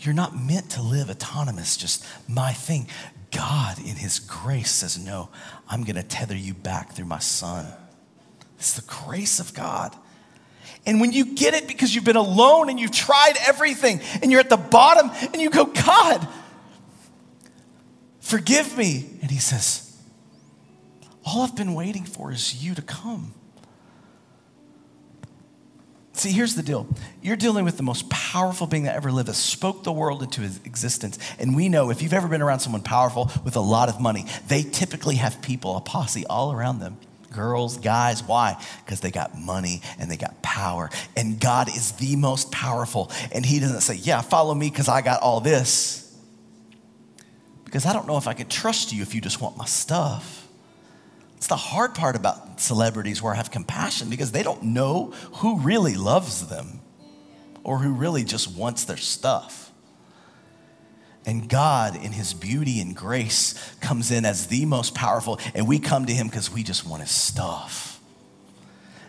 You're 0.00 0.12
not 0.12 0.36
meant 0.36 0.70
to 0.70 0.82
live 0.82 1.08
autonomous, 1.08 1.76
just 1.76 2.04
my 2.28 2.52
thing. 2.52 2.88
God, 3.30 3.78
in 3.78 3.94
His 3.94 4.18
grace, 4.18 4.72
says, 4.72 4.98
No, 4.98 5.28
I'm 5.68 5.84
going 5.84 5.94
to 5.94 6.02
tether 6.02 6.34
you 6.34 6.52
back 6.52 6.90
through 6.90 7.04
my 7.04 7.20
Son. 7.20 7.64
It's 8.58 8.72
the 8.72 8.82
grace 8.88 9.38
of 9.38 9.54
God. 9.54 9.94
And 10.84 11.00
when 11.00 11.12
you 11.12 11.36
get 11.36 11.54
it 11.54 11.68
because 11.68 11.94
you've 11.94 12.04
been 12.04 12.16
alone 12.16 12.70
and 12.70 12.80
you've 12.80 12.90
tried 12.90 13.34
everything 13.46 14.00
and 14.20 14.32
you're 14.32 14.40
at 14.40 14.50
the 14.50 14.56
bottom 14.56 15.12
and 15.32 15.40
you 15.40 15.50
go, 15.50 15.66
God, 15.66 16.26
forgive 18.26 18.76
me. 18.76 19.06
And 19.22 19.30
He 19.30 19.38
says, 19.38 19.96
All 21.24 21.42
I've 21.42 21.56
been 21.56 21.74
waiting 21.74 22.04
for 22.04 22.32
is 22.32 22.62
you 22.62 22.74
to 22.74 22.82
come. 22.82 23.32
See, 26.12 26.32
here's 26.32 26.54
the 26.54 26.62
deal. 26.62 26.86
You're 27.20 27.36
dealing 27.36 27.66
with 27.66 27.76
the 27.76 27.82
most 27.82 28.08
powerful 28.08 28.66
being 28.66 28.84
that 28.84 28.96
ever 28.96 29.12
lived, 29.12 29.28
that 29.28 29.34
spoke 29.34 29.84
the 29.84 29.92
world 29.92 30.22
into 30.22 30.42
existence. 30.64 31.18
And 31.38 31.54
we 31.54 31.68
know 31.68 31.90
if 31.90 32.00
you've 32.00 32.14
ever 32.14 32.26
been 32.26 32.40
around 32.40 32.60
someone 32.60 32.80
powerful 32.80 33.30
with 33.44 33.54
a 33.54 33.60
lot 33.60 33.90
of 33.90 34.00
money, 34.00 34.24
they 34.48 34.62
typically 34.62 35.16
have 35.16 35.42
people, 35.42 35.76
a 35.76 35.80
posse 35.82 36.24
all 36.26 36.52
around 36.52 36.78
them 36.78 36.96
girls, 37.36 37.76
guys. 37.76 38.22
Why? 38.22 38.56
Because 38.84 39.00
they 39.00 39.10
got 39.10 39.38
money 39.38 39.82
and 39.98 40.10
they 40.10 40.16
got 40.16 40.40
power. 40.42 40.88
And 41.16 41.38
God 41.38 41.68
is 41.68 41.92
the 41.92 42.16
most 42.16 42.50
powerful. 42.50 43.12
And 43.30 43.44
He 43.44 43.60
doesn't 43.60 43.82
say, 43.82 43.96
Yeah, 43.96 44.22
follow 44.22 44.54
me 44.54 44.70
because 44.70 44.88
I 44.88 45.02
got 45.02 45.20
all 45.20 45.40
this. 45.40 46.05
Because 47.66 47.84
I 47.84 47.92
don't 47.92 48.06
know 48.06 48.16
if 48.16 48.26
I 48.26 48.32
could 48.32 48.48
trust 48.48 48.92
you 48.92 49.02
if 49.02 49.14
you 49.14 49.20
just 49.20 49.42
want 49.42 49.58
my 49.58 49.66
stuff. 49.66 50.48
It's 51.36 51.48
the 51.48 51.56
hard 51.56 51.94
part 51.94 52.16
about 52.16 52.60
celebrities 52.60 53.20
where 53.20 53.34
I 53.34 53.36
have 53.36 53.50
compassion 53.50 54.08
because 54.08 54.32
they 54.32 54.42
don't 54.42 54.62
know 54.62 55.12
who 55.34 55.58
really 55.60 55.94
loves 55.94 56.48
them 56.48 56.80
or 57.62 57.78
who 57.78 57.92
really 57.92 58.24
just 58.24 58.56
wants 58.56 58.84
their 58.84 58.96
stuff. 58.96 59.70
And 61.26 61.48
God, 61.48 61.96
in 61.96 62.12
His 62.12 62.32
beauty 62.32 62.80
and 62.80 62.94
grace, 62.94 63.54
comes 63.80 64.12
in 64.12 64.24
as 64.24 64.46
the 64.46 64.64
most 64.64 64.94
powerful, 64.94 65.40
and 65.54 65.66
we 65.66 65.80
come 65.80 66.06
to 66.06 66.12
Him 66.12 66.28
because 66.28 66.50
we 66.52 66.62
just 66.62 66.86
want 66.86 67.02
His 67.02 67.10
stuff. 67.10 68.00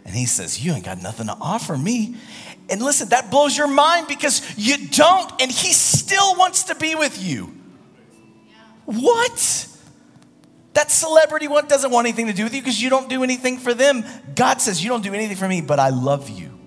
And 0.03 0.16
He 0.16 0.26
says, 0.26 0.66
You 0.66 0.74
ain't 0.74 0.86
got 0.86 1.01
nothing 1.01 1.28
to 1.28 1.38
offer 1.39 1.78
me. 1.78 2.16
And 2.70 2.82
listen, 2.82 3.10
that 3.10 3.30
blows 3.30 3.55
your 3.55 3.68
mind 3.68 4.08
because 4.08 4.41
you 4.58 4.88
don't, 4.88 5.32
and 5.39 5.51
He 5.51 5.72
still 5.72 6.36
wants 6.36 6.64
to 6.64 6.76
be 6.76 6.95
with 6.95 7.24
you. 7.24 7.57
What? 8.88 9.68
That 10.74 10.90
celebrity 10.90 11.50
one 11.50 11.68
doesn't 11.68 11.92
want 11.92 12.08
anything 12.08 12.28
to 12.28 12.34
do 12.34 12.46
with 12.46 12.56
you 12.56 12.62
because 12.62 12.82
you 12.82 12.90
don't 12.90 13.10
do 13.10 13.22
anything 13.22 13.58
for 13.58 13.74
them. 13.74 14.06
God 14.34 14.62
says, 14.62 14.82
You 14.82 14.90
don't 14.90 15.04
do 15.04 15.14
anything 15.14 15.36
for 15.36 15.48
me, 15.48 15.60
but 15.60 15.78
I 15.78 15.90
love 15.90 16.30
you. 16.30 16.58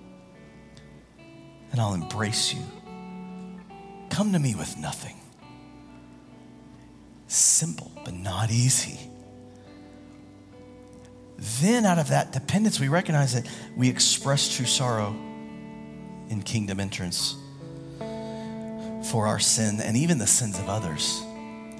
And 1.71 1.81
I'll 1.81 1.95
embrace 1.95 2.53
you. 2.53 2.61
Come 4.11 4.33
to 4.33 4.39
me 4.39 4.53
with 4.53 4.77
nothing. 4.77 5.15
Simple, 7.25 7.91
but 8.05 8.13
not 8.13 8.51
easy. 8.51 8.99
Then, 11.37 11.85
out 11.85 11.97
of 11.97 12.09
that 12.09 12.33
dependence, 12.33 12.79
we 12.79 12.87
recognize 12.87 13.33
that 13.33 13.49
we 13.75 13.89
express 13.89 14.55
true 14.55 14.67
sorrow 14.67 15.15
in 16.29 16.43
kingdom 16.45 16.79
entrance 16.79 17.35
for 19.09 19.25
our 19.25 19.39
sin 19.39 19.81
and 19.81 19.97
even 19.97 20.19
the 20.19 20.27
sins 20.27 20.59
of 20.59 20.69
others. 20.69 21.23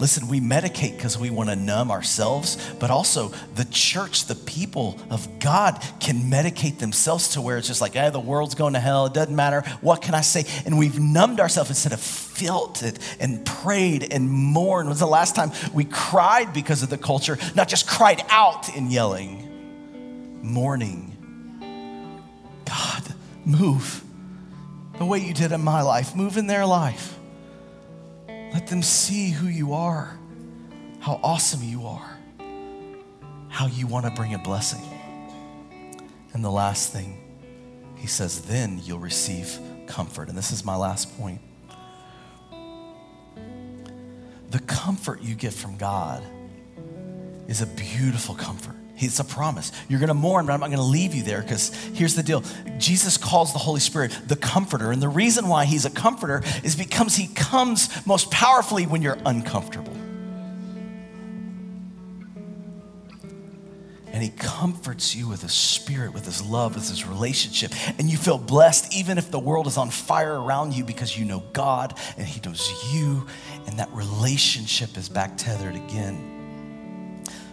Listen, 0.02 0.28
we 0.28 0.42
medicate 0.42 0.96
because 0.96 1.16
we 1.16 1.30
want 1.30 1.52
to 1.52 1.56
numb 1.56 1.92
ourselves, 1.92 2.58
but 2.80 2.90
also 2.90 3.32
the 3.54 3.66
church, 3.66 4.26
the 4.26 4.34
people 4.34 5.00
of 5.12 5.40
God 5.40 5.80
can 6.00 6.24
medicate 6.24 6.80
themselves 6.80 7.28
to 7.34 7.42
where 7.42 7.60
it's 7.60 7.68
just 7.68 7.82
like, 7.82 7.94
hey, 7.94 8.10
the 8.10 8.20
world's 8.20 8.56
going 8.56 8.74
to 8.74 8.80
hell. 8.80 9.06
It 9.06 9.14
doesn't 9.14 9.36
matter. 9.36 9.62
What 9.80 10.02
can 10.02 10.16
I 10.16 10.22
say? 10.22 10.46
And 10.66 10.80
we've 10.80 11.00
numbed 11.00 11.40
ourselves 11.40 11.70
instead 11.70 11.94
of 11.94 12.00
felt 12.00 12.82
it 12.82 12.98
and 13.20 13.46
prayed 13.46 14.12
and 14.12 14.28
mourned. 14.28 14.88
When 14.88 14.90
was 14.90 15.00
the 15.00 15.06
last 15.06 15.36
time 15.36 15.52
we 15.72 15.86
cried 15.86 16.52
because 16.52 16.82
of 16.82 16.90
the 16.90 16.98
culture, 16.98 17.38
not 17.54 17.68
just 17.68 17.88
cried 17.88 18.24
out 18.30 18.76
in 18.76 18.90
yelling, 18.90 20.42
mourning? 20.42 21.16
God, 22.66 23.04
move 23.46 24.04
the 24.98 25.06
way 25.06 25.20
you 25.20 25.36
did 25.36 25.52
in 25.52 25.62
my 25.62 25.84
life, 25.84 26.16
move 26.16 26.38
in 26.38 26.48
their 26.48 26.66
life. 26.66 27.20
Let 28.54 28.68
them 28.68 28.84
see 28.84 29.30
who 29.30 29.48
you 29.48 29.74
are, 29.74 30.18
how 31.00 31.20
awesome 31.24 31.64
you 31.64 31.86
are, 31.88 32.18
how 33.50 33.68
you 33.68 33.88
want 33.88 34.06
to 34.06 34.12
bring 34.12 34.34
a 34.34 34.40
blessing. 34.40 34.82
And 36.34 36.44
the 36.44 36.52
last 36.52 36.92
thing, 36.92 37.18
he 37.96 38.08
says, 38.08 38.42
then 38.42 38.80
you'll 38.84 39.00
receive 39.00 39.58
comfort. 39.88 40.30
And 40.30 40.38
this 40.38 40.52
is 40.52 40.66
my 40.66 40.76
last 40.76 41.18
point. 41.18 41.40
The 44.50 44.60
comfort 44.60 45.22
you 45.22 45.36
get 45.36 45.54
from 45.54 45.78
God 45.78 46.24
is 47.48 47.62
a 47.62 47.68
beautiful 47.68 48.36
comfort. 48.36 48.76
It's 49.02 49.20
a 49.20 49.24
promise. 49.24 49.72
You're 49.90 50.00
going 50.00 50.10
to 50.10 50.14
mourn, 50.14 50.46
but 50.46 50.54
I'm 50.54 50.60
not 50.60 50.68
going 50.68 50.78
to 50.78 50.84
leave 50.84 51.16
you 51.16 51.24
there 51.24 51.42
because 51.42 51.74
here's 51.94 52.16
the 52.16 52.24
deal. 52.24 52.44
Jesus 52.78 53.18
calls 53.18 53.54
the 53.54 53.60
Holy 53.60 53.80
Spirit 53.80 54.18
the 54.28 54.36
comforter. 54.36 54.92
And 54.92 55.02
the 55.02 55.10
reason 55.10 55.48
why 55.48 55.66
he's 55.66 55.86
a 55.86 55.90
comforter 55.90 56.44
is 56.64 56.76
because 56.76 57.16
he 57.16 57.28
comes 57.28 58.06
most 58.06 58.30
powerfully 58.32 58.86
when 58.86 59.02
you're 59.02 59.18
uncomfortable. 59.26 59.94
And 64.14 64.22
he 64.22 64.30
comforts 64.30 65.16
you 65.16 65.28
with 65.30 65.42
his 65.42 65.54
spirit, 65.54 66.14
with 66.14 66.26
his 66.26 66.44
love, 66.44 66.76
with 66.76 66.88
his 66.88 67.08
relationship. 67.08 67.72
And 67.98 68.10
you 68.10 68.18
feel 68.18 68.38
blessed 68.38 68.94
even 68.94 69.18
if 69.18 69.32
the 69.32 69.40
world 69.40 69.68
is 69.68 69.78
on 69.78 69.90
fire 69.90 70.40
around 70.40 70.76
you 70.76 70.84
because 70.84 71.18
you 71.18 71.26
know 71.26 71.42
God 71.54 71.98
and 72.18 72.28
he 72.28 72.42
knows 72.42 72.72
you. 72.94 73.26
And 73.68 73.80
that 73.80 73.90
relationship 73.94 74.98
is 74.98 75.08
back 75.10 75.38
tethered 75.38 75.76
again. 75.76 76.31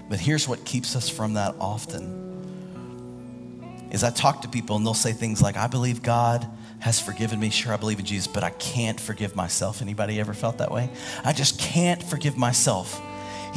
But 0.08 0.20
here's 0.20 0.48
what 0.48 0.64
keeps 0.64 0.96
us 0.96 1.08
from 1.08 1.34
that 1.34 1.54
often 1.60 2.26
is 3.90 4.04
I 4.04 4.10
talk 4.10 4.42
to 4.42 4.48
people 4.48 4.76
and 4.76 4.84
they'll 4.84 4.94
say 4.94 5.12
things 5.12 5.40
like, 5.40 5.56
I 5.56 5.66
believe 5.66 6.02
God 6.02 6.46
has 6.80 7.00
forgiven 7.00 7.40
me. 7.40 7.50
Sure, 7.50 7.72
I 7.72 7.76
believe 7.76 7.98
in 7.98 8.04
Jesus, 8.04 8.26
but 8.26 8.44
I 8.44 8.50
can't 8.50 9.00
forgive 9.00 9.34
myself. 9.34 9.82
Anybody 9.82 10.20
ever 10.20 10.34
felt 10.34 10.58
that 10.58 10.70
way? 10.70 10.90
I 11.24 11.32
just 11.32 11.58
can't 11.58 12.02
forgive 12.02 12.36
myself. 12.36 13.00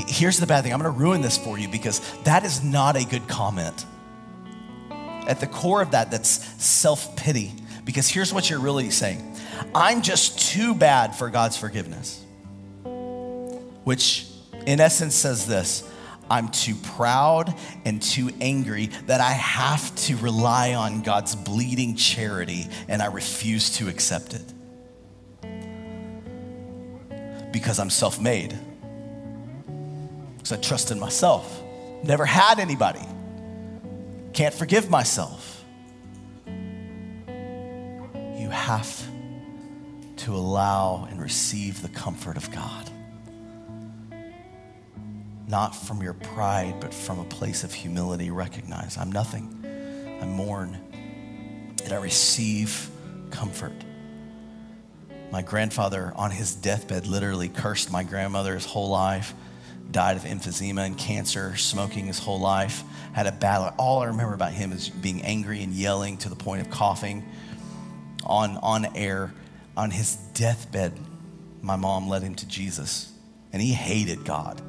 Here's 0.07 0.37
the 0.37 0.47
bad 0.47 0.63
thing 0.63 0.73
I'm 0.73 0.79
gonna 0.79 0.89
ruin 0.89 1.21
this 1.21 1.37
for 1.37 1.59
you 1.59 1.67
because 1.67 1.99
that 2.23 2.45
is 2.45 2.63
not 2.63 2.95
a 2.95 3.05
good 3.05 3.27
comment. 3.27 3.85
At 5.27 5.39
the 5.39 5.47
core 5.47 5.81
of 5.81 5.91
that, 5.91 6.09
that's 6.11 6.45
self 6.63 7.15
pity. 7.15 7.53
Because 7.83 8.07
here's 8.07 8.33
what 8.33 8.49
you're 8.49 8.59
really 8.59 8.89
saying 8.89 9.37
I'm 9.75 10.01
just 10.01 10.39
too 10.39 10.73
bad 10.73 11.15
for 11.15 11.29
God's 11.29 11.57
forgiveness. 11.57 12.23
Which, 13.83 14.27
in 14.65 14.79
essence, 14.79 15.15
says 15.15 15.45
this 15.45 15.90
I'm 16.31 16.47
too 16.47 16.75
proud 16.75 17.53
and 17.83 18.01
too 18.01 18.31
angry 18.39 18.85
that 19.07 19.19
I 19.19 19.31
have 19.31 19.93
to 20.07 20.15
rely 20.15 20.75
on 20.75 21.01
God's 21.01 21.35
bleeding 21.35 21.97
charity 21.97 22.67
and 22.87 23.01
I 23.01 23.07
refuse 23.07 23.75
to 23.77 23.89
accept 23.89 24.33
it. 24.33 24.53
Because 27.51 27.79
I'm 27.79 27.89
self 27.89 28.21
made. 28.21 28.57
Because 30.37 30.53
I 30.53 30.57
trust 30.61 30.89
in 30.89 31.01
myself. 31.01 31.61
Never 32.01 32.25
had 32.25 32.59
anybody. 32.59 33.05
Can't 34.31 34.55
forgive 34.55 34.89
myself. 34.89 35.65
You 36.47 38.49
have 38.49 39.05
to 40.15 40.33
allow 40.33 41.09
and 41.11 41.21
receive 41.21 41.81
the 41.81 41.89
comfort 41.89 42.37
of 42.37 42.49
God 42.51 42.89
not 45.51 45.75
from 45.75 46.01
your 46.01 46.13
pride, 46.13 46.79
but 46.79 46.93
from 46.93 47.19
a 47.19 47.25
place 47.25 47.65
of 47.65 47.73
humility. 47.73 48.31
Recognize 48.31 48.97
I'm 48.97 49.11
nothing. 49.11 49.63
I 50.21 50.25
mourn 50.25 50.79
and 51.83 51.93
I 51.93 51.97
receive 51.97 52.89
comfort. 53.31 53.73
My 55.29 55.41
grandfather, 55.41 56.13
on 56.15 56.31
his 56.31 56.55
deathbed, 56.55 57.05
literally 57.05 57.49
cursed 57.49 57.91
my 57.91 58.03
grandmother 58.03 58.53
his 58.53 58.65
whole 58.65 58.89
life, 58.89 59.33
died 59.91 60.15
of 60.15 60.23
emphysema 60.23 60.85
and 60.85 60.97
cancer, 60.97 61.57
smoking 61.57 62.05
his 62.07 62.17
whole 62.17 62.39
life, 62.39 62.83
had 63.11 63.27
a 63.27 63.31
battle. 63.31 63.73
All 63.77 63.99
I 63.99 64.05
remember 64.05 64.33
about 64.33 64.53
him 64.53 64.71
is 64.71 64.87
being 64.89 65.21
angry 65.21 65.63
and 65.63 65.73
yelling 65.73 66.17
to 66.19 66.29
the 66.29 66.35
point 66.35 66.61
of 66.61 66.69
coughing 66.69 67.25
on, 68.23 68.57
on 68.57 68.95
air. 68.95 69.33
On 69.75 69.89
his 69.89 70.15
deathbed, 70.33 70.97
my 71.61 71.75
mom 71.75 72.07
led 72.07 72.23
him 72.23 72.35
to 72.35 72.47
Jesus, 72.47 73.11
and 73.53 73.61
he 73.61 73.73
hated 73.73 74.25
God. 74.25 74.61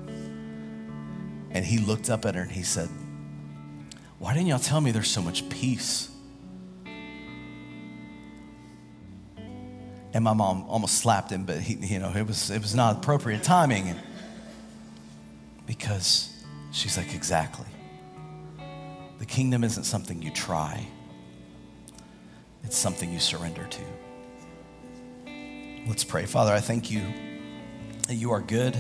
And 1.55 1.65
he 1.65 1.79
looked 1.79 2.09
up 2.09 2.25
at 2.25 2.35
her 2.35 2.43
and 2.43 2.51
he 2.51 2.63
said, 2.63 2.89
Why 4.19 4.33
didn't 4.33 4.49
y'all 4.49 4.59
tell 4.59 4.81
me 4.81 4.91
there's 4.91 5.11
so 5.11 5.23
much 5.23 5.49
peace? 5.49 6.09
And 10.15 10.25
my 10.25 10.35
mom 10.35 10.65
almost 10.65 10.99
slapped 10.99 11.31
him, 11.31 11.45
but 11.45 11.59
he, 11.59 11.75
you 11.75 11.99
know, 11.99 12.13
it 12.15 12.27
was, 12.27 12.51
it 12.51 12.61
was 12.61 12.75
not 12.75 12.97
appropriate 12.97 13.43
timing. 13.43 13.95
Because 15.67 16.45
she's 16.73 16.97
like, 16.97 17.15
Exactly. 17.15 17.67
The 19.19 19.27
kingdom 19.27 19.63
isn't 19.63 19.85
something 19.85 20.21
you 20.21 20.31
try, 20.31 20.87
it's 22.65 22.77
something 22.77 23.13
you 23.13 23.21
surrender 23.21 23.67
to. 23.67 23.83
Let's 25.87 26.05
pray. 26.05 26.27
Father, 26.27 26.53
I 26.53 26.61
thank 26.61 26.91
you 26.91 27.03
that 28.07 28.15
you 28.15 28.31
are 28.31 28.41
good 28.41 28.77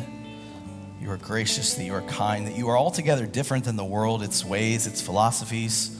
you 1.02 1.10
are 1.10 1.16
gracious, 1.16 1.74
that 1.74 1.82
you 1.82 1.94
are 1.94 2.02
kind, 2.02 2.46
that 2.46 2.56
you 2.56 2.68
are 2.68 2.78
altogether 2.78 3.26
different 3.26 3.64
than 3.64 3.74
the 3.74 3.84
world, 3.84 4.22
its 4.22 4.44
ways, 4.44 4.86
its 4.86 5.02
philosophies, 5.02 5.98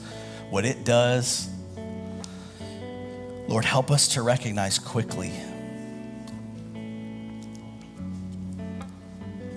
what 0.49 0.63
it 0.63 0.85
does. 0.85 1.49
Lord, 3.49 3.65
help 3.65 3.91
us 3.91 4.07
to 4.13 4.21
recognize 4.21 4.79
quickly 4.79 5.33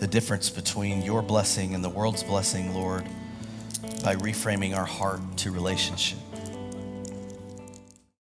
the 0.00 0.08
difference 0.08 0.50
between 0.50 1.02
your 1.02 1.22
blessing 1.22 1.76
and 1.76 1.84
the 1.84 1.88
world's 1.88 2.24
blessing, 2.24 2.74
Lord, 2.74 3.04
by 4.02 4.16
reframing 4.16 4.76
our 4.76 4.84
heart 4.84 5.20
to 5.38 5.52
relationship. 5.52 6.25